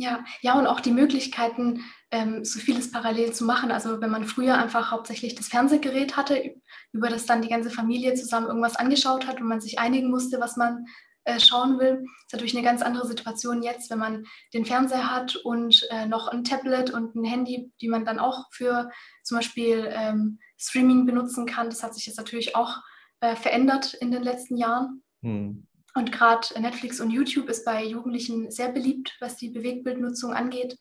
Ja, 0.00 0.24
ja, 0.42 0.56
und 0.56 0.68
auch 0.68 0.78
die 0.78 0.92
Möglichkeiten, 0.92 1.82
ähm, 2.12 2.44
so 2.44 2.60
vieles 2.60 2.92
parallel 2.92 3.32
zu 3.32 3.44
machen. 3.44 3.72
Also 3.72 4.00
wenn 4.00 4.10
man 4.10 4.26
früher 4.26 4.56
einfach 4.56 4.92
hauptsächlich 4.92 5.34
das 5.34 5.48
Fernsehgerät 5.48 6.16
hatte, 6.16 6.54
über 6.92 7.08
das 7.08 7.26
dann 7.26 7.42
die 7.42 7.48
ganze 7.48 7.68
Familie 7.68 8.14
zusammen 8.14 8.46
irgendwas 8.46 8.76
angeschaut 8.76 9.26
hat 9.26 9.40
und 9.40 9.48
man 9.48 9.60
sich 9.60 9.80
einigen 9.80 10.08
musste, 10.08 10.38
was 10.38 10.56
man 10.56 10.86
äh, 11.24 11.40
schauen 11.40 11.80
will, 11.80 12.04
ist 12.26 12.32
natürlich 12.32 12.56
eine 12.56 12.64
ganz 12.64 12.80
andere 12.80 13.08
Situation 13.08 13.60
jetzt, 13.60 13.90
wenn 13.90 13.98
man 13.98 14.24
den 14.54 14.64
Fernseher 14.64 15.10
hat 15.10 15.34
und 15.34 15.84
äh, 15.90 16.06
noch 16.06 16.28
ein 16.28 16.44
Tablet 16.44 16.90
und 16.90 17.16
ein 17.16 17.24
Handy, 17.24 17.72
die 17.80 17.88
man 17.88 18.04
dann 18.04 18.20
auch 18.20 18.46
für 18.52 18.90
zum 19.24 19.38
Beispiel 19.38 19.90
ähm, 19.92 20.38
Streaming 20.56 21.06
benutzen 21.06 21.44
kann. 21.44 21.70
Das 21.70 21.82
hat 21.82 21.94
sich 21.96 22.06
jetzt 22.06 22.18
natürlich 22.18 22.54
auch 22.54 22.76
äh, 23.18 23.34
verändert 23.34 23.94
in 23.94 24.12
den 24.12 24.22
letzten 24.22 24.56
Jahren. 24.56 25.02
Hm. 25.22 25.67
Und 25.98 26.12
gerade 26.12 26.46
Netflix 26.60 27.00
und 27.00 27.10
YouTube 27.10 27.48
ist 27.48 27.64
bei 27.64 27.84
Jugendlichen 27.84 28.52
sehr 28.52 28.68
beliebt, 28.68 29.16
was 29.18 29.34
die 29.34 29.48
Bewegbildnutzung 29.48 30.32
angeht. 30.32 30.78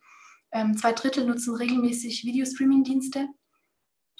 Ähm, 0.51 0.78
zwei 0.78 0.93
Drittel 0.93 1.26
nutzen 1.26 1.55
regelmäßig 1.55 2.24
Videostreaming-Dienste. 2.24 3.28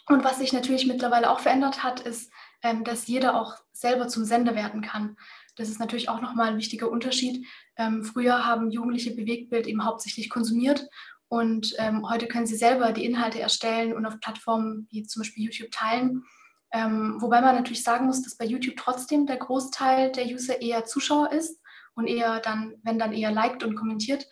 Und 0.08 0.24
was 0.24 0.40
sich 0.40 0.54
natürlich 0.54 0.88
mittlerweile 0.88 1.30
auch 1.30 1.40
verändert 1.40 1.84
hat, 1.84 2.00
ist, 2.00 2.32
ähm, 2.64 2.84
dass 2.84 3.06
jeder 3.06 3.40
auch 3.40 3.58
selber 3.74 4.08
zum 4.08 4.26
Sender 4.26 4.56
werden 4.56 4.82
kann. 4.82 5.18
Das 5.56 5.70
ist 5.70 5.80
natürlich 5.80 6.10
auch 6.10 6.20
nochmal 6.20 6.48
ein 6.48 6.58
wichtiger 6.58 6.90
Unterschied. 6.90 7.46
Ähm, 7.76 8.04
früher 8.04 8.48
haben 8.48 8.72
Jugendliche 8.72 9.16
Bewegtbild 9.16 9.68
eben 9.68 9.86
hauptsächlich 9.86 10.32
konsumiert 10.32 10.88
und 11.28 11.76
ähm, 11.78 12.10
heute 12.10 12.28
können 12.28 12.48
sie 12.48 12.56
selber 12.56 12.92
die 12.92 13.06
Inhalte 13.06 13.40
erstellen 13.40 13.94
und 13.94 14.08
auf 14.08 14.20
Plattformen 14.20 14.88
wie 14.90 15.04
zum 15.04 15.22
Beispiel 15.22 15.46
YouTube 15.46 15.70
teilen. 15.70 16.24
Ähm, 16.72 17.18
wobei 17.20 17.42
man 17.42 17.56
natürlich 17.56 17.84
sagen 17.84 18.08
muss, 18.08 18.22
dass 18.22 18.38
bei 18.38 18.46
YouTube 18.46 18.76
trotzdem 18.78 19.26
der 19.26 19.38
Großteil 19.38 20.12
der 20.12 20.26
User 20.26 20.62
eher 20.62 20.86
Zuschauer 20.86 21.32
ist 21.32 21.62
und 21.96 22.08
eher 22.08 22.40
dann, 22.40 22.76
wenn 22.84 23.00
dann 23.00 23.14
eher 23.14 23.32
liked 23.32 23.64
und 23.64 23.76
kommentiert. 23.76 24.26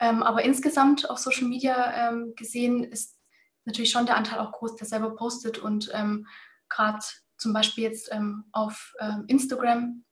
Ähm, 0.00 0.22
aber 0.22 0.42
insgesamt 0.42 1.08
auf 1.08 1.18
Social 1.18 1.46
Media 1.46 2.08
ähm, 2.08 2.34
gesehen 2.34 2.82
ist 2.82 3.18
natürlich 3.64 3.90
schon 3.90 4.06
der 4.06 4.16
Anteil 4.16 4.40
auch 4.40 4.52
groß, 4.52 4.76
der 4.76 4.86
selber 4.86 5.14
postet 5.14 5.58
und 5.58 5.90
ähm, 5.92 6.26
gerade 6.68 7.04
zum 7.36 7.52
Beispiel 7.52 7.84
jetzt 7.84 8.10
ähm, 8.12 8.44
auf 8.52 8.94
ähm, 9.00 9.24
Instagram. 9.28 10.04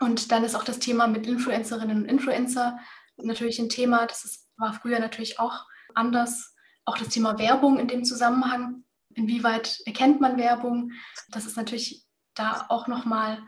Und 0.00 0.32
dann 0.32 0.44
ist 0.44 0.56
auch 0.56 0.64
das 0.64 0.78
Thema 0.78 1.06
mit 1.06 1.26
Influencerinnen 1.26 2.02
und 2.02 2.08
Influencer 2.08 2.78
natürlich 3.16 3.58
ein 3.58 3.68
Thema. 3.68 4.06
Das 4.06 4.24
ist, 4.24 4.50
war 4.56 4.72
früher 4.72 4.98
natürlich 4.98 5.38
auch 5.38 5.66
anders. 5.94 6.54
Auch 6.84 6.98
das 6.98 7.08
Thema 7.08 7.38
Werbung 7.38 7.78
in 7.78 7.88
dem 7.88 8.04
Zusammenhang. 8.04 8.84
Inwieweit 9.14 9.78
erkennt 9.86 10.20
man 10.20 10.38
Werbung? 10.38 10.92
Das 11.30 11.46
ist 11.46 11.56
natürlich 11.56 12.04
da 12.34 12.66
auch 12.68 12.88
nochmal 12.88 13.38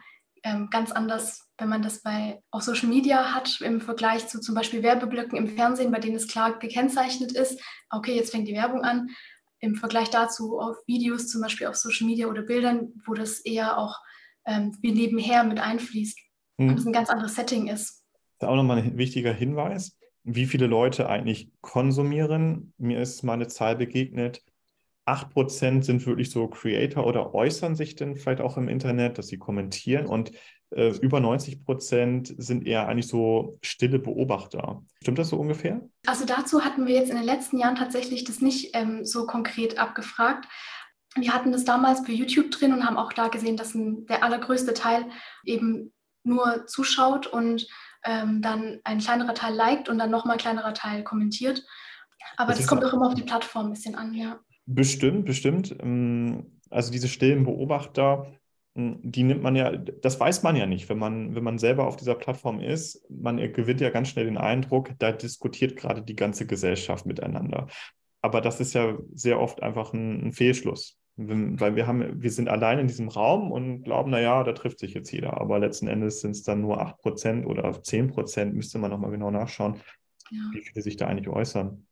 ähm, 0.42 0.68
ganz 0.70 0.92
anders, 0.92 1.48
wenn 1.58 1.68
man 1.68 1.82
das 1.82 2.02
bei 2.02 2.42
auf 2.50 2.62
Social 2.62 2.88
Media 2.88 3.34
hat, 3.34 3.60
im 3.60 3.80
Vergleich 3.80 4.28
zu 4.28 4.40
zum 4.40 4.54
Beispiel 4.54 4.82
Werbeblöcken 4.82 5.38
im 5.38 5.48
Fernsehen, 5.48 5.90
bei 5.90 6.00
denen 6.00 6.16
es 6.16 6.28
klar 6.28 6.58
gekennzeichnet 6.58 7.32
ist, 7.32 7.60
okay, 7.90 8.14
jetzt 8.14 8.30
fängt 8.30 8.46
die 8.46 8.54
Werbung 8.54 8.82
an, 8.82 9.08
im 9.60 9.74
Vergleich 9.76 10.10
dazu 10.10 10.58
auf 10.58 10.76
Videos, 10.86 11.28
zum 11.28 11.40
Beispiel 11.40 11.66
auf 11.66 11.76
Social 11.76 12.06
Media 12.06 12.26
oder 12.26 12.42
Bildern, 12.42 12.92
wo 13.06 13.14
das 13.14 13.40
eher 13.40 13.78
auch 13.78 13.98
ähm, 14.46 14.76
wie 14.82 14.92
nebenher 14.92 15.44
mit 15.44 15.58
einfließt 15.58 16.18
hm. 16.58 16.68
und 16.68 16.78
es 16.78 16.86
ein 16.86 16.92
ganz 16.92 17.08
anderes 17.08 17.34
Setting 17.34 17.68
ist. 17.68 18.04
Das 18.38 18.48
ist 18.48 18.52
auch 18.52 18.56
nochmal 18.56 18.78
ein 18.78 18.98
wichtiger 18.98 19.32
Hinweis, 19.32 19.96
wie 20.24 20.44
viele 20.44 20.66
Leute 20.66 21.08
eigentlich 21.08 21.50
konsumieren. 21.62 22.74
Mir 22.76 23.00
ist 23.00 23.22
mal 23.22 23.34
eine 23.34 23.48
Zahl 23.48 23.76
begegnet, 23.76 24.42
8% 25.06 25.82
sind 25.82 26.06
wirklich 26.06 26.30
so 26.30 26.48
Creator 26.48 27.06
oder 27.06 27.34
äußern 27.34 27.76
sich 27.76 27.94
denn 27.94 28.16
vielleicht 28.16 28.40
auch 28.40 28.56
im 28.56 28.68
Internet, 28.68 29.18
dass 29.18 29.28
sie 29.28 29.38
kommentieren 29.38 30.06
und 30.06 30.32
äh, 30.70 30.90
über 30.98 31.18
90% 31.18 32.34
sind 32.40 32.66
eher 32.66 32.88
eigentlich 32.88 33.06
so 33.06 33.58
stille 33.62 33.98
Beobachter. 33.98 34.82
Stimmt 35.02 35.18
das 35.18 35.28
so 35.28 35.36
ungefähr? 35.36 35.82
Also 36.06 36.24
dazu 36.24 36.64
hatten 36.64 36.86
wir 36.86 36.94
jetzt 36.94 37.10
in 37.10 37.16
den 37.16 37.24
letzten 37.24 37.58
Jahren 37.58 37.76
tatsächlich 37.76 38.24
das 38.24 38.40
nicht 38.40 38.74
ähm, 38.74 39.04
so 39.04 39.26
konkret 39.26 39.78
abgefragt. 39.78 40.46
Wir 41.16 41.32
hatten 41.32 41.52
das 41.52 41.64
damals 41.64 42.02
bei 42.02 42.12
YouTube 42.12 42.50
drin 42.50 42.72
und 42.72 42.84
haben 42.84 42.96
auch 42.96 43.12
da 43.12 43.28
gesehen, 43.28 43.56
dass 43.56 43.74
ein, 43.74 44.06
der 44.06 44.24
allergrößte 44.24 44.74
Teil 44.74 45.04
eben 45.44 45.92
nur 46.24 46.66
zuschaut 46.66 47.26
und 47.26 47.68
ähm, 48.04 48.42
dann 48.42 48.80
ein 48.84 48.98
kleinerer 48.98 49.34
Teil 49.34 49.54
liked 49.54 49.88
und 49.88 49.98
dann 49.98 50.10
nochmal 50.10 50.36
ein 50.36 50.40
kleinerer 50.40 50.74
Teil 50.74 51.04
kommentiert. 51.04 51.62
Aber 52.36 52.50
das, 52.50 52.60
das 52.60 52.66
kommt 52.66 52.84
auch 52.84 52.92
immer 52.92 53.06
auf 53.08 53.14
die 53.14 53.22
Plattform 53.22 53.66
ein 53.66 53.72
bisschen 53.72 53.94
an, 53.94 54.14
ja. 54.14 54.40
Bestimmt, 54.66 55.26
bestimmt. 55.26 55.76
Ähm, 55.80 56.60
also 56.70 56.90
diese 56.90 57.08
stillen 57.08 57.44
Beobachter, 57.44 58.32
hm, 58.74 58.98
die 59.02 59.22
nimmt 59.22 59.42
man 59.42 59.56
ja, 59.56 59.76
das 59.76 60.18
weiß 60.18 60.42
man 60.42 60.56
ja 60.56 60.66
nicht, 60.66 60.88
wenn 60.88 60.98
man, 60.98 61.34
wenn 61.34 61.44
man 61.44 61.58
selber 61.58 61.86
auf 61.86 61.96
dieser 61.96 62.14
Plattform 62.14 62.60
ist. 62.60 63.04
Man 63.10 63.36
gewinnt 63.52 63.80
ja 63.80 63.90
ganz 63.90 64.08
schnell 64.08 64.24
den 64.26 64.38
Eindruck, 64.38 64.90
da 64.98 65.12
diskutiert 65.12 65.76
gerade 65.76 66.02
die 66.02 66.16
ganze 66.16 66.46
Gesellschaft 66.46 67.06
miteinander. 67.06 67.68
Aber 68.22 68.40
das 68.40 68.60
ist 68.60 68.74
ja 68.74 68.96
sehr 69.12 69.38
oft 69.38 69.62
einfach 69.62 69.92
ein, 69.92 70.28
ein 70.28 70.32
Fehlschluss. 70.32 70.98
Weil 71.16 71.76
wir 71.76 71.86
haben, 71.86 72.22
wir 72.22 72.30
sind 72.32 72.48
allein 72.48 72.80
in 72.80 72.88
diesem 72.88 73.08
Raum 73.08 73.52
und 73.52 73.84
glauben, 73.84 74.10
naja, 74.10 74.42
da 74.42 74.52
trifft 74.52 74.80
sich 74.80 74.94
jetzt 74.94 75.12
jeder. 75.12 75.40
Aber 75.40 75.60
letzten 75.60 75.86
Endes 75.86 76.20
sind 76.20 76.32
es 76.32 76.42
dann 76.42 76.60
nur 76.60 76.80
8% 76.80 77.46
oder 77.46 77.70
10%, 77.70 78.46
müsste 78.46 78.78
man 78.78 78.90
nochmal 78.90 79.12
genau 79.12 79.30
nachschauen, 79.30 79.76
ja. 80.30 80.40
wie 80.52 80.62
viele 80.62 80.82
sich 80.82 80.96
da 80.96 81.06
eigentlich 81.06 81.28
äußern. 81.28 81.86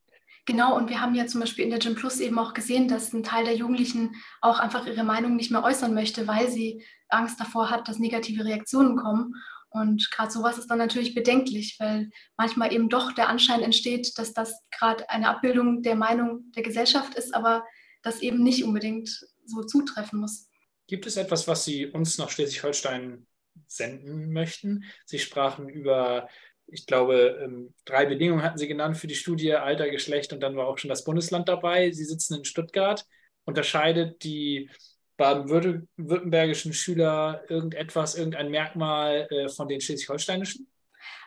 Genau, 0.45 0.77
und 0.77 0.89
wir 0.91 1.01
haben 1.01 1.15
ja 1.15 1.27
zum 1.27 1.41
Beispiel 1.41 1.65
in 1.65 1.71
der 1.71 1.79
Gym 1.79 1.95
Plus 1.95 2.19
eben 2.19 2.39
auch 2.39 2.53
gesehen, 2.53 2.89
dass 2.89 3.13
ein 3.13 3.23
Teil 3.23 3.45
der 3.45 3.55
Jugendlichen 3.55 4.17
auch 4.41 4.59
einfach 4.59 4.87
ihre 4.87 5.05
Meinung 5.05 5.37
nicht 5.37 5.53
mehr 5.53 5.63
äußern 5.63 5.95
möchte, 5.95 6.27
weil 6.27 6.51
sie 6.51 6.85
Angst 7.09 7.39
davor 7.39 7.71
hat, 7.71 7.87
dass 7.87 8.01
negative 8.01 8.45
Reaktionen 8.45 8.97
kommen. 8.97 9.35
Und 9.71 10.11
gerade 10.11 10.33
sowas 10.33 10.59
ist 10.59 10.67
dann 10.67 10.79
natürlich 10.79 11.15
bedenklich, 11.15 11.77
weil 11.79 12.11
manchmal 12.37 12.73
eben 12.73 12.89
doch 12.89 13.13
der 13.13 13.29
Anschein 13.29 13.63
entsteht, 13.63 14.19
dass 14.19 14.35
das 14.35 14.63
gerade 14.77 15.09
eine 15.09 15.29
Abbildung 15.29 15.83
der 15.83 15.95
Meinung 15.95 16.51
der 16.57 16.65
Gesellschaft 16.65 17.15
ist, 17.15 17.35
aber 17.35 17.65
das 18.03 18.21
eben 18.21 18.43
nicht 18.43 18.65
unbedingt 18.65 19.09
so 19.47 19.63
zutreffen 19.63 20.19
muss. 20.21 20.49
Gibt 20.89 21.07
es 21.07 21.17
etwas, 21.17 21.47
was 21.47 21.65
Sie 21.65 21.87
uns 21.87 22.19
nach 22.19 22.31
Schleswig-Holstein 22.31 23.27
senden 23.67 24.33
möchten? 24.33 24.85
Sie 25.07 25.19
sprachen 25.19 25.69
über 25.69 26.29
ich 26.73 26.87
glaube, 26.87 27.39
ähm, 27.43 27.75
drei 27.85 28.07
Bedingungen 28.07 28.43
hatten 28.43 28.59
Sie 28.59 28.67
genannt 28.67 28.97
für 28.97 29.07
die 29.07 29.15
Studie, 29.15 29.53
Alter, 29.55 29.91
Geschlecht 29.91 30.33
und 30.33 30.41
dann 30.41 30.57
war 30.57 30.67
auch 30.67 30.79
schon 30.79 30.89
das 30.89 31.05
Bundesland 31.05 31.49
dabei. 31.49 31.91
Sie 31.91 32.05
sitzen 32.05 32.39
in 32.39 32.45
Stuttgart. 32.45 33.07
Unterscheidet 33.45 34.25
die 34.25 34.71
baden-württembergischen 35.17 36.73
Schüler 36.73 37.43
irgendetwas, 37.49 38.17
irgendein 38.17 38.51
Merkmal 38.51 39.29
äh, 39.31 39.49
von 39.49 39.69
den 39.69 39.81
schleswig-holsteinischen? 39.81 40.67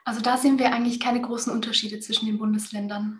Also 0.03 0.21
da 0.21 0.37
sehen 0.37 0.57
wir 0.57 0.73
eigentlich 0.73 0.99
keine 0.99 1.21
großen 1.21 1.53
Unterschiede 1.53 1.99
zwischen 1.99 2.25
den 2.25 2.37
Bundesländern. 2.37 3.19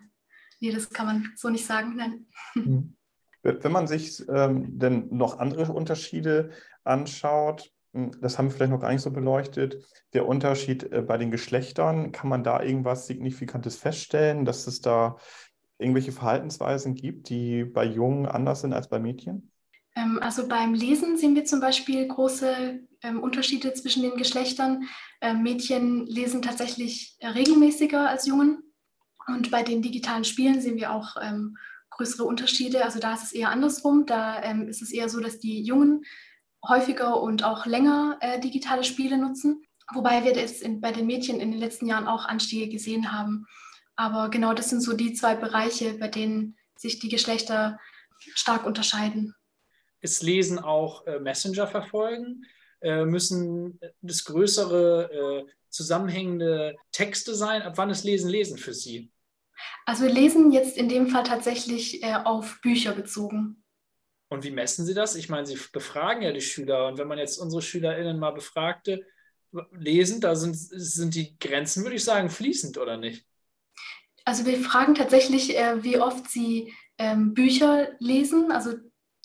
Nee, 0.59 0.71
das 0.71 0.89
kann 0.89 1.05
man 1.05 1.33
so 1.35 1.49
nicht 1.49 1.65
sagen. 1.65 1.95
Nein. 1.95 2.95
Wenn 3.43 3.71
man 3.71 3.87
sich 3.87 4.23
ähm, 4.27 4.79
denn 4.79 5.09
noch 5.11 5.37
andere 5.37 5.71
Unterschiede 5.71 6.51
anschaut, 6.83 7.71
das 8.21 8.37
haben 8.37 8.47
wir 8.47 8.51
vielleicht 8.51 8.71
noch 8.71 8.81
gar 8.81 8.91
nicht 8.91 9.01
so 9.01 9.11
beleuchtet. 9.11 9.83
Der 10.13 10.27
Unterschied 10.27 10.91
äh, 10.91 11.01
bei 11.01 11.17
den 11.17 11.31
Geschlechtern, 11.31 12.11
kann 12.11 12.29
man 12.29 12.43
da 12.43 12.61
irgendwas 12.61 13.07
Signifikantes 13.07 13.77
feststellen, 13.77 14.45
dass 14.45 14.67
es 14.67 14.81
da 14.81 15.17
irgendwelche 15.77 16.11
Verhaltensweisen 16.11 16.95
gibt, 16.95 17.29
die 17.29 17.63
bei 17.63 17.85
Jungen 17.85 18.25
anders 18.25 18.61
sind 18.61 18.73
als 18.73 18.89
bei 18.89 18.99
Mädchen? 18.99 19.51
Ähm, 19.95 20.19
also 20.21 20.47
beim 20.47 20.73
Lesen 20.73 21.17
sehen 21.17 21.35
wir 21.35 21.45
zum 21.45 21.61
Beispiel 21.61 22.05
große 22.05 22.81
ähm, 23.01 23.23
Unterschiede 23.23 23.73
zwischen 23.73 24.03
den 24.03 24.17
Geschlechtern. 24.17 24.83
Ähm, 25.21 25.43
Mädchen 25.43 26.05
lesen 26.05 26.41
tatsächlich 26.41 27.17
regelmäßiger 27.21 28.09
als 28.09 28.25
Jungen. 28.25 28.61
Und 29.27 29.51
bei 29.51 29.63
den 29.63 29.81
digitalen 29.81 30.23
Spielen 30.23 30.61
sehen 30.61 30.77
wir 30.77 30.91
auch 30.91 31.15
größere 31.89 32.25
Unterschiede. 32.25 32.85
Also 32.85 32.99
da 32.99 33.15
ist 33.15 33.23
es 33.23 33.31
eher 33.31 33.49
andersrum. 33.49 34.05
Da 34.05 34.35
ist 34.67 34.83
es 34.83 34.91
eher 34.91 35.09
so, 35.09 35.19
dass 35.19 35.39
die 35.39 35.63
Jungen 35.63 36.03
häufiger 36.67 37.21
und 37.21 37.43
auch 37.43 37.65
länger 37.65 38.17
äh, 38.21 38.39
digitale 38.39 38.83
Spiele 38.83 39.17
nutzen. 39.17 39.63
Wobei 39.93 40.23
wir 40.23 40.33
das 40.33 40.61
in, 40.61 40.81
bei 40.81 40.91
den 40.91 41.05
Mädchen 41.05 41.39
in 41.39 41.51
den 41.51 41.59
letzten 41.59 41.85
Jahren 41.85 42.07
auch 42.07 42.25
Anstiege 42.25 42.69
gesehen 42.69 43.11
haben. 43.11 43.45
Aber 43.95 44.29
genau 44.29 44.53
das 44.53 44.69
sind 44.69 44.81
so 44.81 44.93
die 44.93 45.13
zwei 45.13 45.35
Bereiche, 45.35 45.93
bei 45.93 46.07
denen 46.07 46.57
sich 46.75 46.99
die 46.99 47.09
Geschlechter 47.09 47.79
stark 48.33 48.65
unterscheiden. 48.65 49.35
Ist 50.01 50.23
Lesen 50.23 50.59
auch 50.59 51.05
äh, 51.07 51.19
Messenger 51.19 51.67
verfolgen? 51.67 52.45
Äh, 52.81 53.05
müssen 53.05 53.79
das 54.01 54.23
größere 54.25 55.45
äh, 55.47 55.51
zusammenhängende 55.69 56.75
Texte 56.91 57.35
sein? 57.35 57.61
Ab 57.61 57.73
wann 57.77 57.89
ist 57.89 58.03
Lesen 58.03 58.29
Lesen 58.29 58.57
für 58.57 58.73
Sie? 58.73 59.11
Also 59.85 60.03
wir 60.03 60.11
lesen 60.11 60.51
jetzt 60.51 60.77
in 60.77 60.89
dem 60.89 61.07
Fall 61.07 61.23
tatsächlich 61.23 62.03
äh, 62.03 62.15
auf 62.23 62.59
Bücher 62.61 62.93
bezogen. 62.93 63.63
Und 64.29 64.43
wie 64.43 64.51
messen 64.51 64.85
Sie 64.85 64.93
das? 64.93 65.15
Ich 65.15 65.29
meine, 65.29 65.45
Sie 65.45 65.57
befragen 65.71 66.23
ja 66.23 66.31
die 66.31 66.41
Schüler. 66.41 66.87
Und 66.87 66.97
wenn 66.97 67.07
man 67.07 67.17
jetzt 67.17 67.37
unsere 67.37 67.61
SchülerInnen 67.61 68.19
mal 68.19 68.31
befragte, 68.31 69.05
lesen, 69.71 70.21
da 70.21 70.35
sind, 70.35 70.55
sind 70.55 71.15
die 71.15 71.37
Grenzen, 71.39 71.83
würde 71.83 71.95
ich 71.95 72.03
sagen, 72.03 72.29
fließend, 72.29 72.77
oder 72.77 72.97
nicht? 72.97 73.25
Also 74.25 74.45
wir 74.45 74.59
fragen 74.59 74.95
tatsächlich, 74.95 75.57
äh, 75.57 75.83
wie 75.83 75.99
oft 75.99 76.29
sie 76.29 76.73
ähm, 76.97 77.33
Bücher 77.33 77.89
lesen, 77.99 78.51
also 78.51 78.73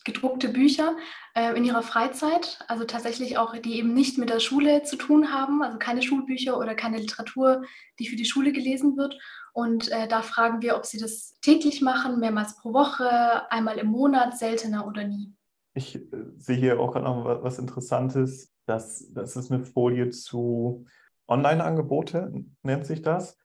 gedruckte 0.04 0.48
Bücher 0.48 0.96
äh, 1.34 1.56
in 1.56 1.64
ihrer 1.64 1.82
Freizeit, 1.82 2.58
also 2.68 2.84
tatsächlich 2.84 3.38
auch, 3.38 3.56
die 3.56 3.76
eben 3.76 3.94
nicht 3.94 4.18
mit 4.18 4.30
der 4.30 4.40
Schule 4.40 4.82
zu 4.82 4.96
tun 4.96 5.32
haben, 5.32 5.62
also 5.62 5.78
keine 5.78 6.02
Schulbücher 6.02 6.58
oder 6.58 6.74
keine 6.74 6.98
Literatur, 6.98 7.62
die 7.98 8.08
für 8.08 8.16
die 8.16 8.24
Schule 8.24 8.52
gelesen 8.52 8.96
wird. 8.96 9.18
Und 9.52 9.90
äh, 9.90 10.08
da 10.08 10.22
fragen 10.22 10.62
wir, 10.62 10.76
ob 10.76 10.86
sie 10.86 10.98
das 10.98 11.38
täglich 11.40 11.80
machen, 11.82 12.20
mehrmals 12.20 12.56
pro 12.56 12.72
Woche, 12.72 13.50
einmal 13.50 13.78
im 13.78 13.88
Monat, 13.88 14.38
seltener 14.38 14.86
oder 14.86 15.04
nie. 15.04 15.34
Ich 15.74 15.96
äh, 15.96 16.02
sehe 16.36 16.56
hier 16.56 16.80
auch 16.80 16.92
gerade 16.92 17.04
noch 17.04 17.42
was 17.42 17.58
Interessantes. 17.58 18.52
Das, 18.66 19.08
das 19.12 19.36
ist 19.36 19.50
eine 19.50 19.64
Folie 19.64 20.10
zu 20.10 20.86
Online-Angebote, 21.28 22.32
nennt 22.62 22.86
sich 22.86 23.02
das. 23.02 23.36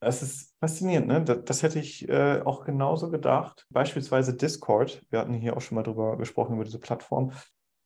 Es 0.00 0.22
ist 0.22 0.54
faszinierend, 0.58 1.06
ne? 1.06 1.22
Das, 1.22 1.44
das 1.44 1.62
hätte 1.62 1.78
ich 1.78 2.08
äh, 2.08 2.42
auch 2.44 2.64
genauso 2.64 3.10
gedacht. 3.10 3.66
Beispielsweise 3.70 4.36
Discord, 4.36 5.02
wir 5.10 5.20
hatten 5.20 5.34
hier 5.34 5.56
auch 5.56 5.60
schon 5.60 5.76
mal 5.76 5.82
drüber 5.82 6.16
gesprochen, 6.16 6.54
über 6.54 6.64
diese 6.64 6.80
Plattform. 6.80 7.32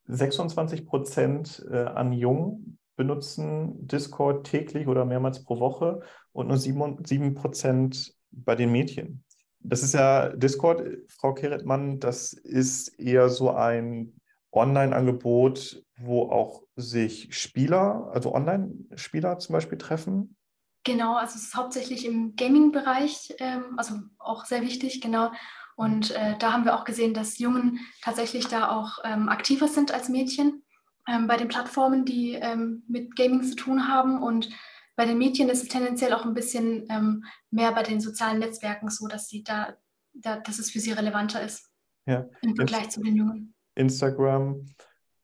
26 0.07 0.87
Prozent 0.87 1.67
äh, 1.71 1.85
an 1.85 2.13
Jungen 2.13 2.79
benutzen 2.97 3.87
Discord 3.87 4.47
täglich 4.47 4.89
oder 4.89 5.05
mehrmals 5.05 5.45
pro 5.45 5.61
Woche 5.61 6.01
und 6.37 6.49
nur 6.49 6.59
7, 6.59 7.05
7 7.05 7.35
Prozent 7.35 8.15
bei 8.31 8.55
den 8.55 8.71
Mädchen. 8.71 9.25
Das 9.61 9.83
ist 9.83 9.95
ja 9.95 10.29
Discord, 10.29 10.83
Frau 11.09 11.35
Keretmann, 11.35 11.99
das 11.99 12.33
ist 12.33 12.89
eher 13.01 13.29
so 13.29 13.51
ein 13.51 14.21
Online-Angebot, 14.53 15.83
wo 15.99 16.31
auch 16.31 16.63
sich 16.77 17.35
Spieler, 17.37 18.11
also 18.13 18.35
Online-Spieler 18.35 19.39
zum 19.39 19.55
Beispiel 19.55 19.79
treffen. 19.79 20.37
Genau, 20.85 21.17
also 21.17 21.37
es 21.37 21.47
ist 21.47 21.57
hauptsächlich 21.57 22.07
im 22.07 22.37
Gaming-Bereich, 22.37 23.35
ähm, 23.39 23.75
also 23.77 23.95
auch 24.19 24.45
sehr 24.45 24.63
wichtig, 24.63 25.01
genau. 25.01 25.33
Und 25.75 26.13
äh, 26.13 26.37
da 26.39 26.53
haben 26.53 26.65
wir 26.65 26.77
auch 26.77 26.85
gesehen, 26.85 27.13
dass 27.13 27.39
Jungen 27.39 27.81
tatsächlich 28.03 28.47
da 28.47 28.71
auch 28.71 28.99
ähm, 29.05 29.29
aktiver 29.29 29.69
sind 29.69 29.93
als 29.93 30.09
Mädchen 30.09 30.63
ähm, 31.09 31.27
bei 31.27 31.37
den 31.37 31.49
Plattformen, 31.49 32.05
die 32.05 32.35
ähm, 32.35 32.85
mit 32.89 33.17
Gaming 33.17 33.43
zu 33.43 33.57
tun 33.57 33.89
haben. 33.89 34.23
Und 34.23 34.49
bei 34.97 35.05
den 35.05 35.19
Mädchen 35.19 35.49
ist 35.49 35.63
es 35.63 35.69
tendenziell 35.69 36.13
auch 36.13 36.25
ein 36.25 36.35
bisschen 36.35 36.87
ähm, 36.89 37.25
mehr 37.51 37.73
bei 37.73 37.83
den 37.83 38.01
sozialen 38.01 38.39
Netzwerken 38.39 38.89
so, 38.89 39.07
dass 39.07 39.29
sie 39.29 39.45
da, 39.45 39.75
da 40.15 40.41
dass 40.41 40.59
es 40.59 40.71
für 40.71 40.81
sie 40.81 40.93
relevanter 40.93 41.43
ist 41.43 41.71
ja. 42.07 42.27
im 42.43 42.57
Vergleich 42.57 42.85
Inst 42.85 42.93
zu 42.93 43.03
den 43.03 43.17
Jungen. 43.17 43.55
Instagram, 43.75 44.67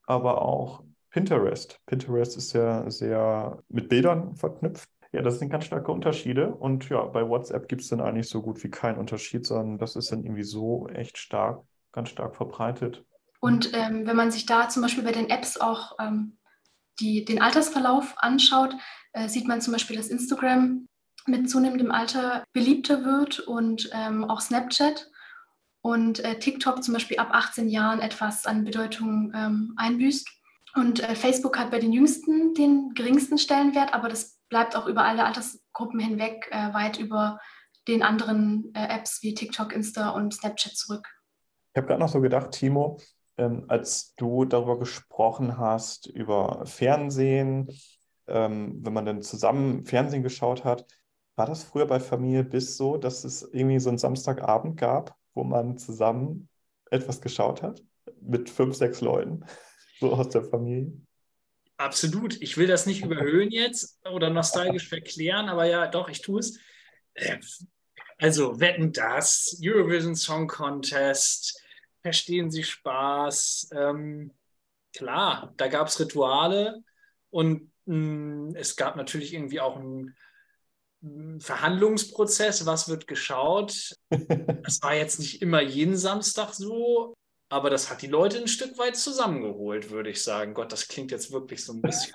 aber 0.06 0.42
auch 0.42 0.84
Pinterest. 1.10 1.80
Pinterest 1.86 2.36
ist 2.36 2.52
ja 2.52 2.88
sehr 2.90 3.62
mit 3.68 3.88
Bildern 3.88 4.36
verknüpft. 4.36 4.88
Ja, 5.12 5.20
das 5.20 5.38
sind 5.38 5.50
ganz 5.50 5.64
starke 5.64 5.92
Unterschiede. 5.92 6.54
Und 6.54 6.88
ja, 6.88 7.02
bei 7.04 7.28
WhatsApp 7.28 7.68
gibt 7.68 7.82
es 7.82 7.88
dann 7.88 8.00
eigentlich 8.00 8.28
so 8.28 8.40
gut 8.40 8.62
wie 8.64 8.70
keinen 8.70 8.98
Unterschied, 8.98 9.46
sondern 9.46 9.78
das 9.78 9.94
ist 9.94 10.10
dann 10.10 10.24
irgendwie 10.24 10.42
so 10.42 10.88
echt 10.88 11.18
stark, 11.18 11.62
ganz 11.92 12.08
stark 12.08 12.34
verbreitet. 12.34 13.04
Und 13.40 13.72
ähm, 13.74 14.06
wenn 14.06 14.16
man 14.16 14.30
sich 14.30 14.46
da 14.46 14.68
zum 14.68 14.82
Beispiel 14.82 15.04
bei 15.04 15.12
den 15.12 15.28
Apps 15.28 15.58
auch 15.58 15.96
ähm, 15.98 16.38
die, 17.00 17.24
den 17.24 17.42
Altersverlauf 17.42 18.14
anschaut, 18.16 18.74
äh, 19.12 19.28
sieht 19.28 19.46
man 19.46 19.60
zum 19.60 19.72
Beispiel, 19.72 19.96
dass 19.96 20.08
Instagram 20.08 20.86
mit 21.26 21.48
zunehmendem 21.48 21.90
Alter 21.90 22.44
beliebter 22.52 23.04
wird 23.04 23.40
und 23.40 23.90
ähm, 23.92 24.24
auch 24.24 24.40
Snapchat 24.40 25.10
und 25.82 26.24
äh, 26.24 26.38
TikTok 26.38 26.82
zum 26.82 26.94
Beispiel 26.94 27.18
ab 27.18 27.28
18 27.32 27.68
Jahren 27.68 28.00
etwas 28.00 28.46
an 28.46 28.64
Bedeutung 28.64 29.32
ähm, 29.34 29.74
einbüßt. 29.76 30.28
Und 30.74 31.00
äh, 31.00 31.14
Facebook 31.14 31.58
hat 31.58 31.70
bei 31.70 31.78
den 31.78 31.92
Jüngsten 31.92 32.54
den 32.54 32.94
geringsten 32.94 33.36
Stellenwert, 33.36 33.92
aber 33.92 34.08
das 34.08 34.38
bleibt 34.48 34.74
auch 34.74 34.86
über 34.86 35.04
alle 35.04 35.24
Altersgruppen 35.24 36.00
hinweg 36.00 36.48
äh, 36.50 36.72
weit 36.72 36.98
über 36.98 37.38
den 37.88 38.02
anderen 38.02 38.72
äh, 38.74 38.86
Apps 38.86 39.22
wie 39.22 39.34
TikTok, 39.34 39.72
Insta 39.72 40.10
und 40.10 40.34
Snapchat 40.34 40.74
zurück. 40.74 41.06
Ich 41.74 41.78
habe 41.78 41.88
gerade 41.88 42.00
noch 42.00 42.08
so 42.08 42.20
gedacht, 42.20 42.52
Timo, 42.52 42.98
ähm, 43.36 43.64
als 43.68 44.14
du 44.16 44.44
darüber 44.44 44.78
gesprochen 44.78 45.58
hast, 45.58 46.06
über 46.06 46.64
Fernsehen, 46.64 47.68
ähm, 48.32 48.78
wenn 48.84 48.92
man 48.92 49.06
dann 49.06 49.22
zusammen 49.22 49.84
Fernsehen 49.84 50.22
geschaut 50.22 50.64
hat, 50.64 50.86
war 51.36 51.46
das 51.46 51.64
früher 51.64 51.86
bei 51.86 52.00
Familie 52.00 52.44
bis 52.44 52.76
so, 52.76 52.96
dass 52.96 53.24
es 53.24 53.42
irgendwie 53.52 53.78
so 53.78 53.88
einen 53.88 53.98
Samstagabend 53.98 54.78
gab, 54.78 55.16
wo 55.34 55.44
man 55.44 55.78
zusammen 55.78 56.48
etwas 56.90 57.20
geschaut 57.20 57.62
hat? 57.62 57.82
Mit 58.20 58.50
fünf, 58.50 58.76
sechs 58.76 59.00
Leuten, 59.00 59.44
so 60.00 60.12
aus 60.12 60.28
der 60.28 60.44
Familie? 60.44 60.92
Absolut. 61.78 62.40
Ich 62.40 62.56
will 62.56 62.66
das 62.66 62.86
nicht 62.86 63.04
überhöhen 63.04 63.50
jetzt 63.50 63.98
oder 64.06 64.30
nostalgisch 64.30 64.88
verklären, 64.88 65.48
aber 65.48 65.64
ja, 65.64 65.86
doch, 65.86 66.08
ich 66.08 66.20
tue 66.20 66.40
es. 66.40 66.58
Äh, 67.14 67.38
also, 68.18 68.60
wetten 68.60 68.92
das, 68.92 69.58
Eurovision 69.60 70.14
Song 70.14 70.46
Contest, 70.46 71.60
verstehen 72.02 72.50
Sie 72.50 72.62
Spaß. 72.62 73.70
Ähm, 73.72 74.32
klar, 74.94 75.54
da 75.56 75.66
gab 75.66 75.88
es 75.88 75.98
Rituale 75.98 76.84
und 77.30 77.71
es 77.86 78.76
gab 78.76 78.96
natürlich 78.96 79.34
irgendwie 79.34 79.60
auch 79.60 79.76
einen 79.76 80.14
mm, 81.00 81.38
Verhandlungsprozess, 81.40 82.64
was 82.66 82.88
wird 82.88 83.06
geschaut. 83.06 83.94
Das 84.64 84.80
war 84.80 84.94
jetzt 84.94 85.18
nicht 85.18 85.42
immer 85.42 85.60
jeden 85.60 85.96
Samstag 85.96 86.54
so, 86.54 87.14
aber 87.48 87.68
das 87.68 87.90
hat 87.90 88.00
die 88.00 88.06
Leute 88.06 88.38
ein 88.38 88.46
Stück 88.46 88.78
weit 88.78 88.96
zusammengeholt, 88.96 89.90
würde 89.90 90.10
ich 90.10 90.22
sagen. 90.22 90.54
Gott, 90.54 90.70
das 90.70 90.86
klingt 90.86 91.10
jetzt 91.10 91.32
wirklich 91.32 91.64
so 91.64 91.72
ein 91.72 91.82
bisschen 91.82 92.14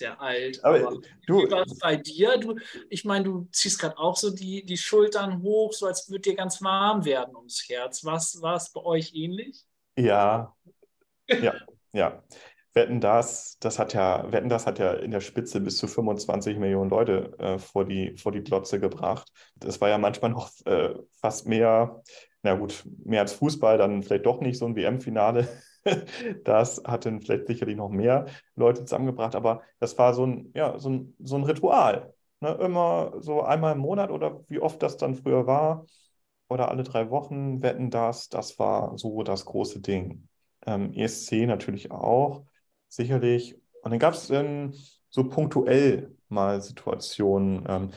der 0.00 0.20
alt. 0.20 0.64
Aber, 0.64 0.86
aber 0.86 1.00
du, 1.26 1.48
bei 1.80 1.96
dir? 1.96 2.38
Du, 2.38 2.56
ich 2.90 3.04
meine, 3.04 3.24
du 3.24 3.48
ziehst 3.52 3.78
gerade 3.78 3.98
auch 3.98 4.16
so 4.16 4.30
die, 4.30 4.64
die 4.64 4.76
Schultern 4.76 5.42
hoch, 5.42 5.72
so 5.72 5.86
als 5.86 6.08
würde 6.10 6.22
dir 6.22 6.36
ganz 6.36 6.62
warm 6.62 7.04
werden 7.04 7.34
ums 7.36 7.68
Herz. 7.68 8.04
Was 8.04 8.40
war 8.40 8.56
es 8.56 8.70
bei 8.72 8.82
euch 8.82 9.14
ähnlich? 9.14 9.64
Ja, 9.96 10.54
ja, 11.28 11.54
ja. 11.92 12.22
Wetten 12.74 13.00
das, 13.00 13.56
das 13.60 13.78
hat 13.78 13.94
ja, 13.94 14.30
Wetten 14.32 14.48
das 14.48 14.66
hat 14.66 14.78
ja 14.78 14.92
in 14.94 15.10
der 15.12 15.20
Spitze 15.20 15.60
bis 15.60 15.76
zu 15.78 15.86
25 15.86 16.58
Millionen 16.58 16.90
Leute 16.90 17.32
äh, 17.38 17.58
vor, 17.58 17.84
die, 17.84 18.16
vor 18.16 18.32
die 18.32 18.42
Glotze 18.42 18.80
gebracht. 18.80 19.30
Das 19.56 19.80
war 19.80 19.88
ja 19.88 19.98
manchmal 19.98 20.32
noch 20.32 20.50
äh, 20.66 20.94
fast 21.20 21.46
mehr, 21.46 22.02
na 22.42 22.54
gut, 22.54 22.84
mehr 23.04 23.20
als 23.20 23.32
Fußball, 23.34 23.78
dann 23.78 24.02
vielleicht 24.02 24.26
doch 24.26 24.40
nicht 24.40 24.58
so 24.58 24.66
ein 24.66 24.76
WM-Finale 24.76 25.48
das 26.44 26.82
hat 26.84 27.06
dann 27.06 27.20
vielleicht 27.20 27.46
sicherlich 27.46 27.76
noch 27.76 27.90
mehr 27.90 28.26
Leute 28.56 28.84
zusammengebracht, 28.84 29.34
aber 29.34 29.62
das 29.80 29.98
war 29.98 30.14
so 30.14 30.26
ein, 30.26 30.50
ja, 30.54 30.78
so 30.78 30.90
ein, 30.90 31.14
so 31.22 31.36
ein 31.36 31.44
Ritual. 31.44 32.14
Ne? 32.40 32.50
Immer 32.60 33.14
so 33.20 33.42
einmal 33.42 33.72
im 33.74 33.78
Monat 33.80 34.10
oder 34.10 34.44
wie 34.48 34.60
oft 34.60 34.82
das 34.82 34.96
dann 34.96 35.14
früher 35.14 35.46
war 35.46 35.86
oder 36.48 36.70
alle 36.70 36.82
drei 36.82 37.10
Wochen 37.10 37.62
wetten 37.62 37.90
das, 37.90 38.28
das 38.28 38.58
war 38.58 38.96
so 38.98 39.22
das 39.22 39.44
große 39.44 39.80
Ding. 39.80 40.28
Ähm, 40.66 40.92
ESC 40.94 41.46
natürlich 41.46 41.90
auch, 41.90 42.44
sicherlich. 42.96 43.56
Und 43.82 43.90
dann 43.90 43.98
gab 43.98 44.14
es 44.14 44.28
dann 44.28 44.74
so 45.10 45.28
punktuell 45.28 46.14
mal 46.28 46.60
Situationen. 46.60 47.64
Ähm, 47.68 47.90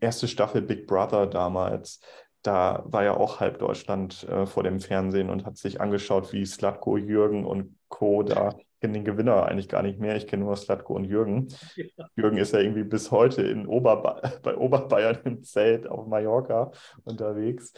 erste 0.00 0.28
Staffel 0.28 0.62
Big 0.62 0.86
Brother 0.86 1.26
damals, 1.26 2.00
da 2.42 2.84
war 2.86 3.04
ja 3.04 3.16
auch 3.16 3.40
halb 3.40 3.58
Deutschland 3.58 4.24
äh, 4.28 4.46
vor 4.46 4.62
dem 4.62 4.80
Fernsehen 4.80 5.30
und 5.30 5.46
hat 5.46 5.56
sich 5.56 5.80
angeschaut, 5.80 6.32
wie 6.32 6.44
Slatko, 6.44 6.96
Jürgen 6.96 7.44
und 7.44 7.78
Co. 7.88 8.22
da, 8.22 8.54
kenne 8.84 8.92
den 8.92 9.04
Gewinner 9.06 9.46
eigentlich 9.46 9.70
gar 9.70 9.82
nicht 9.82 9.98
mehr, 9.98 10.14
ich 10.14 10.26
kenne 10.26 10.44
nur 10.44 10.56
Slatko 10.56 10.94
und 10.94 11.04
Jürgen. 11.04 11.48
Ja. 11.74 12.06
Jürgen 12.16 12.36
ist 12.36 12.52
ja 12.52 12.60
irgendwie 12.60 12.84
bis 12.84 13.10
heute 13.10 13.40
in 13.40 13.66
Oberba 13.66 14.20
bei 14.42 14.54
Oberbayern 14.54 15.20
im 15.24 15.42
Zelt 15.42 15.86
auf 15.86 16.06
Mallorca 16.06 16.70
unterwegs 17.04 17.72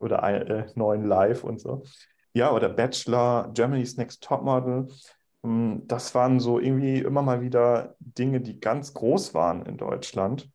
oder 0.00 0.20
äh, 0.24 0.66
neuen 0.74 1.04
Live 1.04 1.44
und 1.44 1.60
so. 1.60 1.84
Ja, 2.32 2.52
oder 2.52 2.68
Bachelor, 2.68 3.52
Germany's 3.54 3.96
Next 3.96 4.22
Topmodel. 4.22 4.88
Hm, 5.48 5.88
das 5.88 6.14
waren 6.14 6.40
so 6.40 6.58
irgendwie 6.58 6.98
immer 6.98 7.22
mal 7.22 7.40
wieder 7.40 7.96
Dinge, 8.00 8.42
die 8.42 8.60
ganz 8.60 8.92
groß 8.92 9.32
waren 9.32 9.64
in 9.64 9.78
Deutschland. 9.78 10.50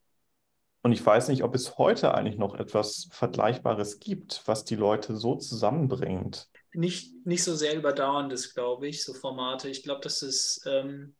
Und 0.83 0.91
ich 0.91 1.03
weiß 1.03 1.29
nicht, 1.29 1.43
ob 1.43 1.55
es 1.55 1.79
heute 1.79 2.13
eigentlich 2.13 2.37
noch 2.37 2.53
etwas 2.53 3.07
Vergleichbares 3.11 3.99
gibt, 3.99 4.43
was 4.45 4.65
die 4.65 4.75
Leute 4.75 5.15
so 5.15 5.35
zusammenbringt. 5.35 6.47
Nicht, 6.73 7.25
nicht 7.25 7.43
so 7.43 7.55
sehr 7.55 7.75
überdauerndes, 7.75 8.53
glaube 8.53 8.87
ich, 8.87 9.03
so 9.03 9.15
Formate. 9.15 9.67
Ich 9.67 9.81
glaube, 9.81 10.01
das 10.01 10.21
ist, 10.21 10.63
ähm, 10.67 11.15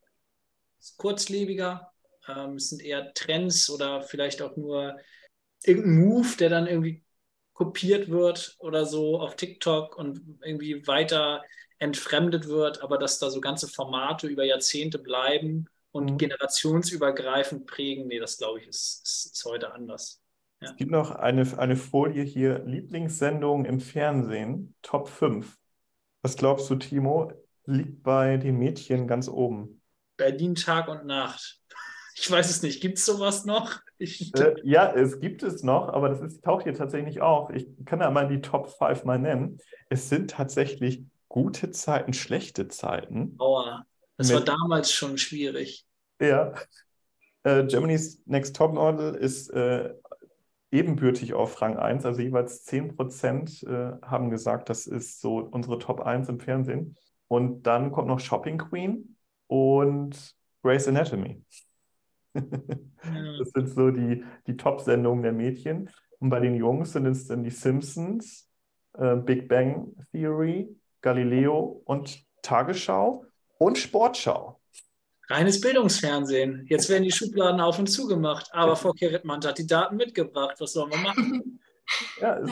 ist 0.79 0.97
kurzlebiger. 0.97 1.91
Ähm, 2.27 2.57
es 2.57 2.69
sind 2.69 2.83
eher 2.83 3.11
Trends 3.15 3.71
oder 3.71 4.03
vielleicht 4.03 4.43
auch 4.43 4.55
nur 4.55 4.97
irgendein 5.63 5.95
Move, 5.95 6.37
der 6.37 6.49
dann 6.49 6.67
irgendwie 6.67 7.03
kopiert 7.53 8.09
wird 8.09 8.55
oder 8.59 8.85
so 8.85 9.19
auf 9.19 9.35
TikTok 9.35 9.97
und 9.97 10.21
irgendwie 10.43 10.85
weiter 10.85 11.43
entfremdet 11.79 12.47
wird, 12.47 12.81
aber 12.81 12.97
dass 12.97 13.19
da 13.19 13.29
so 13.29 13.41
ganze 13.41 13.67
Formate 13.67 14.27
über 14.27 14.43
Jahrzehnte 14.43 14.99
bleiben 14.99 15.67
und 15.91 16.11
mhm. 16.11 16.17
generationsübergreifend 16.17 17.67
prägen, 17.67 18.07
nee, 18.07 18.19
das 18.19 18.37
glaube 18.37 18.59
ich, 18.59 18.67
ist, 18.67 19.01
ist, 19.03 19.33
ist 19.33 19.45
heute 19.45 19.73
anders. 19.73 20.21
Ja. 20.61 20.69
Es 20.69 20.75
gibt 20.75 20.91
noch 20.91 21.11
eine, 21.11 21.45
eine 21.57 21.75
Folie 21.75 22.23
hier, 22.23 22.59
Lieblingssendung 22.65 23.65
im 23.65 23.79
Fernsehen, 23.79 24.75
Top 24.81 25.09
5. 25.09 25.57
Was 26.21 26.37
glaubst 26.37 26.69
du, 26.69 26.75
Timo, 26.75 27.33
liegt 27.65 28.01
bei 28.01 28.37
den 28.37 28.57
Mädchen 28.57 29.07
ganz 29.07 29.27
oben? 29.27 29.81
Berlin 30.17 30.55
Tag 30.55 30.87
und 30.87 31.05
Nacht. 31.05 31.59
Ich 32.15 32.29
weiß 32.29 32.47
es 32.47 32.61
nicht. 32.61 32.79
Gibt 32.79 32.99
es 32.99 33.05
sowas 33.05 33.43
noch? 33.43 33.81
Ich... 33.97 34.31
Äh, 34.35 34.53
ja, 34.63 34.93
es 34.93 35.19
gibt 35.19 35.41
es 35.41 35.63
noch, 35.63 35.89
aber 35.89 36.09
das 36.09 36.21
ist, 36.21 36.43
taucht 36.43 36.63
hier 36.63 36.75
tatsächlich 36.75 37.21
auch. 37.21 37.49
Ich 37.49 37.67
kann 37.85 38.01
ja 38.01 38.11
mal 38.11 38.27
die 38.27 38.39
Top 38.39 38.69
5 38.69 39.03
mal 39.03 39.17
nennen. 39.17 39.57
Es 39.89 40.09
sind 40.09 40.29
tatsächlich 40.29 41.03
gute 41.33 41.71
Zeiten, 41.71 42.13
schlechte 42.13 42.67
Zeiten. 42.67 43.33
Aua. 43.39 43.87
Das 44.17 44.27
mit, 44.27 44.37
war 44.37 44.45
damals 44.45 44.91
schon 44.91 45.17
schwierig. 45.17 45.83
Ja. 46.21 46.53
Äh, 47.41 47.65
Germany's 47.65 48.21
Next 48.27 48.55
Top 48.55 48.75
Model 48.75 49.15
ist 49.15 49.49
äh, 49.49 49.95
ebenbürtig 50.69 51.33
auf 51.33 51.59
Rang 51.59 51.77
1, 51.77 52.05
also 52.05 52.21
jeweils 52.21 52.67
10% 52.67 53.67
äh, 53.67 53.99
haben 54.03 54.29
gesagt, 54.29 54.69
das 54.69 54.85
ist 54.85 55.21
so 55.21 55.39
unsere 55.39 55.79
Top 55.79 56.01
1 56.01 56.29
im 56.29 56.39
Fernsehen. 56.39 56.97
Und 57.27 57.63
dann 57.63 57.91
kommt 57.91 58.09
noch 58.09 58.19
Shopping 58.19 58.59
Queen 58.59 59.17
und 59.47 60.35
Grey's 60.61 60.87
Anatomy. 60.87 61.43
das 62.33 63.49
sind 63.55 63.69
so 63.69 63.89
die, 63.89 64.23
die 64.45 64.55
Top-Sendungen 64.55 65.23
der 65.23 65.33
Mädchen. 65.33 65.89
Und 66.19 66.29
bei 66.29 66.39
den 66.39 66.53
Jungs 66.53 66.93
sind 66.93 67.07
es 67.07 67.25
dann 67.25 67.43
die 67.43 67.49
Simpsons, 67.49 68.47
äh, 68.93 69.15
Big 69.15 69.47
Bang 69.47 69.95
Theory, 70.11 70.69
Galileo 71.03 71.83
und 71.85 72.25
Tagesschau 72.41 73.25
und 73.59 73.77
Sportschau. 73.77 74.59
Reines 75.29 75.61
Bildungsfernsehen. 75.61 76.65
Jetzt 76.69 76.89
werden 76.89 77.03
die 77.03 77.11
Schubladen 77.11 77.61
auf 77.61 77.77
und 77.79 77.87
zu 77.87 78.07
gemacht. 78.07 78.49
Aber 78.51 78.75
Frau 78.75 78.91
Keretmann 78.91 79.43
hat 79.45 79.57
die 79.57 79.67
Daten 79.67 79.95
mitgebracht. 79.95 80.55
Was 80.59 80.73
sollen 80.73 80.91
wir 80.91 80.99
machen? 80.99 81.59
Ja, 82.21 82.37
es, 82.37 82.49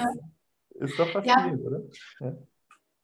Ist 0.72 1.00
doch 1.00 1.10
faszinierend, 1.10 1.62
ja. 1.64 1.68
oder? 1.68 1.82
Ja. 2.20 2.38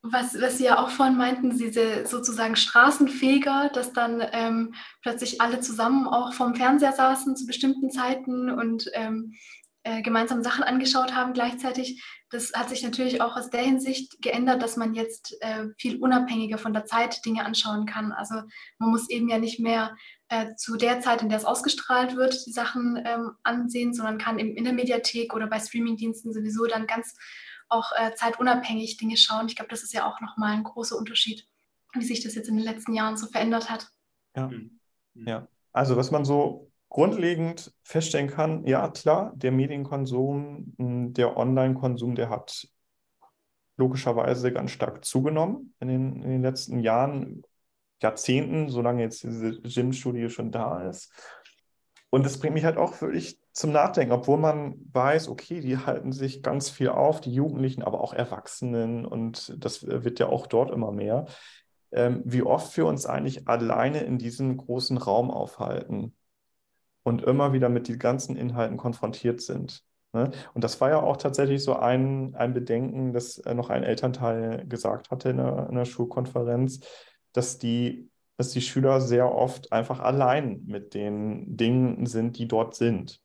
Was, 0.01 0.39
was 0.41 0.57
Sie 0.57 0.65
ja 0.65 0.83
auch 0.83 0.89
vorhin 0.89 1.17
meinten, 1.17 1.57
diese 1.57 2.05
sozusagen 2.05 2.57
Straßenfeger, 2.57 3.71
dass 3.73 3.93
dann 3.93 4.21
ähm, 4.33 4.75
plötzlich 5.01 5.39
alle 5.39 5.61
zusammen 5.61 6.05
auch 6.05 6.33
vorm 6.33 6.53
Fernseher 6.53 6.91
saßen 6.91 7.37
zu 7.37 7.47
bestimmten 7.47 7.89
Zeiten 7.89 8.51
und 8.51 8.91
ähm, 8.93 9.35
äh, 9.87 10.01
gemeinsam 10.01 10.43
Sachen 10.43 10.65
angeschaut 10.65 11.15
haben 11.15 11.31
gleichzeitig. 11.31 12.03
Das 12.29 12.51
hat 12.53 12.67
sich 12.67 12.83
natürlich 12.83 13.21
auch 13.21 13.37
aus 13.37 13.49
der 13.49 13.61
Hinsicht 13.61 14.21
geändert, 14.21 14.61
dass 14.61 14.75
man 14.75 14.93
jetzt 14.93 15.37
äh, 15.41 15.67
viel 15.77 16.01
unabhängiger 16.01 16.57
von 16.57 16.73
der 16.73 16.85
Zeit 16.85 17.25
Dinge 17.25 17.45
anschauen 17.45 17.85
kann. 17.85 18.11
Also 18.11 18.35
man 18.79 18.89
muss 18.89 19.09
eben 19.09 19.29
ja 19.29 19.37
nicht 19.39 19.61
mehr 19.61 19.95
äh, 20.27 20.55
zu 20.55 20.75
der 20.75 20.99
Zeit, 20.99 21.21
in 21.21 21.29
der 21.29 21.37
es 21.37 21.45
ausgestrahlt 21.45 22.17
wird, 22.17 22.45
die 22.45 22.51
Sachen 22.51 23.01
ähm, 23.05 23.31
ansehen, 23.43 23.93
sondern 23.93 24.17
kann 24.17 24.39
eben 24.39 24.57
in 24.57 24.65
der 24.65 24.73
Mediathek 24.73 25.33
oder 25.33 25.47
bei 25.47 25.57
Streamingdiensten 25.57 26.33
sowieso 26.33 26.65
dann 26.65 26.85
ganz 26.85 27.15
auch 27.69 27.93
äh, 27.95 28.13
zeitunabhängig 28.13 28.97
Dinge 28.97 29.15
schauen. 29.15 29.47
Ich 29.47 29.55
glaube, 29.55 29.69
das 29.69 29.83
ist 29.83 29.93
ja 29.93 30.05
auch 30.05 30.19
nochmal 30.19 30.53
ein 30.53 30.63
großer 30.65 30.97
Unterschied, 30.97 31.47
wie 31.93 32.03
sich 32.03 32.21
das 32.21 32.35
jetzt 32.35 32.49
in 32.49 32.57
den 32.57 32.65
letzten 32.65 32.93
Jahren 32.93 33.15
so 33.15 33.27
verändert 33.27 33.69
hat. 33.69 33.87
Ja, 34.35 34.47
mhm. 34.49 34.79
ja. 35.13 35.47
also 35.71 35.95
was 35.95 36.11
man 36.11 36.25
so 36.25 36.66
grundlegend 36.89 37.73
feststellen 37.83 38.29
kann, 38.29 38.65
ja 38.65 38.87
klar, 38.89 39.33
der 39.35 39.51
Medienkonsum, 39.51 40.73
der 41.13 41.37
Online-Konsum, 41.37 42.15
der 42.15 42.29
hat 42.29 42.67
logischerweise 43.77 44.51
ganz 44.51 44.71
stark 44.71 45.05
zugenommen 45.05 45.73
in 45.79 45.87
den, 45.87 46.23
in 46.23 46.29
den 46.29 46.41
letzten 46.41 46.79
Jahren, 46.79 47.43
Jahrzehnten, 48.01 48.69
solange 48.69 49.01
jetzt 49.01 49.23
diese 49.23 49.59
Gym-Studie 49.61 50.29
schon 50.29 50.51
da 50.51 50.87
ist. 50.87 51.11
Und 52.09 52.25
das 52.25 52.39
bringt 52.39 52.53
mich 52.53 52.63
halt 52.63 52.77
auch 52.77 53.01
wirklich 53.01 53.39
zum 53.51 53.71
Nachdenken, 53.71 54.13
obwohl 54.13 54.37
man 54.37 54.75
weiß, 54.93 55.27
okay, 55.27 55.61
die 55.61 55.77
halten 55.77 56.11
sich 56.11 56.41
ganz 56.41 56.69
viel 56.69 56.89
auf, 56.89 57.21
die 57.21 57.33
Jugendlichen, 57.33 57.83
aber 57.83 58.01
auch 58.01 58.13
Erwachsenen 58.13 59.05
und 59.05 59.55
das 59.57 59.85
wird 59.85 60.19
ja 60.19 60.27
auch 60.27 60.47
dort 60.47 60.71
immer 60.71 60.91
mehr, 60.91 61.25
ähm, 61.91 62.21
wie 62.23 62.43
oft 62.43 62.75
wir 62.77 62.85
uns 62.85 63.05
eigentlich 63.05 63.47
alleine 63.47 64.01
in 64.01 64.17
diesem 64.17 64.57
großen 64.57 64.97
Raum 64.97 65.31
aufhalten 65.31 66.16
und 67.07 67.23
immer 67.23 67.53
wieder 67.53 67.69
mit 67.69 67.87
den 67.87 67.99
ganzen 67.99 68.35
Inhalten 68.35 68.77
konfrontiert 68.77 69.41
sind. 69.41 69.83
Ne? 70.13 70.31
Und 70.53 70.63
das 70.63 70.79
war 70.81 70.89
ja 70.89 71.01
auch 71.01 71.17
tatsächlich 71.17 71.63
so 71.63 71.75
ein, 71.75 72.35
ein 72.35 72.53
Bedenken, 72.53 73.13
das 73.13 73.37
äh, 73.39 73.53
noch 73.53 73.69
ein 73.69 73.83
Elternteil 73.83 74.65
gesagt 74.67 75.09
hatte 75.11 75.29
in 75.29 75.39
einer, 75.39 75.69
in 75.69 75.75
einer 75.75 75.85
Schulkonferenz, 75.85 76.81
dass 77.33 77.57
die 77.57 78.09
dass 78.37 78.51
die 78.51 78.61
Schüler 78.61 79.01
sehr 79.01 79.33
oft 79.33 79.73
einfach 79.73 79.99
allein 79.99 80.61
mit 80.67 80.93
den 80.93 81.57
Dingen 81.57 82.05
sind, 82.05 82.37
die 82.37 82.47
dort 82.47 82.75
sind. 82.75 83.19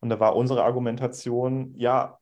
Und 0.00 0.10
da 0.10 0.20
war 0.20 0.36
unsere 0.36 0.62
Argumentation, 0.62 1.74
ja, 1.76 2.18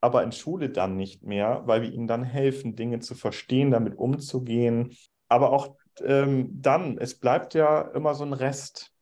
aber 0.00 0.22
in 0.24 0.32
Schule 0.32 0.68
dann 0.68 0.96
nicht 0.96 1.22
mehr, 1.22 1.62
weil 1.66 1.82
wir 1.82 1.92
ihnen 1.92 2.08
dann 2.08 2.24
helfen, 2.24 2.76
Dinge 2.76 2.98
zu 2.98 3.14
verstehen, 3.14 3.70
damit 3.70 3.96
umzugehen. 3.96 4.94
Aber 5.28 5.52
auch 5.52 5.76
ähm, 6.04 6.50
dann, 6.60 6.98
es 6.98 7.18
bleibt 7.18 7.54
ja 7.54 7.80
immer 7.80 8.14
so 8.14 8.24
ein 8.24 8.34
Rest. 8.34 8.92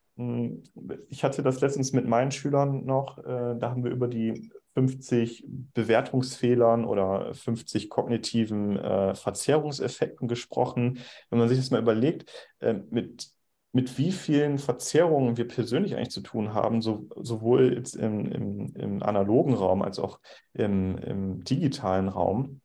Ich 1.08 1.24
hatte 1.24 1.42
das 1.42 1.60
letztens 1.60 1.92
mit 1.92 2.06
meinen 2.06 2.30
Schülern 2.30 2.84
noch, 2.84 3.18
äh, 3.18 3.56
da 3.58 3.70
haben 3.70 3.84
wir 3.84 3.90
über 3.90 4.08
die 4.08 4.50
50 4.74 5.44
Bewertungsfehlern 5.74 6.84
oder 6.84 7.34
50 7.34 7.90
kognitiven 7.90 8.78
äh, 8.78 9.14
Verzerrungseffekten 9.14 10.28
gesprochen. 10.28 10.98
Wenn 11.30 11.38
man 11.38 11.48
sich 11.48 11.58
das 11.58 11.70
mal 11.70 11.80
überlegt, 11.80 12.30
äh, 12.60 12.74
mit, 12.90 13.28
mit 13.72 13.98
wie 13.98 14.12
vielen 14.12 14.58
Verzerrungen 14.58 15.36
wir 15.36 15.46
persönlich 15.46 15.96
eigentlich 15.96 16.10
zu 16.10 16.22
tun 16.22 16.54
haben, 16.54 16.80
so, 16.80 17.08
sowohl 17.16 17.74
jetzt 17.74 17.96
im, 17.96 18.26
im, 18.26 18.74
im 18.74 19.02
analogen 19.02 19.54
Raum 19.54 19.82
als 19.82 19.98
auch 19.98 20.20
im, 20.54 20.96
im 20.98 21.44
digitalen 21.44 22.08
Raum, 22.08 22.60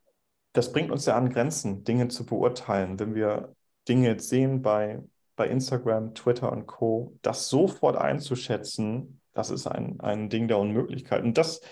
das 0.52 0.72
bringt 0.72 0.90
uns 0.90 1.06
ja 1.06 1.16
an 1.16 1.30
Grenzen, 1.30 1.84
Dinge 1.84 2.08
zu 2.08 2.24
beurteilen. 2.24 2.98
Wenn 2.98 3.14
wir 3.14 3.54
Dinge 3.86 4.08
jetzt 4.08 4.28
sehen 4.28 4.62
bei, 4.62 5.02
bei 5.38 5.48
Instagram, 5.48 6.14
Twitter 6.14 6.52
und 6.52 6.66
Co., 6.66 7.16
das 7.22 7.48
sofort 7.48 7.96
einzuschätzen, 7.96 9.22
das 9.32 9.50
ist 9.50 9.66
ein, 9.68 10.00
ein 10.00 10.28
Ding 10.28 10.48
der 10.48 10.58
Unmöglichkeit. 10.58 11.22
Und 11.22 11.38
das 11.38 11.62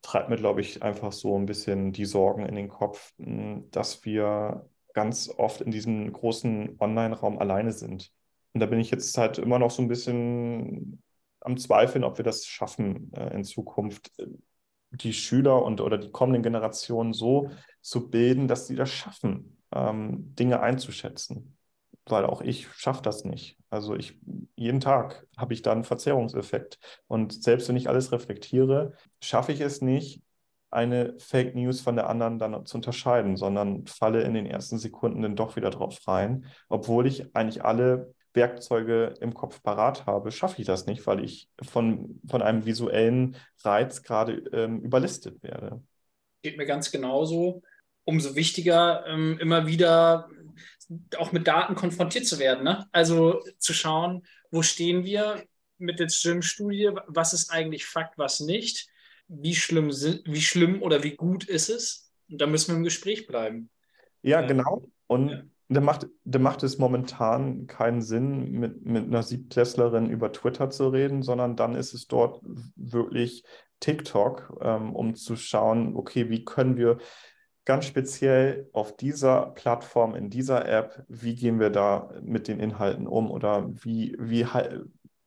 treibt 0.00 0.30
mir, 0.30 0.36
glaube 0.36 0.60
ich, 0.60 0.82
einfach 0.82 1.12
so 1.12 1.36
ein 1.36 1.44
bisschen 1.44 1.92
die 1.92 2.04
Sorgen 2.04 2.46
in 2.46 2.54
den 2.54 2.68
Kopf, 2.68 3.12
hm, 3.18 3.68
dass 3.72 4.04
wir 4.04 4.70
ganz 4.94 5.28
oft 5.36 5.60
in 5.60 5.72
diesem 5.72 6.12
großen 6.12 6.76
Online-Raum 6.78 7.38
alleine 7.38 7.72
sind. 7.72 8.12
Und 8.52 8.60
da 8.60 8.66
bin 8.66 8.78
ich 8.78 8.92
jetzt 8.92 9.18
halt 9.18 9.38
immer 9.38 9.58
noch 9.58 9.72
so 9.72 9.82
ein 9.82 9.88
bisschen 9.88 11.02
am 11.40 11.56
Zweifeln, 11.56 12.04
ob 12.04 12.18
wir 12.18 12.24
das 12.24 12.46
schaffen, 12.46 13.12
äh, 13.14 13.34
in 13.34 13.42
Zukunft 13.42 14.12
äh, 14.20 14.26
die 14.92 15.12
Schüler 15.12 15.64
und 15.64 15.80
oder 15.80 15.98
die 15.98 16.12
kommenden 16.12 16.44
Generationen 16.44 17.12
so 17.12 17.50
zu 17.82 18.08
bilden, 18.08 18.46
dass 18.46 18.68
sie 18.68 18.76
das 18.76 18.90
schaffen, 18.90 19.58
ähm, 19.72 20.32
Dinge 20.36 20.60
einzuschätzen 20.60 21.56
weil 22.06 22.24
auch 22.24 22.42
ich 22.42 22.68
schaffe 22.74 23.02
das 23.02 23.24
nicht. 23.24 23.56
Also 23.70 23.94
ich 23.94 24.18
jeden 24.56 24.80
Tag 24.80 25.26
habe 25.36 25.54
ich 25.54 25.62
da 25.62 25.72
einen 25.72 25.84
Verzerrungseffekt 25.84 26.78
und 27.06 27.42
selbst 27.42 27.68
wenn 27.68 27.76
ich 27.76 27.88
alles 27.88 28.12
reflektiere, 28.12 28.92
schaffe 29.20 29.52
ich 29.52 29.60
es 29.60 29.80
nicht, 29.80 30.22
eine 30.70 31.14
Fake 31.18 31.54
News 31.54 31.80
von 31.80 31.94
der 31.94 32.08
anderen 32.08 32.38
dann 32.38 32.66
zu 32.66 32.76
unterscheiden, 32.76 33.36
sondern 33.36 33.86
falle 33.86 34.22
in 34.22 34.34
den 34.34 34.46
ersten 34.46 34.78
Sekunden 34.78 35.22
dann 35.22 35.36
doch 35.36 35.54
wieder 35.54 35.70
drauf 35.70 35.98
rein, 36.06 36.46
obwohl 36.68 37.06
ich 37.06 37.34
eigentlich 37.34 37.64
alle 37.64 38.12
Werkzeuge 38.34 39.14
im 39.20 39.32
Kopf 39.32 39.62
parat 39.62 40.06
habe, 40.06 40.32
schaffe 40.32 40.60
ich 40.60 40.66
das 40.66 40.86
nicht, 40.86 41.06
weil 41.06 41.24
ich 41.24 41.48
von, 41.62 42.20
von 42.28 42.42
einem 42.42 42.66
visuellen 42.66 43.36
Reiz 43.62 44.02
gerade 44.02 44.38
ähm, 44.52 44.80
überlistet 44.80 45.40
werde. 45.44 45.80
Geht 46.42 46.58
mir 46.58 46.66
ganz 46.66 46.90
genauso. 46.90 47.62
Umso 48.02 48.34
wichtiger, 48.34 49.06
ähm, 49.06 49.38
immer 49.38 49.66
wieder 49.66 50.28
auch 51.18 51.32
mit 51.32 51.46
Daten 51.46 51.74
konfrontiert 51.74 52.26
zu 52.26 52.38
werden. 52.38 52.64
Ne? 52.64 52.86
Also 52.92 53.42
zu 53.58 53.72
schauen, 53.72 54.22
wo 54.50 54.62
stehen 54.62 55.04
wir 55.04 55.42
mit 55.78 55.98
der 55.98 56.06
Gym-Studie, 56.06 56.90
was 57.06 57.32
ist 57.32 57.50
eigentlich 57.50 57.86
Fakt, 57.86 58.18
was 58.18 58.40
nicht, 58.40 58.88
wie 59.28 59.54
schlimm, 59.54 59.90
wie 59.90 60.40
schlimm 60.40 60.82
oder 60.82 61.02
wie 61.02 61.16
gut 61.16 61.44
ist 61.44 61.68
es. 61.68 62.12
Und 62.30 62.40
da 62.40 62.46
müssen 62.46 62.72
wir 62.72 62.76
im 62.76 62.84
Gespräch 62.84 63.26
bleiben. 63.26 63.70
Ja, 64.22 64.40
genau. 64.42 64.88
Und 65.06 65.28
ja. 65.28 65.42
da, 65.68 65.80
macht, 65.80 66.06
da 66.24 66.38
macht 66.38 66.62
es 66.62 66.78
momentan 66.78 67.66
keinen 67.66 68.02
Sinn, 68.02 68.52
mit, 68.52 68.84
mit 68.84 69.04
einer 69.04 69.22
Siebtklässlerin 69.22 70.08
über 70.08 70.32
Twitter 70.32 70.70
zu 70.70 70.88
reden, 70.88 71.22
sondern 71.22 71.56
dann 71.56 71.74
ist 71.74 71.94
es 71.94 72.06
dort 72.06 72.40
wirklich 72.76 73.44
TikTok, 73.80 74.58
ähm, 74.62 74.94
um 74.94 75.14
zu 75.14 75.36
schauen, 75.36 75.94
okay, 75.96 76.30
wie 76.30 76.44
können 76.44 76.76
wir 76.76 76.98
ganz 77.64 77.86
speziell 77.86 78.68
auf 78.72 78.96
dieser 78.96 79.46
Plattform, 79.46 80.14
in 80.14 80.30
dieser 80.30 80.68
App, 80.68 81.04
wie 81.08 81.34
gehen 81.34 81.60
wir 81.60 81.70
da 81.70 82.10
mit 82.22 82.48
den 82.48 82.60
Inhalten 82.60 83.06
um 83.06 83.30
oder 83.30 83.70
wie, 83.82 84.16
wie, 84.18 84.46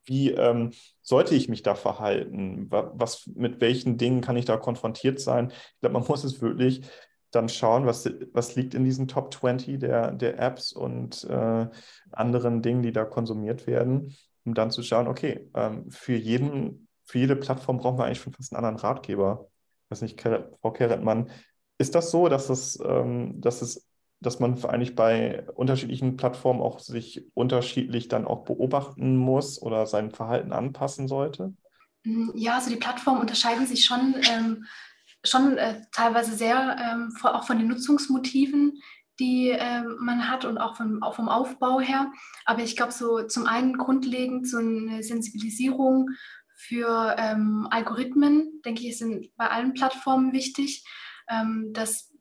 wie 0.06 0.32
ähm, 0.32 0.72
sollte 1.02 1.36
ich 1.36 1.50
mich 1.50 1.64
da 1.64 1.76
verhalten? 1.76 2.68
Was, 2.70 3.28
mit 3.36 3.60
welchen 3.60 3.98
Dingen 3.98 4.22
kann 4.22 4.38
ich 4.38 4.46
da 4.46 4.58
konfrontiert 4.58 5.20
sein? 5.20 5.50
Ich 5.50 5.80
glaube, 5.80 5.94
man 6.00 6.08
muss 6.08 6.24
es 6.24 6.42
wirklich 6.42 6.82
dann 7.32 7.50
schauen, 7.50 7.86
was, 7.86 8.10
was 8.34 8.56
liegt 8.56 8.74
in 8.74 8.84
diesen 8.84 9.08
Top 9.08 9.34
20 9.34 9.80
der, 9.80 10.12
der 10.12 10.40
Apps 10.40 10.72
und 10.72 11.24
äh, 11.26 11.68
anderen 12.12 12.62
Dingen, 12.62 12.84
die 12.84 12.94
da 12.94 13.04
konsumiert 13.04 13.68
werden, 13.68 14.16
um 14.46 14.54
dann 14.54 14.72
zu 14.72 14.82
schauen, 14.82 15.08
okay, 15.08 15.50
ähm, 15.54 15.90
für, 15.92 16.16
jeden, 16.16 16.88
für 17.04 17.20
jede 17.20 17.36
Plattform 17.36 17.78
brauchen 17.78 17.98
wir 17.98 18.06
eigentlich 18.06 18.22
schon 18.22 18.34
fast 18.34 18.54
einen 18.54 18.64
anderen 18.64 18.80
Ratgeber. 18.80 19.50
Ich 19.86 19.92
weiß 19.92 20.02
nicht, 20.04 20.22
Frau 20.22 20.72
Keretmann, 20.72 21.30
ist 21.78 21.96
das 21.96 22.12
so, 22.12 22.28
dass 22.28 22.50
es, 22.50 22.80
ähm, 22.84 23.40
dass 23.40 23.62
es, 23.62 23.88
dass 24.20 24.40
man 24.40 24.64
eigentlich 24.66 24.96
bei 24.96 25.48
unterschiedlichen 25.54 26.18
Plattformen 26.18 26.62
auch 26.62 26.80
sich 26.80 27.26
unterschiedlich 27.36 28.08
dann 28.08 28.26
auch 28.26 28.46
beobachten 28.46 29.16
muss 29.16 29.62
oder 29.62 29.86
sein 29.86 30.12
Verhalten 30.12 30.54
anpassen 30.54 31.08
sollte? 31.08 31.54
Mm, 32.04 32.30
ja, 32.36 32.56
also 32.56 32.70
die 32.70 32.78
Plattformen 32.78 33.22
unterscheiden 33.22 33.68
sich 33.68 33.86
schon, 33.86 34.16
ähm, 34.32 34.66
schon 35.24 35.58
äh, 35.58 35.82
teilweise 35.92 36.36
sehr, 36.36 36.78
ähm, 36.80 37.14
auch 37.24 37.46
von 37.46 37.60
den 37.60 37.68
Nutzungsmotiven, 37.68 38.82
die 39.20 39.50
äh, 39.50 39.84
man 40.00 40.30
hat 40.30 40.46
und 40.46 40.58
auch 40.58 40.76
vom, 40.76 41.04
auch 41.04 41.16
vom 41.16 41.30
Aufbau 41.30 41.80
her. 41.80 42.12
Aber 42.46 42.64
ich 42.64 42.76
glaube, 42.76 42.92
so 42.92 43.24
zum 43.24 43.46
einen 43.46 43.78
grundlegend 43.78 44.48
so 44.48 44.58
eine 44.58 45.04
Sensibilisierung 45.04 46.10
für 46.56 47.16
ähm, 47.20 47.68
Algorithmen, 47.70 48.62
denke 48.66 48.82
ich, 48.82 48.90
ist 48.90 49.04
bei 49.36 49.50
allen 49.50 49.74
Plattformen 49.74 50.34
wichtig. 50.34 50.84
Ähm, 51.30 51.72
das 51.74 52.14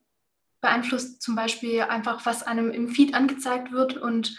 beeinflusst 0.61 1.23
zum 1.23 1.37
Beispiel 1.37 1.83
einfach, 1.83 2.27
was 2.27 2.43
einem 2.43 2.71
im 2.71 2.89
Feed 2.89 3.15
angezeigt 3.15 3.73
wird 3.73 3.97
und, 3.97 4.39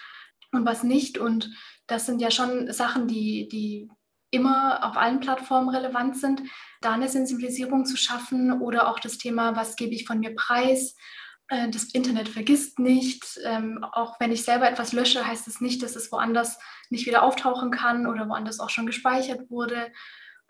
und 0.51 0.65
was 0.65 0.84
nicht. 0.84 1.18
Und 1.18 1.49
das 1.88 2.05
sind 2.05 2.22
ja 2.22 2.32
schon 2.32 2.72
Sachen, 2.72 3.07
die, 3.07 3.47
die 3.47 3.89
immer 4.30 4.84
auf 4.86 4.97
allen 4.97 5.20
Plattformen 5.20 5.70
relevant 5.70 6.18
sind. 6.18 6.41
Da 6.82 6.91
eine 6.91 7.07
Sensibilisierung 7.07 7.86
zu 7.86 7.97
schaffen 7.97 8.61
oder 8.61 8.89
auch 8.89 8.99
das 8.99 9.18
Thema, 9.18 9.55
was 9.55 9.76
gebe 9.76 9.93
ich 9.93 10.05
von 10.05 10.20
mir 10.20 10.36
preis? 10.36 10.95
Äh, 11.47 11.70
das 11.70 11.86
Internet 11.86 12.30
vergisst 12.30 12.80
nicht. 12.80 13.39
Ähm, 13.45 13.84
auch 13.91 14.20
wenn 14.20 14.32
ich 14.32 14.43
selber 14.43 14.70
etwas 14.70 14.93
lösche, 14.93 15.26
heißt 15.26 15.47
es 15.47 15.55
das 15.55 15.61
nicht, 15.61 15.82
dass 15.82 15.95
es 15.95 16.11
woanders 16.11 16.59
nicht 16.89 17.05
wieder 17.05 17.24
auftauchen 17.24 17.72
kann 17.72 18.05
oder 18.05 18.28
woanders 18.28 18.59
auch 18.59 18.70
schon 18.70 18.86
gespeichert 18.86 19.49
wurde. 19.49 19.91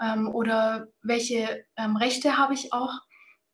Ähm, 0.01 0.27
oder 0.27 0.87
welche 1.01 1.65
ähm, 1.75 1.95
Rechte 1.97 2.37
habe 2.37 2.53
ich 2.53 2.73
auch 2.73 2.99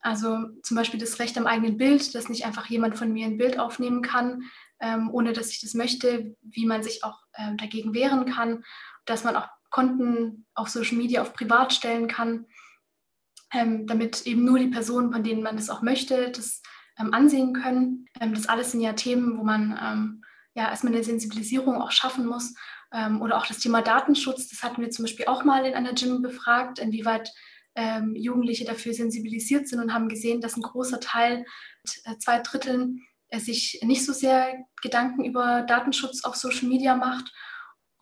Also 0.03 0.49
zum 0.63 0.75
Beispiel 0.75 0.99
das 0.99 1.17
Recht 1.19 1.37
am 1.37 1.47
eigenen 1.47 1.77
Bild, 1.77 2.13
dass 2.13 2.27
nicht 2.27 2.45
einfach 2.45 2.65
jemand 2.65 2.97
von 2.97 3.11
mir 3.11 3.25
ein 3.25 3.37
Bild 3.37 3.57
aufnehmen 3.57 4.01
kann, 4.01 4.43
ähm, 4.81 5.09
ohne 5.09 5.31
dass 5.31 5.49
ich 5.49 5.61
das 5.61 5.73
möchte, 5.73 6.35
wie 6.41 6.65
man 6.65 6.83
sich 6.83 7.05
auch 7.05 7.21
ähm, 7.37 7.55
dagegen 7.55 7.93
wehren 7.93 8.25
kann, 8.25 8.65
dass 9.05 9.23
man 9.23 9.37
auch 9.37 9.47
Konten 9.69 10.45
auf 10.55 10.67
Social 10.67 10.97
Media 10.97 11.21
auf 11.21 11.33
privat 11.33 11.71
stellen 11.71 12.09
kann, 12.09 12.45
ähm, 13.53 13.87
damit 13.87 14.27
eben 14.27 14.43
nur 14.43 14.59
die 14.59 14.67
Personen, 14.67 15.13
von 15.13 15.23
denen 15.23 15.41
man 15.41 15.55
das 15.55 15.69
auch 15.69 15.81
möchte, 15.81 16.31
das 16.31 16.61
ähm, 16.99 17.13
ansehen 17.13 17.53
können. 17.53 18.05
Ähm, 18.19 18.33
das 18.33 18.47
alles 18.47 18.73
sind 18.73 18.81
ja 18.81 18.91
Themen, 18.93 19.37
wo 19.37 19.43
man 19.45 19.79
ähm, 19.81 20.23
ja 20.53 20.69
erstmal 20.69 20.93
eine 20.93 21.03
Sensibilisierung 21.03 21.81
auch 21.81 21.91
schaffen 21.91 22.25
muss. 22.27 22.53
oder 23.21 23.37
auch 23.37 23.47
das 23.47 23.57
Thema 23.57 23.81
Datenschutz, 23.81 24.49
das 24.49 24.61
hatten 24.61 24.79
wir 24.79 24.91
zum 24.91 25.05
Beispiel 25.05 25.25
auch 25.25 25.43
mal 25.43 25.65
in 25.65 25.73
einer 25.73 25.93
Gym 25.93 26.21
befragt, 26.21 26.77
inwieweit 26.77 27.31
ähm, 27.75 28.15
Jugendliche 28.15 28.65
dafür 28.65 28.93
sensibilisiert 28.93 29.67
sind 29.67 29.79
und 29.79 29.93
haben 29.93 30.09
gesehen, 30.09 30.41
dass 30.41 30.55
ein 30.55 30.61
großer 30.61 30.99
Teil, 30.99 31.45
äh, 32.05 32.17
zwei 32.19 32.39
Dritteln, 32.39 33.01
äh, 33.29 33.39
sich 33.39 33.79
nicht 33.83 34.05
so 34.05 34.13
sehr 34.13 34.65
Gedanken 34.81 35.25
über 35.25 35.63
Datenschutz 35.63 36.23
auf 36.23 36.35
Social 36.35 36.67
Media 36.67 36.95
macht. 36.95 37.31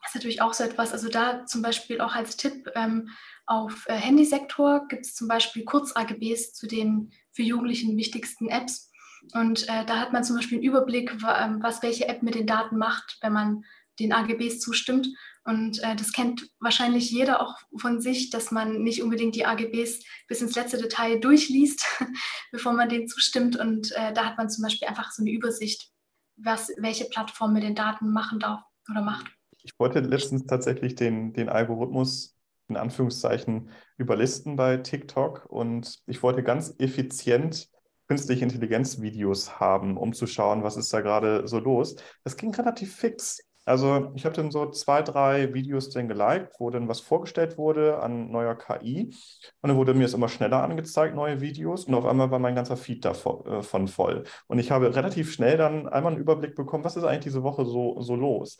Das 0.02 0.10
ist 0.10 0.14
natürlich 0.16 0.42
auch 0.42 0.52
so 0.52 0.64
etwas, 0.64 0.92
also 0.92 1.08
da 1.08 1.46
zum 1.46 1.62
Beispiel 1.62 2.00
auch 2.00 2.14
als 2.14 2.36
Tipp 2.36 2.68
ähm, 2.74 3.08
auf 3.46 3.84
äh, 3.86 3.94
Handysektor 3.94 4.86
gibt 4.88 5.06
es 5.06 5.14
zum 5.14 5.28
Beispiel 5.28 5.64
Kurz-AGBs 5.64 6.54
zu 6.54 6.66
den 6.66 7.12
für 7.32 7.42
Jugendlichen 7.42 7.96
wichtigsten 7.96 8.48
Apps. 8.48 8.90
Und 9.34 9.68
äh, 9.68 9.84
da 9.86 9.98
hat 9.98 10.12
man 10.12 10.24
zum 10.24 10.36
Beispiel 10.36 10.58
einen 10.58 10.66
Überblick, 10.66 11.12
ähm, 11.12 11.58
was 11.62 11.82
welche 11.82 12.08
App 12.08 12.22
mit 12.22 12.34
den 12.34 12.46
Daten 12.46 12.76
macht, 12.76 13.18
wenn 13.20 13.32
man 13.32 13.64
den 13.98 14.12
AGBs 14.12 14.60
zustimmt. 14.60 15.08
Und 15.44 15.82
äh, 15.82 15.96
das 15.96 16.12
kennt 16.12 16.48
wahrscheinlich 16.60 17.10
jeder 17.10 17.42
auch 17.42 17.56
von 17.76 18.00
sich, 18.00 18.30
dass 18.30 18.52
man 18.52 18.82
nicht 18.82 19.02
unbedingt 19.02 19.34
die 19.34 19.44
AGBs 19.44 20.04
bis 20.28 20.40
ins 20.40 20.54
letzte 20.54 20.78
Detail 20.78 21.18
durchliest, 21.18 21.84
bevor 22.52 22.72
man 22.72 22.88
denen 22.88 23.08
zustimmt. 23.08 23.56
Und 23.56 23.92
äh, 23.92 24.12
da 24.12 24.24
hat 24.24 24.38
man 24.38 24.48
zum 24.48 24.62
Beispiel 24.62 24.88
einfach 24.88 25.10
so 25.10 25.22
eine 25.22 25.32
Übersicht, 25.32 25.90
was, 26.36 26.72
welche 26.78 27.06
Plattform 27.06 27.52
mit 27.52 27.64
den 27.64 27.74
Daten 27.74 28.12
machen 28.12 28.38
darf 28.38 28.62
oder 28.88 29.02
macht. 29.02 29.26
Ich 29.64 29.72
wollte 29.78 30.00
letztens 30.00 30.46
tatsächlich 30.46 30.94
den, 30.94 31.32
den 31.32 31.48
Algorithmus 31.48 32.36
in 32.68 32.76
Anführungszeichen 32.76 33.70
überlisten 33.98 34.56
bei 34.56 34.78
TikTok 34.78 35.46
und 35.46 36.00
ich 36.06 36.22
wollte 36.22 36.42
ganz 36.42 36.74
effizient 36.78 37.68
künstliche 38.08 38.44
Intelligenz-Videos 38.44 39.60
haben, 39.60 39.96
um 39.96 40.12
zu 40.12 40.26
schauen, 40.26 40.62
was 40.62 40.76
ist 40.76 40.92
da 40.92 41.00
gerade 41.00 41.46
so 41.48 41.58
los. 41.58 41.96
Das 42.24 42.36
ging 42.36 42.54
relativ 42.54 42.94
fix. 42.94 43.40
Also 43.64 44.10
ich 44.16 44.24
habe 44.24 44.34
dann 44.34 44.50
so 44.50 44.70
zwei, 44.70 45.02
drei 45.02 45.54
Videos 45.54 45.90
dann 45.90 46.08
geliked, 46.08 46.58
wo 46.58 46.70
dann 46.70 46.88
was 46.88 47.00
vorgestellt 47.00 47.58
wurde 47.58 48.00
an 48.00 48.30
neuer 48.32 48.56
KI. 48.56 49.14
Und 49.60 49.68
dann 49.68 49.76
wurde 49.76 49.94
mir 49.94 50.06
es 50.06 50.14
immer 50.14 50.28
schneller 50.28 50.62
angezeigt, 50.62 51.14
neue 51.14 51.40
Videos. 51.40 51.84
Und 51.84 51.94
auf 51.94 52.04
einmal 52.04 52.30
war 52.32 52.40
mein 52.40 52.56
ganzer 52.56 52.76
Feed 52.76 53.04
davon 53.04 53.46
äh, 53.46 53.86
voll. 53.86 54.24
Und 54.48 54.58
ich 54.58 54.72
habe 54.72 54.94
relativ 54.94 55.32
schnell 55.32 55.56
dann 55.56 55.88
einmal 55.88 56.12
einen 56.12 56.20
Überblick 56.20 56.56
bekommen, 56.56 56.82
was 56.84 56.96
ist 56.96 57.04
eigentlich 57.04 57.24
diese 57.24 57.44
Woche 57.44 57.64
so, 57.64 58.00
so 58.00 58.16
los. 58.16 58.58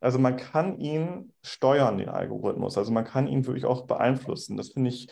Also 0.00 0.18
man 0.18 0.36
kann 0.36 0.78
ihn 0.78 1.32
steuern, 1.42 1.98
den 1.98 2.10
Algorithmus. 2.10 2.78
Also 2.78 2.92
man 2.92 3.04
kann 3.04 3.26
ihn 3.26 3.46
wirklich 3.46 3.64
auch 3.64 3.86
beeinflussen. 3.86 4.56
Das 4.56 4.68
finde 4.68 4.90
ich 4.90 5.08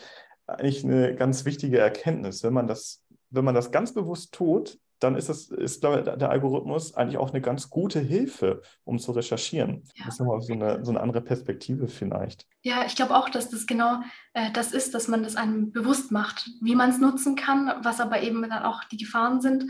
eigentlich 0.47 0.85
eine 0.85 1.15
ganz 1.15 1.43
wichtige 1.43 1.79
Erkenntnis. 1.79 2.43
Wenn 2.43 2.53
man 2.53 2.67
das, 2.67 3.03
wenn 3.29 3.43
man 3.43 3.55
das 3.55 3.71
ganz 3.71 3.93
bewusst 3.93 4.33
tut, 4.33 4.79
dann 5.03 5.15
ist, 5.15 5.29
es, 5.29 5.49
ist 5.49 5.83
der 5.83 6.29
Algorithmus 6.29 6.95
eigentlich 6.95 7.17
auch 7.17 7.31
eine 7.31 7.41
ganz 7.41 7.69
gute 7.69 7.99
Hilfe, 7.99 8.61
um 8.83 8.99
zu 8.99 9.11
recherchieren. 9.11 9.83
Ja. 9.95 10.05
Das 10.05 10.15
ist 10.15 10.19
nochmal 10.19 10.41
so 10.41 10.53
eine, 10.53 10.83
so 10.83 10.91
eine 10.91 11.01
andere 11.01 11.21
Perspektive 11.21 11.87
vielleicht. 11.87 12.47
Ja, 12.61 12.85
ich 12.85 12.95
glaube 12.95 13.15
auch, 13.15 13.29
dass 13.29 13.49
das 13.49 13.67
genau 13.67 14.01
äh, 14.33 14.51
das 14.51 14.71
ist, 14.71 14.93
dass 14.93 15.07
man 15.07 15.23
das 15.23 15.35
einem 15.35 15.71
bewusst 15.71 16.11
macht, 16.11 16.49
wie 16.61 16.75
man 16.75 16.89
es 16.89 16.99
nutzen 16.99 17.35
kann, 17.35 17.73
was 17.83 17.99
aber 17.99 18.21
eben 18.21 18.41
dann 18.43 18.63
auch 18.63 18.83
die 18.85 18.97
Gefahren 18.97 19.41
sind. 19.41 19.65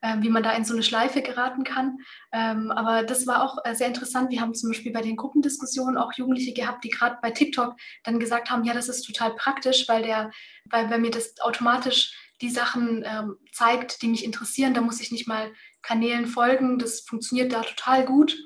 Äh, 0.00 0.18
wie 0.20 0.28
man 0.28 0.44
da 0.44 0.52
in 0.52 0.64
so 0.64 0.74
eine 0.74 0.84
Schleife 0.84 1.22
geraten 1.22 1.64
kann. 1.64 1.98
Ähm, 2.30 2.70
aber 2.70 3.02
das 3.02 3.26
war 3.26 3.42
auch 3.42 3.58
äh, 3.64 3.74
sehr 3.74 3.88
interessant. 3.88 4.30
Wir 4.30 4.40
haben 4.40 4.54
zum 4.54 4.70
Beispiel 4.70 4.92
bei 4.92 5.02
den 5.02 5.16
Gruppendiskussionen 5.16 5.96
auch 5.96 6.12
Jugendliche 6.12 6.52
gehabt, 6.52 6.84
die 6.84 6.90
gerade 6.90 7.18
bei 7.20 7.32
TikTok 7.32 7.74
dann 8.04 8.20
gesagt 8.20 8.48
haben, 8.48 8.62
ja, 8.62 8.74
das 8.74 8.88
ist 8.88 9.02
total 9.02 9.34
praktisch, 9.34 9.88
weil 9.88 10.04
der, 10.04 10.30
weil, 10.66 10.88
weil 10.88 11.00
mir 11.00 11.10
das 11.10 11.40
automatisch 11.40 12.14
die 12.40 12.50
Sachen 12.50 13.04
ähm, 13.04 13.36
zeigt, 13.52 14.02
die 14.02 14.08
mich 14.08 14.24
interessieren. 14.24 14.74
Da 14.74 14.80
muss 14.80 15.00
ich 15.00 15.10
nicht 15.10 15.26
mal 15.26 15.52
Kanälen 15.82 16.26
folgen. 16.26 16.78
Das 16.78 17.00
funktioniert 17.00 17.52
da 17.52 17.62
total 17.62 18.04
gut. 18.04 18.36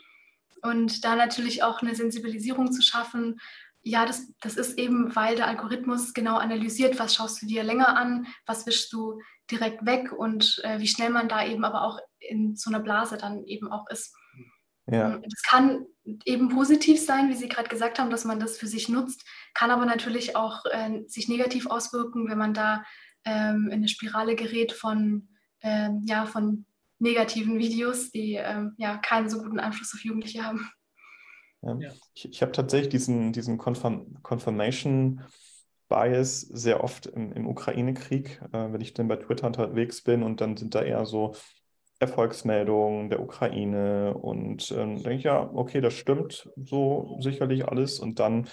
Und 0.63 1.05
da 1.05 1.17
natürlich 1.17 1.63
auch 1.63 1.83
eine 1.83 1.95
Sensibilisierung 1.95 2.73
zu 2.73 2.83
schaffen. 2.83 3.41
Ja, 3.83 4.07
das, 4.07 4.33
das 4.41 4.57
ist 4.57 4.79
eben, 4.79 5.15
weil 5.17 5.35
der 5.37 5.49
Algorithmus 5.49 6.15
genau 6.15 6.37
analysiert, 6.37 6.99
was 6.99 7.15
schaust 7.15 7.43
du 7.43 7.47
dir 7.47 7.65
länger 7.65 7.97
an, 7.97 8.27
was 8.47 8.65
wischst 8.67 8.93
du 8.93 9.21
direkt 9.51 9.85
weg 9.85 10.13
und 10.13 10.61
äh, 10.63 10.79
wie 10.79 10.87
schnell 10.87 11.11
man 11.11 11.29
da 11.29 11.45
eben 11.45 11.65
aber 11.65 11.83
auch 11.83 11.99
in 12.21 12.55
so 12.55 12.71
einer 12.71 12.81
Blase 12.81 13.17
dann 13.17 13.45
eben 13.45 13.71
auch 13.71 13.89
ist. 13.91 14.15
Ja. 14.87 15.19
Das 15.19 15.43
kann 15.43 15.87
eben 16.25 16.49
positiv 16.49 17.05
sein, 17.05 17.29
wie 17.29 17.35
Sie 17.35 17.49
gerade 17.49 17.69
gesagt 17.69 17.99
haben, 17.99 18.11
dass 18.11 18.25
man 18.25 18.41
das 18.41 18.57
für 18.57 18.67
sich 18.67 18.89
nutzt, 18.89 19.25
kann 19.55 19.71
aber 19.71 19.85
natürlich 19.85 20.37
auch 20.37 20.65
äh, 20.67 21.03
sich 21.07 21.29
negativ 21.29 21.67
auswirken, 21.67 22.29
wenn 22.29 22.39
man 22.39 22.55
da 22.55 22.85
ähm, 23.25 23.67
in 23.67 23.73
eine 23.73 23.89
Spirale 23.89 24.35
gerät 24.35 24.73
von, 24.73 25.29
ähm, 25.61 26.03
ja, 26.07 26.27
von 26.27 26.65
negativen 26.99 27.59
Videos, 27.59 28.11
die 28.11 28.35
ähm, 28.35 28.75
ja 28.79 28.97
keinen 28.99 29.29
so 29.29 29.43
guten 29.43 29.59
Einfluss 29.59 29.93
auf 29.95 30.05
Jugendliche 30.05 30.45
haben. 30.45 30.69
Ja. 31.63 31.79
Ich, 32.15 32.29
ich 32.29 32.43
habe 32.43 32.53
tatsächlich 32.53 32.91
diesen, 32.91 33.33
diesen 33.33 33.59
Confirm 33.59 34.21
Confirmation 34.23 35.23
Bias 35.89 36.41
sehr 36.41 36.83
oft 36.83 37.07
im, 37.07 37.33
im 37.33 37.47
Ukraine-Krieg, 37.47 38.41
äh, 38.53 38.73
wenn 38.73 38.81
ich 38.81 38.95
dann 38.95 39.09
bei 39.09 39.17
Twitter 39.17 39.47
unterwegs 39.47 40.03
bin 40.03 40.23
und 40.23 40.41
dann 40.41 40.57
sind 40.57 40.75
da 40.75 40.83
eher 40.83 41.05
so 41.05 41.35
Erfolgsmeldungen 41.99 43.11
der 43.11 43.21
Ukraine 43.21 44.15
und 44.15 44.73
ähm, 44.73 44.97
denke 44.97 45.15
ich, 45.15 45.23
ja, 45.25 45.49
okay, 45.53 45.81
das 45.81 45.95
stimmt 45.95 46.51
so 46.57 47.19
sicherlich 47.21 47.69
alles 47.69 48.01
und 48.01 48.19
dann 48.19 48.49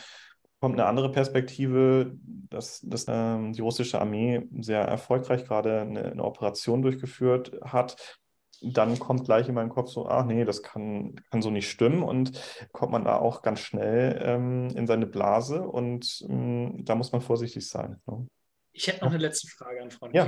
kommt 0.59 0.75
eine 0.75 0.87
andere 0.87 1.11
Perspektive, 1.11 2.17
dass, 2.49 2.81
dass 2.81 3.05
ähm, 3.07 3.53
die 3.53 3.61
russische 3.61 3.99
Armee 3.99 4.47
sehr 4.59 4.81
erfolgreich 4.81 5.45
gerade 5.45 5.81
eine, 5.81 6.11
eine, 6.11 6.23
Operation 6.23 6.81
durchgeführt 6.81 7.59
hat. 7.63 8.19
Dann 8.61 8.99
kommt 8.99 9.23
gleich 9.23 9.47
in 9.47 9.55
meinen 9.55 9.69
Kopf 9.69 9.89
so, 9.89 10.07
ach 10.07 10.25
nee, 10.25 10.43
das 10.43 10.61
kann, 10.61 11.15
kann 11.31 11.41
so 11.41 11.49
nicht 11.49 11.69
stimmen 11.69 12.03
und 12.03 12.31
kommt 12.73 12.91
man 12.91 13.05
da 13.05 13.17
auch 13.17 13.41
ganz 13.41 13.61
schnell 13.61 14.19
ähm, 14.21 14.67
in 14.75 14.85
seine 14.85 15.05
Blase 15.05 15.61
und 15.61 16.25
ähm, 16.27 16.83
da 16.83 16.95
muss 16.95 17.13
man 17.13 17.21
vorsichtig 17.21 17.67
sein. 17.67 18.01
Ne? 18.05 18.27
Ich 18.73 18.87
hätte 18.87 19.05
noch 19.05 19.11
eine 19.11 19.17
letzte 19.17 19.47
Frage 19.47 19.81
an 19.81 19.91
Frau 19.91 20.09
ja. 20.11 20.27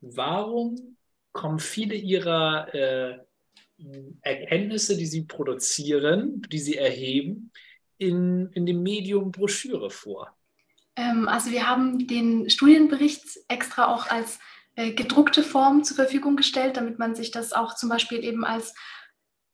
Warum 0.00 0.96
kommen 1.32 1.58
viele 1.58 1.96
Ihrer 1.96 2.72
äh, 2.72 3.18
Erkenntnisse, 4.22 4.96
die 4.96 5.06
Sie 5.06 5.24
produzieren, 5.24 6.42
die 6.50 6.58
Sie 6.58 6.76
erheben, 6.76 7.50
in, 7.98 8.50
in 8.54 8.66
dem 8.66 8.82
Medium 8.82 9.32
Broschüre 9.32 9.90
vor? 9.90 10.34
Ähm, 10.96 11.28
also 11.28 11.50
wir 11.50 11.68
haben 11.68 12.06
den 12.06 12.50
Studienbericht 12.50 13.24
extra 13.48 13.86
auch 13.86 14.08
als 14.08 14.38
äh, 14.74 14.92
gedruckte 14.92 15.42
Form 15.42 15.84
zur 15.84 15.96
Verfügung 15.96 16.36
gestellt, 16.36 16.76
damit 16.76 16.98
man 16.98 17.14
sich 17.14 17.30
das 17.30 17.52
auch 17.52 17.74
zum 17.74 17.88
Beispiel 17.88 18.24
eben 18.24 18.44
als 18.44 18.74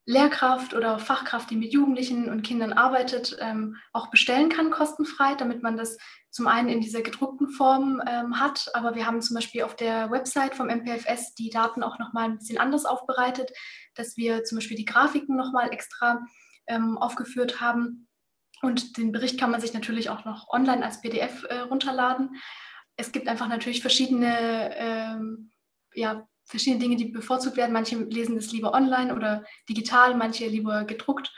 Lehrkraft 0.07 0.75
oder 0.75 0.99
Fachkraft, 0.99 1.51
die 1.51 1.57
mit 1.57 1.73
Jugendlichen 1.73 2.29
und 2.29 2.43
Kindern 2.43 2.75
arbeitet, 2.75 3.37
ähm, 3.41 3.77
auch 3.93 4.11
bestellen 4.11 4.51
kann, 4.51 4.71
kostenfrei, 4.71 5.35
damit 5.35 5.63
man 5.63 5.79
das 5.79 5.97
zum 6.31 6.47
einen 6.47 6.69
in 6.69 6.83
dieser 6.83 7.01
gedruckten 7.01 7.49
Form 7.49 8.03
ähm, 8.07 8.39
hat. 8.39 8.69
Aber 8.75 8.95
wir 8.95 9.07
haben 9.07 9.23
zum 9.23 9.35
Beispiel 9.35 9.63
auf 9.63 9.77
der 9.77 10.11
Website 10.11 10.55
vom 10.55 10.67
MPFS 10.69 11.35
die 11.35 11.49
Daten 11.49 11.83
auch 11.83 11.99
nochmal 11.99 12.25
ein 12.25 12.39
bisschen 12.39 12.59
anders 12.59 12.85
aufbereitet, 12.85 13.51
dass 13.95 14.17
wir 14.19 14.45
zum 14.45 14.59
Beispiel 14.59 14.77
die 14.77 14.85
Grafiken 14.85 15.37
nochmal 15.37 15.73
extra 15.73 16.23
ähm, 16.67 16.99
aufgeführt 16.99 17.63
haben 17.63 18.09
und 18.65 18.97
den 18.97 19.13
Bericht 19.13 19.39
kann 19.39 19.51
man 19.51 19.61
sich 19.61 19.75
natürlich 19.75 20.11
auch 20.11 20.25
noch 20.25 20.49
online 20.49 20.85
als 20.85 21.01
PDF 21.01 21.45
äh, 21.45 21.61
runterladen. 21.61 22.37
Es 22.97 23.13
gibt 23.13 23.29
einfach 23.29 23.49
natürlich 23.49 23.81
verschiedene, 23.81 24.75
ähm, 24.77 25.51
ja, 25.95 26.27
verschiedene 26.45 26.81
Dinge, 26.81 26.97
die 26.97 27.07
bevorzugt 27.07 27.57
werden. 27.57 27.73
Manche 27.73 27.97
lesen 27.97 28.37
das 28.37 28.53
lieber 28.53 28.75
online 28.75 29.15
oder 29.15 29.45
digital, 29.69 30.15
manche 30.15 30.47
lieber 30.47 30.85
gedruckt. 30.85 31.33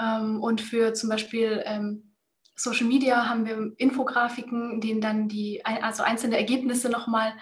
Ähm, 0.00 0.42
und 0.42 0.60
für 0.60 0.94
zum 0.94 1.10
Beispiel 1.10 1.62
ähm, 1.64 2.14
Social 2.56 2.86
Media 2.86 3.28
haben 3.28 3.46
wir 3.46 3.72
Infografiken, 3.76 4.72
in 4.72 4.80
denen 4.80 5.00
dann 5.00 5.28
die 5.28 5.64
also 5.64 6.02
einzelne 6.02 6.38
Ergebnisse 6.38 6.88
nochmal 6.88 7.34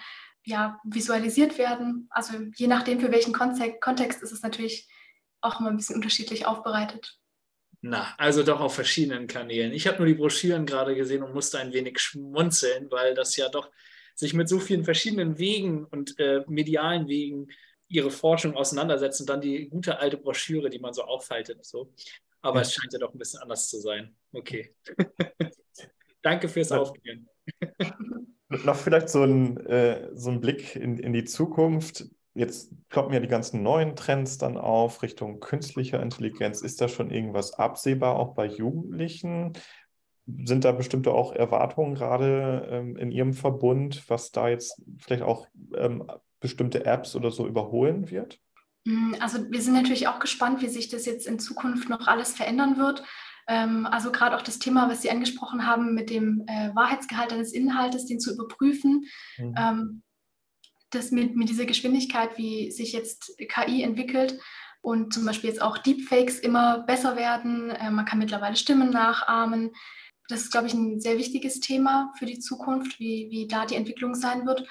ja, 0.43 0.79
visualisiert 0.83 1.57
werden. 1.57 2.07
Also 2.11 2.33
je 2.55 2.67
nachdem, 2.67 2.99
für 2.99 3.11
welchen 3.11 3.33
Kontext 3.33 4.21
ist 4.21 4.31
es 4.31 4.43
natürlich 4.43 4.87
auch 5.41 5.59
immer 5.59 5.69
ein 5.69 5.77
bisschen 5.77 5.95
unterschiedlich 5.95 6.45
aufbereitet. 6.45 7.17
Na, 7.87 8.15
also 8.17 8.41
doch 8.41 8.61
auf 8.61 8.73
verschiedenen 8.73 9.27
Kanälen. 9.27 9.71
Ich 9.71 9.85
habe 9.85 9.99
nur 9.99 10.07
die 10.07 10.15
Broschüren 10.15 10.65
gerade 10.65 10.95
gesehen 10.95 11.21
und 11.21 11.35
musste 11.35 11.59
ein 11.59 11.71
wenig 11.71 11.99
schmunzeln, 11.99 12.89
weil 12.89 13.13
das 13.13 13.35
ja 13.35 13.47
doch 13.47 13.69
sich 14.15 14.33
mit 14.33 14.49
so 14.49 14.59
vielen 14.59 14.83
verschiedenen 14.83 15.37
Wegen 15.37 15.85
und 15.85 16.19
äh, 16.19 16.43
medialen 16.47 17.07
Wegen 17.07 17.47
ihre 17.87 18.09
Forschung 18.09 18.55
auseinandersetzt 18.55 19.21
und 19.21 19.29
dann 19.29 19.39
die 19.39 19.69
gute 19.69 19.99
alte 19.99 20.17
Broschüre, 20.17 20.71
die 20.71 20.79
man 20.79 20.93
so 20.93 21.03
aufhaltet. 21.03 21.63
So. 21.63 21.93
Aber 22.41 22.55
ja. 22.55 22.61
es 22.63 22.73
scheint 22.73 22.91
ja 22.91 22.97
doch 22.97 23.13
ein 23.13 23.19
bisschen 23.19 23.43
anders 23.43 23.69
zu 23.69 23.79
sein. 23.79 24.15
Okay. 24.33 24.73
Danke 26.23 26.49
fürs 26.49 26.71
Aufklären. 26.71 27.29
Noch 28.49 28.77
vielleicht 28.77 29.09
so 29.09 29.21
ein, 29.21 29.57
äh, 29.67 30.09
so 30.15 30.31
ein 30.31 30.41
Blick 30.41 30.75
in, 30.75 30.97
in 30.97 31.13
die 31.13 31.25
Zukunft. 31.25 32.05
Jetzt 32.35 32.69
kloppen 32.89 33.13
ja 33.13 33.21
die 33.21 33.29
ganzen 33.29 33.63
neuen 33.63 33.95
Trends 33.95 34.37
dann 34.37 34.57
auf 34.57 35.01
Richtung 35.01 35.39
künstlicher 35.39 36.03
Intelligenz. 36.03 36.61
Ist 36.61 36.81
da 36.81 36.89
schon 36.89 37.09
irgendwas 37.09 37.53
absehbar, 37.53 38.17
auch 38.17 38.33
bei 38.33 38.45
Jugendlichen? 38.45 39.53
Sind 40.43 40.65
da 40.65 40.73
bestimmte 40.73 41.11
auch 41.11 41.33
Erwartungen 41.33 41.95
gerade 41.95 42.67
ähm, 42.69 42.97
in 42.97 43.11
Ihrem 43.11 43.33
Verbund, 43.33 44.03
was 44.09 44.31
da 44.31 44.49
jetzt 44.49 44.81
vielleicht 44.97 45.23
auch 45.23 45.47
ähm, 45.77 46.05
bestimmte 46.41 46.85
Apps 46.85 47.15
oder 47.15 47.31
so 47.31 47.47
überholen 47.47 48.11
wird? 48.11 48.39
Mm, 48.83 49.15
also 49.21 49.49
wir 49.49 49.61
sind 49.61 49.73
natürlich 49.73 50.09
auch 50.09 50.19
gespannt, 50.19 50.61
wie 50.61 50.67
sich 50.67 50.89
das 50.89 51.05
jetzt 51.05 51.27
in 51.27 51.39
Zukunft 51.39 51.87
noch 51.87 52.05
alles 52.07 52.33
verändern 52.33 52.77
wird. 52.77 53.01
Ähm, 53.47 53.85
also 53.85 54.11
gerade 54.11 54.35
auch 54.35 54.41
das 54.41 54.59
Thema, 54.59 54.89
was 54.89 55.03
Sie 55.03 55.09
angesprochen 55.09 55.65
haben, 55.65 55.93
mit 55.93 56.09
dem 56.09 56.43
äh, 56.47 56.75
Wahrheitsgehalt 56.75 57.31
eines 57.31 57.53
Inhaltes, 57.53 58.05
den 58.05 58.19
zu 58.19 58.33
überprüfen. 58.33 59.05
Mhm. 59.37 60.01
Ähm, 60.95 61.01
das 61.01 61.11
mit, 61.11 61.35
mit 61.35 61.49
dieser 61.49 61.65
Geschwindigkeit, 61.65 62.37
wie 62.37 62.71
sich 62.71 62.93
jetzt 62.93 63.37
KI 63.49 63.83
entwickelt 63.83 64.39
und 64.81 65.13
zum 65.13 65.25
Beispiel 65.25 65.49
jetzt 65.49 65.61
auch 65.61 65.77
Deepfakes 65.77 66.39
immer 66.39 66.79
besser 66.79 67.15
werden. 67.15 67.69
Äh, 67.69 67.91
man 67.91 68.05
kann 68.05 68.19
mittlerweile 68.19 68.55
Stimmen 68.55 68.89
nachahmen. 68.89 69.71
Das 70.27 70.41
ist, 70.41 70.51
glaube 70.51 70.67
ich, 70.67 70.73
ein 70.73 70.99
sehr 70.99 71.17
wichtiges 71.17 71.59
Thema 71.59 72.11
für 72.17 72.25
die 72.25 72.39
Zukunft, 72.39 72.99
wie, 72.99 73.27
wie 73.29 73.47
da 73.47 73.65
die 73.65 73.75
Entwicklung 73.75 74.15
sein 74.15 74.45
wird. 74.45 74.67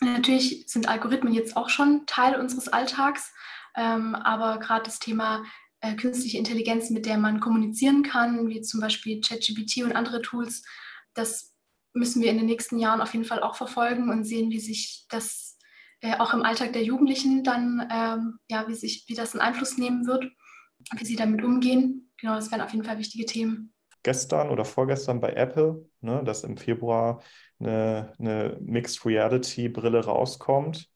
Natürlich 0.00 0.64
sind 0.66 0.88
Algorithmen 0.88 1.32
jetzt 1.32 1.56
auch 1.56 1.70
schon 1.70 2.04
Teil 2.06 2.38
unseres 2.38 2.68
Alltags, 2.68 3.32
ähm, 3.74 4.14
aber 4.14 4.58
gerade 4.58 4.84
das 4.84 4.98
Thema 4.98 5.42
äh, 5.80 5.94
künstliche 5.94 6.36
Intelligenz, 6.36 6.90
mit 6.90 7.06
der 7.06 7.16
man 7.16 7.40
kommunizieren 7.40 8.02
kann, 8.02 8.48
wie 8.48 8.60
zum 8.60 8.80
Beispiel 8.80 9.22
ChatGPT 9.22 9.84
und 9.84 9.92
andere 9.92 10.20
Tools, 10.20 10.64
das 11.14 11.54
müssen 11.94 12.20
wir 12.20 12.30
in 12.30 12.36
den 12.36 12.46
nächsten 12.46 12.78
Jahren 12.78 13.00
auf 13.00 13.14
jeden 13.14 13.24
Fall 13.24 13.42
auch 13.42 13.56
verfolgen 13.56 14.10
und 14.10 14.24
sehen, 14.24 14.50
wie 14.50 14.60
sich 14.60 15.06
das 15.08 15.55
äh, 16.06 16.18
auch 16.18 16.32
im 16.32 16.42
Alltag 16.42 16.72
der 16.72 16.84
Jugendlichen 16.84 17.42
dann, 17.42 17.88
ähm, 17.90 18.38
ja, 18.48 18.68
wie, 18.68 18.74
sich, 18.74 19.04
wie 19.08 19.14
das 19.14 19.32
einen 19.32 19.40
Einfluss 19.40 19.76
nehmen 19.76 20.06
wird, 20.06 20.30
wie 20.96 21.04
sie 21.04 21.16
damit 21.16 21.42
umgehen. 21.42 22.10
Genau, 22.20 22.34
das 22.34 22.50
wären 22.50 22.60
auf 22.60 22.72
jeden 22.72 22.84
Fall 22.84 22.98
wichtige 22.98 23.26
Themen. 23.26 23.72
Gestern 24.02 24.50
oder 24.50 24.64
vorgestern 24.64 25.20
bei 25.20 25.30
Apple, 25.32 25.84
ne, 26.00 26.22
dass 26.24 26.44
im 26.44 26.56
Februar 26.56 27.22
eine, 27.58 28.12
eine 28.18 28.56
Mixed 28.60 29.04
Reality 29.04 29.68
Brille 29.68 30.04
rauskommt. 30.04 30.88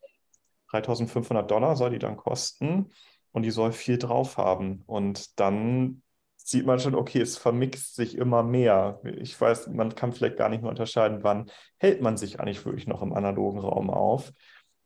3500 0.70 1.50
Dollar 1.50 1.74
soll 1.74 1.90
die 1.90 1.98
dann 1.98 2.16
kosten 2.16 2.92
und 3.32 3.42
die 3.42 3.50
soll 3.50 3.72
viel 3.72 3.98
drauf 3.98 4.36
haben. 4.36 4.84
Und 4.86 5.40
dann 5.40 6.02
sieht 6.36 6.66
man 6.66 6.78
schon, 6.78 6.94
okay, 6.94 7.20
es 7.20 7.36
vermixt 7.36 7.96
sich 7.96 8.16
immer 8.16 8.42
mehr. 8.44 9.00
Ich 9.04 9.38
weiß, 9.40 9.68
man 9.68 9.94
kann 9.94 10.12
vielleicht 10.12 10.36
gar 10.36 10.48
nicht 10.48 10.62
mehr 10.62 10.70
unterscheiden, 10.70 11.22
wann 11.22 11.50
hält 11.78 12.00
man 12.00 12.16
sich 12.16 12.38
eigentlich 12.38 12.64
wirklich 12.64 12.86
noch 12.86 13.02
im 13.02 13.12
analogen 13.12 13.58
Raum 13.58 13.90
auf. 13.90 14.32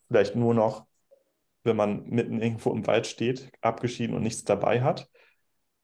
Vielleicht 0.08 0.36
nur 0.36 0.54
noch, 0.54 0.86
wenn 1.62 1.76
man 1.76 2.04
mitten 2.04 2.40
irgendwo 2.40 2.72
im 2.72 2.86
Wald 2.86 3.06
steht, 3.06 3.50
abgeschieden 3.60 4.14
und 4.14 4.22
nichts 4.22 4.44
dabei 4.44 4.82
hat. 4.82 5.08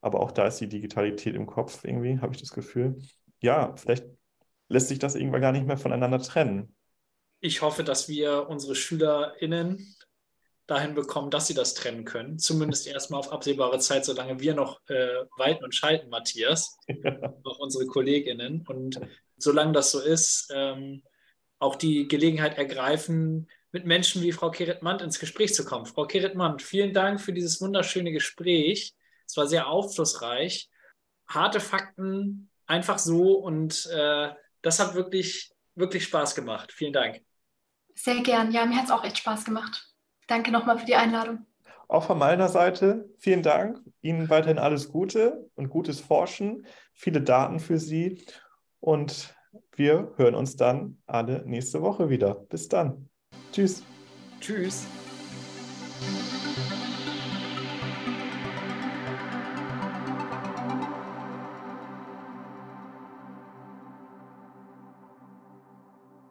Aber 0.00 0.20
auch 0.20 0.32
da 0.32 0.46
ist 0.46 0.60
die 0.60 0.68
Digitalität 0.68 1.34
im 1.34 1.46
Kopf 1.46 1.84
irgendwie, 1.84 2.20
habe 2.20 2.34
ich 2.34 2.40
das 2.40 2.52
Gefühl. 2.52 2.98
Ja, 3.40 3.74
vielleicht 3.76 4.04
lässt 4.68 4.88
sich 4.88 4.98
das 4.98 5.14
irgendwann 5.14 5.40
gar 5.40 5.52
nicht 5.52 5.66
mehr 5.66 5.78
voneinander 5.78 6.20
trennen. 6.20 6.74
Ich 7.40 7.62
hoffe, 7.62 7.84
dass 7.84 8.08
wir 8.08 8.48
unsere 8.48 8.74
SchülerInnen 8.74 9.96
dahin 10.66 10.94
bekommen, 10.94 11.30
dass 11.30 11.48
sie 11.48 11.54
das 11.54 11.74
trennen 11.74 12.04
können. 12.04 12.38
Zumindest 12.38 12.86
erstmal 12.86 13.18
auf 13.18 13.32
absehbare 13.32 13.78
Zeit, 13.80 14.04
solange 14.04 14.38
wir 14.38 14.54
noch 14.54 14.80
äh, 14.88 15.24
walten 15.36 15.64
und 15.64 15.74
schalten, 15.74 16.10
Matthias, 16.10 16.78
auch 17.44 17.58
unsere 17.58 17.86
KollegInnen. 17.86 18.64
Und 18.68 19.00
solange 19.36 19.72
das 19.72 19.90
so 19.90 20.00
ist, 20.00 20.48
ähm, 20.54 21.02
auch 21.58 21.74
die 21.74 22.06
Gelegenheit 22.06 22.56
ergreifen, 22.56 23.48
mit 23.72 23.86
Menschen 23.86 24.22
wie 24.22 24.32
Frau 24.32 24.50
Kerit-Mand 24.50 25.02
ins 25.02 25.18
Gespräch 25.18 25.54
zu 25.54 25.64
kommen. 25.64 25.86
Frau 25.86 26.06
Kerit-Mand, 26.06 26.62
vielen 26.62 26.92
Dank 26.92 27.20
für 27.20 27.32
dieses 27.32 27.60
wunderschöne 27.60 28.12
Gespräch. 28.12 28.94
Es 29.26 29.36
war 29.36 29.46
sehr 29.46 29.68
aufschlussreich. 29.68 30.70
Harte 31.28 31.60
Fakten, 31.60 32.50
einfach 32.66 32.98
so 32.98 33.34
und 33.34 33.88
äh, 33.92 34.30
das 34.62 34.80
hat 34.80 34.94
wirklich, 34.94 35.52
wirklich 35.74 36.04
Spaß 36.04 36.34
gemacht. 36.34 36.72
Vielen 36.72 36.92
Dank. 36.92 37.20
Sehr 37.94 38.20
gern. 38.22 38.50
Ja, 38.52 38.66
mir 38.66 38.76
hat 38.76 38.86
es 38.86 38.90
auch 38.90 39.04
echt 39.04 39.18
Spaß 39.18 39.44
gemacht. 39.44 39.94
Danke 40.26 40.50
nochmal 40.50 40.78
für 40.78 40.86
die 40.86 40.94
Einladung. 40.94 41.46
Auch 41.88 42.04
von 42.04 42.18
meiner 42.18 42.48
Seite 42.48 43.08
vielen 43.18 43.42
Dank. 43.42 43.80
Ihnen 44.00 44.30
weiterhin 44.30 44.58
alles 44.58 44.88
Gute 44.88 45.50
und 45.56 45.68
gutes 45.68 46.00
Forschen, 46.00 46.66
viele 46.94 47.20
Daten 47.20 47.58
für 47.58 47.78
Sie 47.78 48.24
und 48.78 49.34
wir 49.74 50.12
hören 50.16 50.36
uns 50.36 50.56
dann 50.56 51.02
alle 51.06 51.44
nächste 51.46 51.82
Woche 51.82 52.08
wieder. 52.08 52.34
Bis 52.34 52.68
dann. 52.68 53.09
Tschüss. 53.52 53.82
Tschüss. 54.40 54.86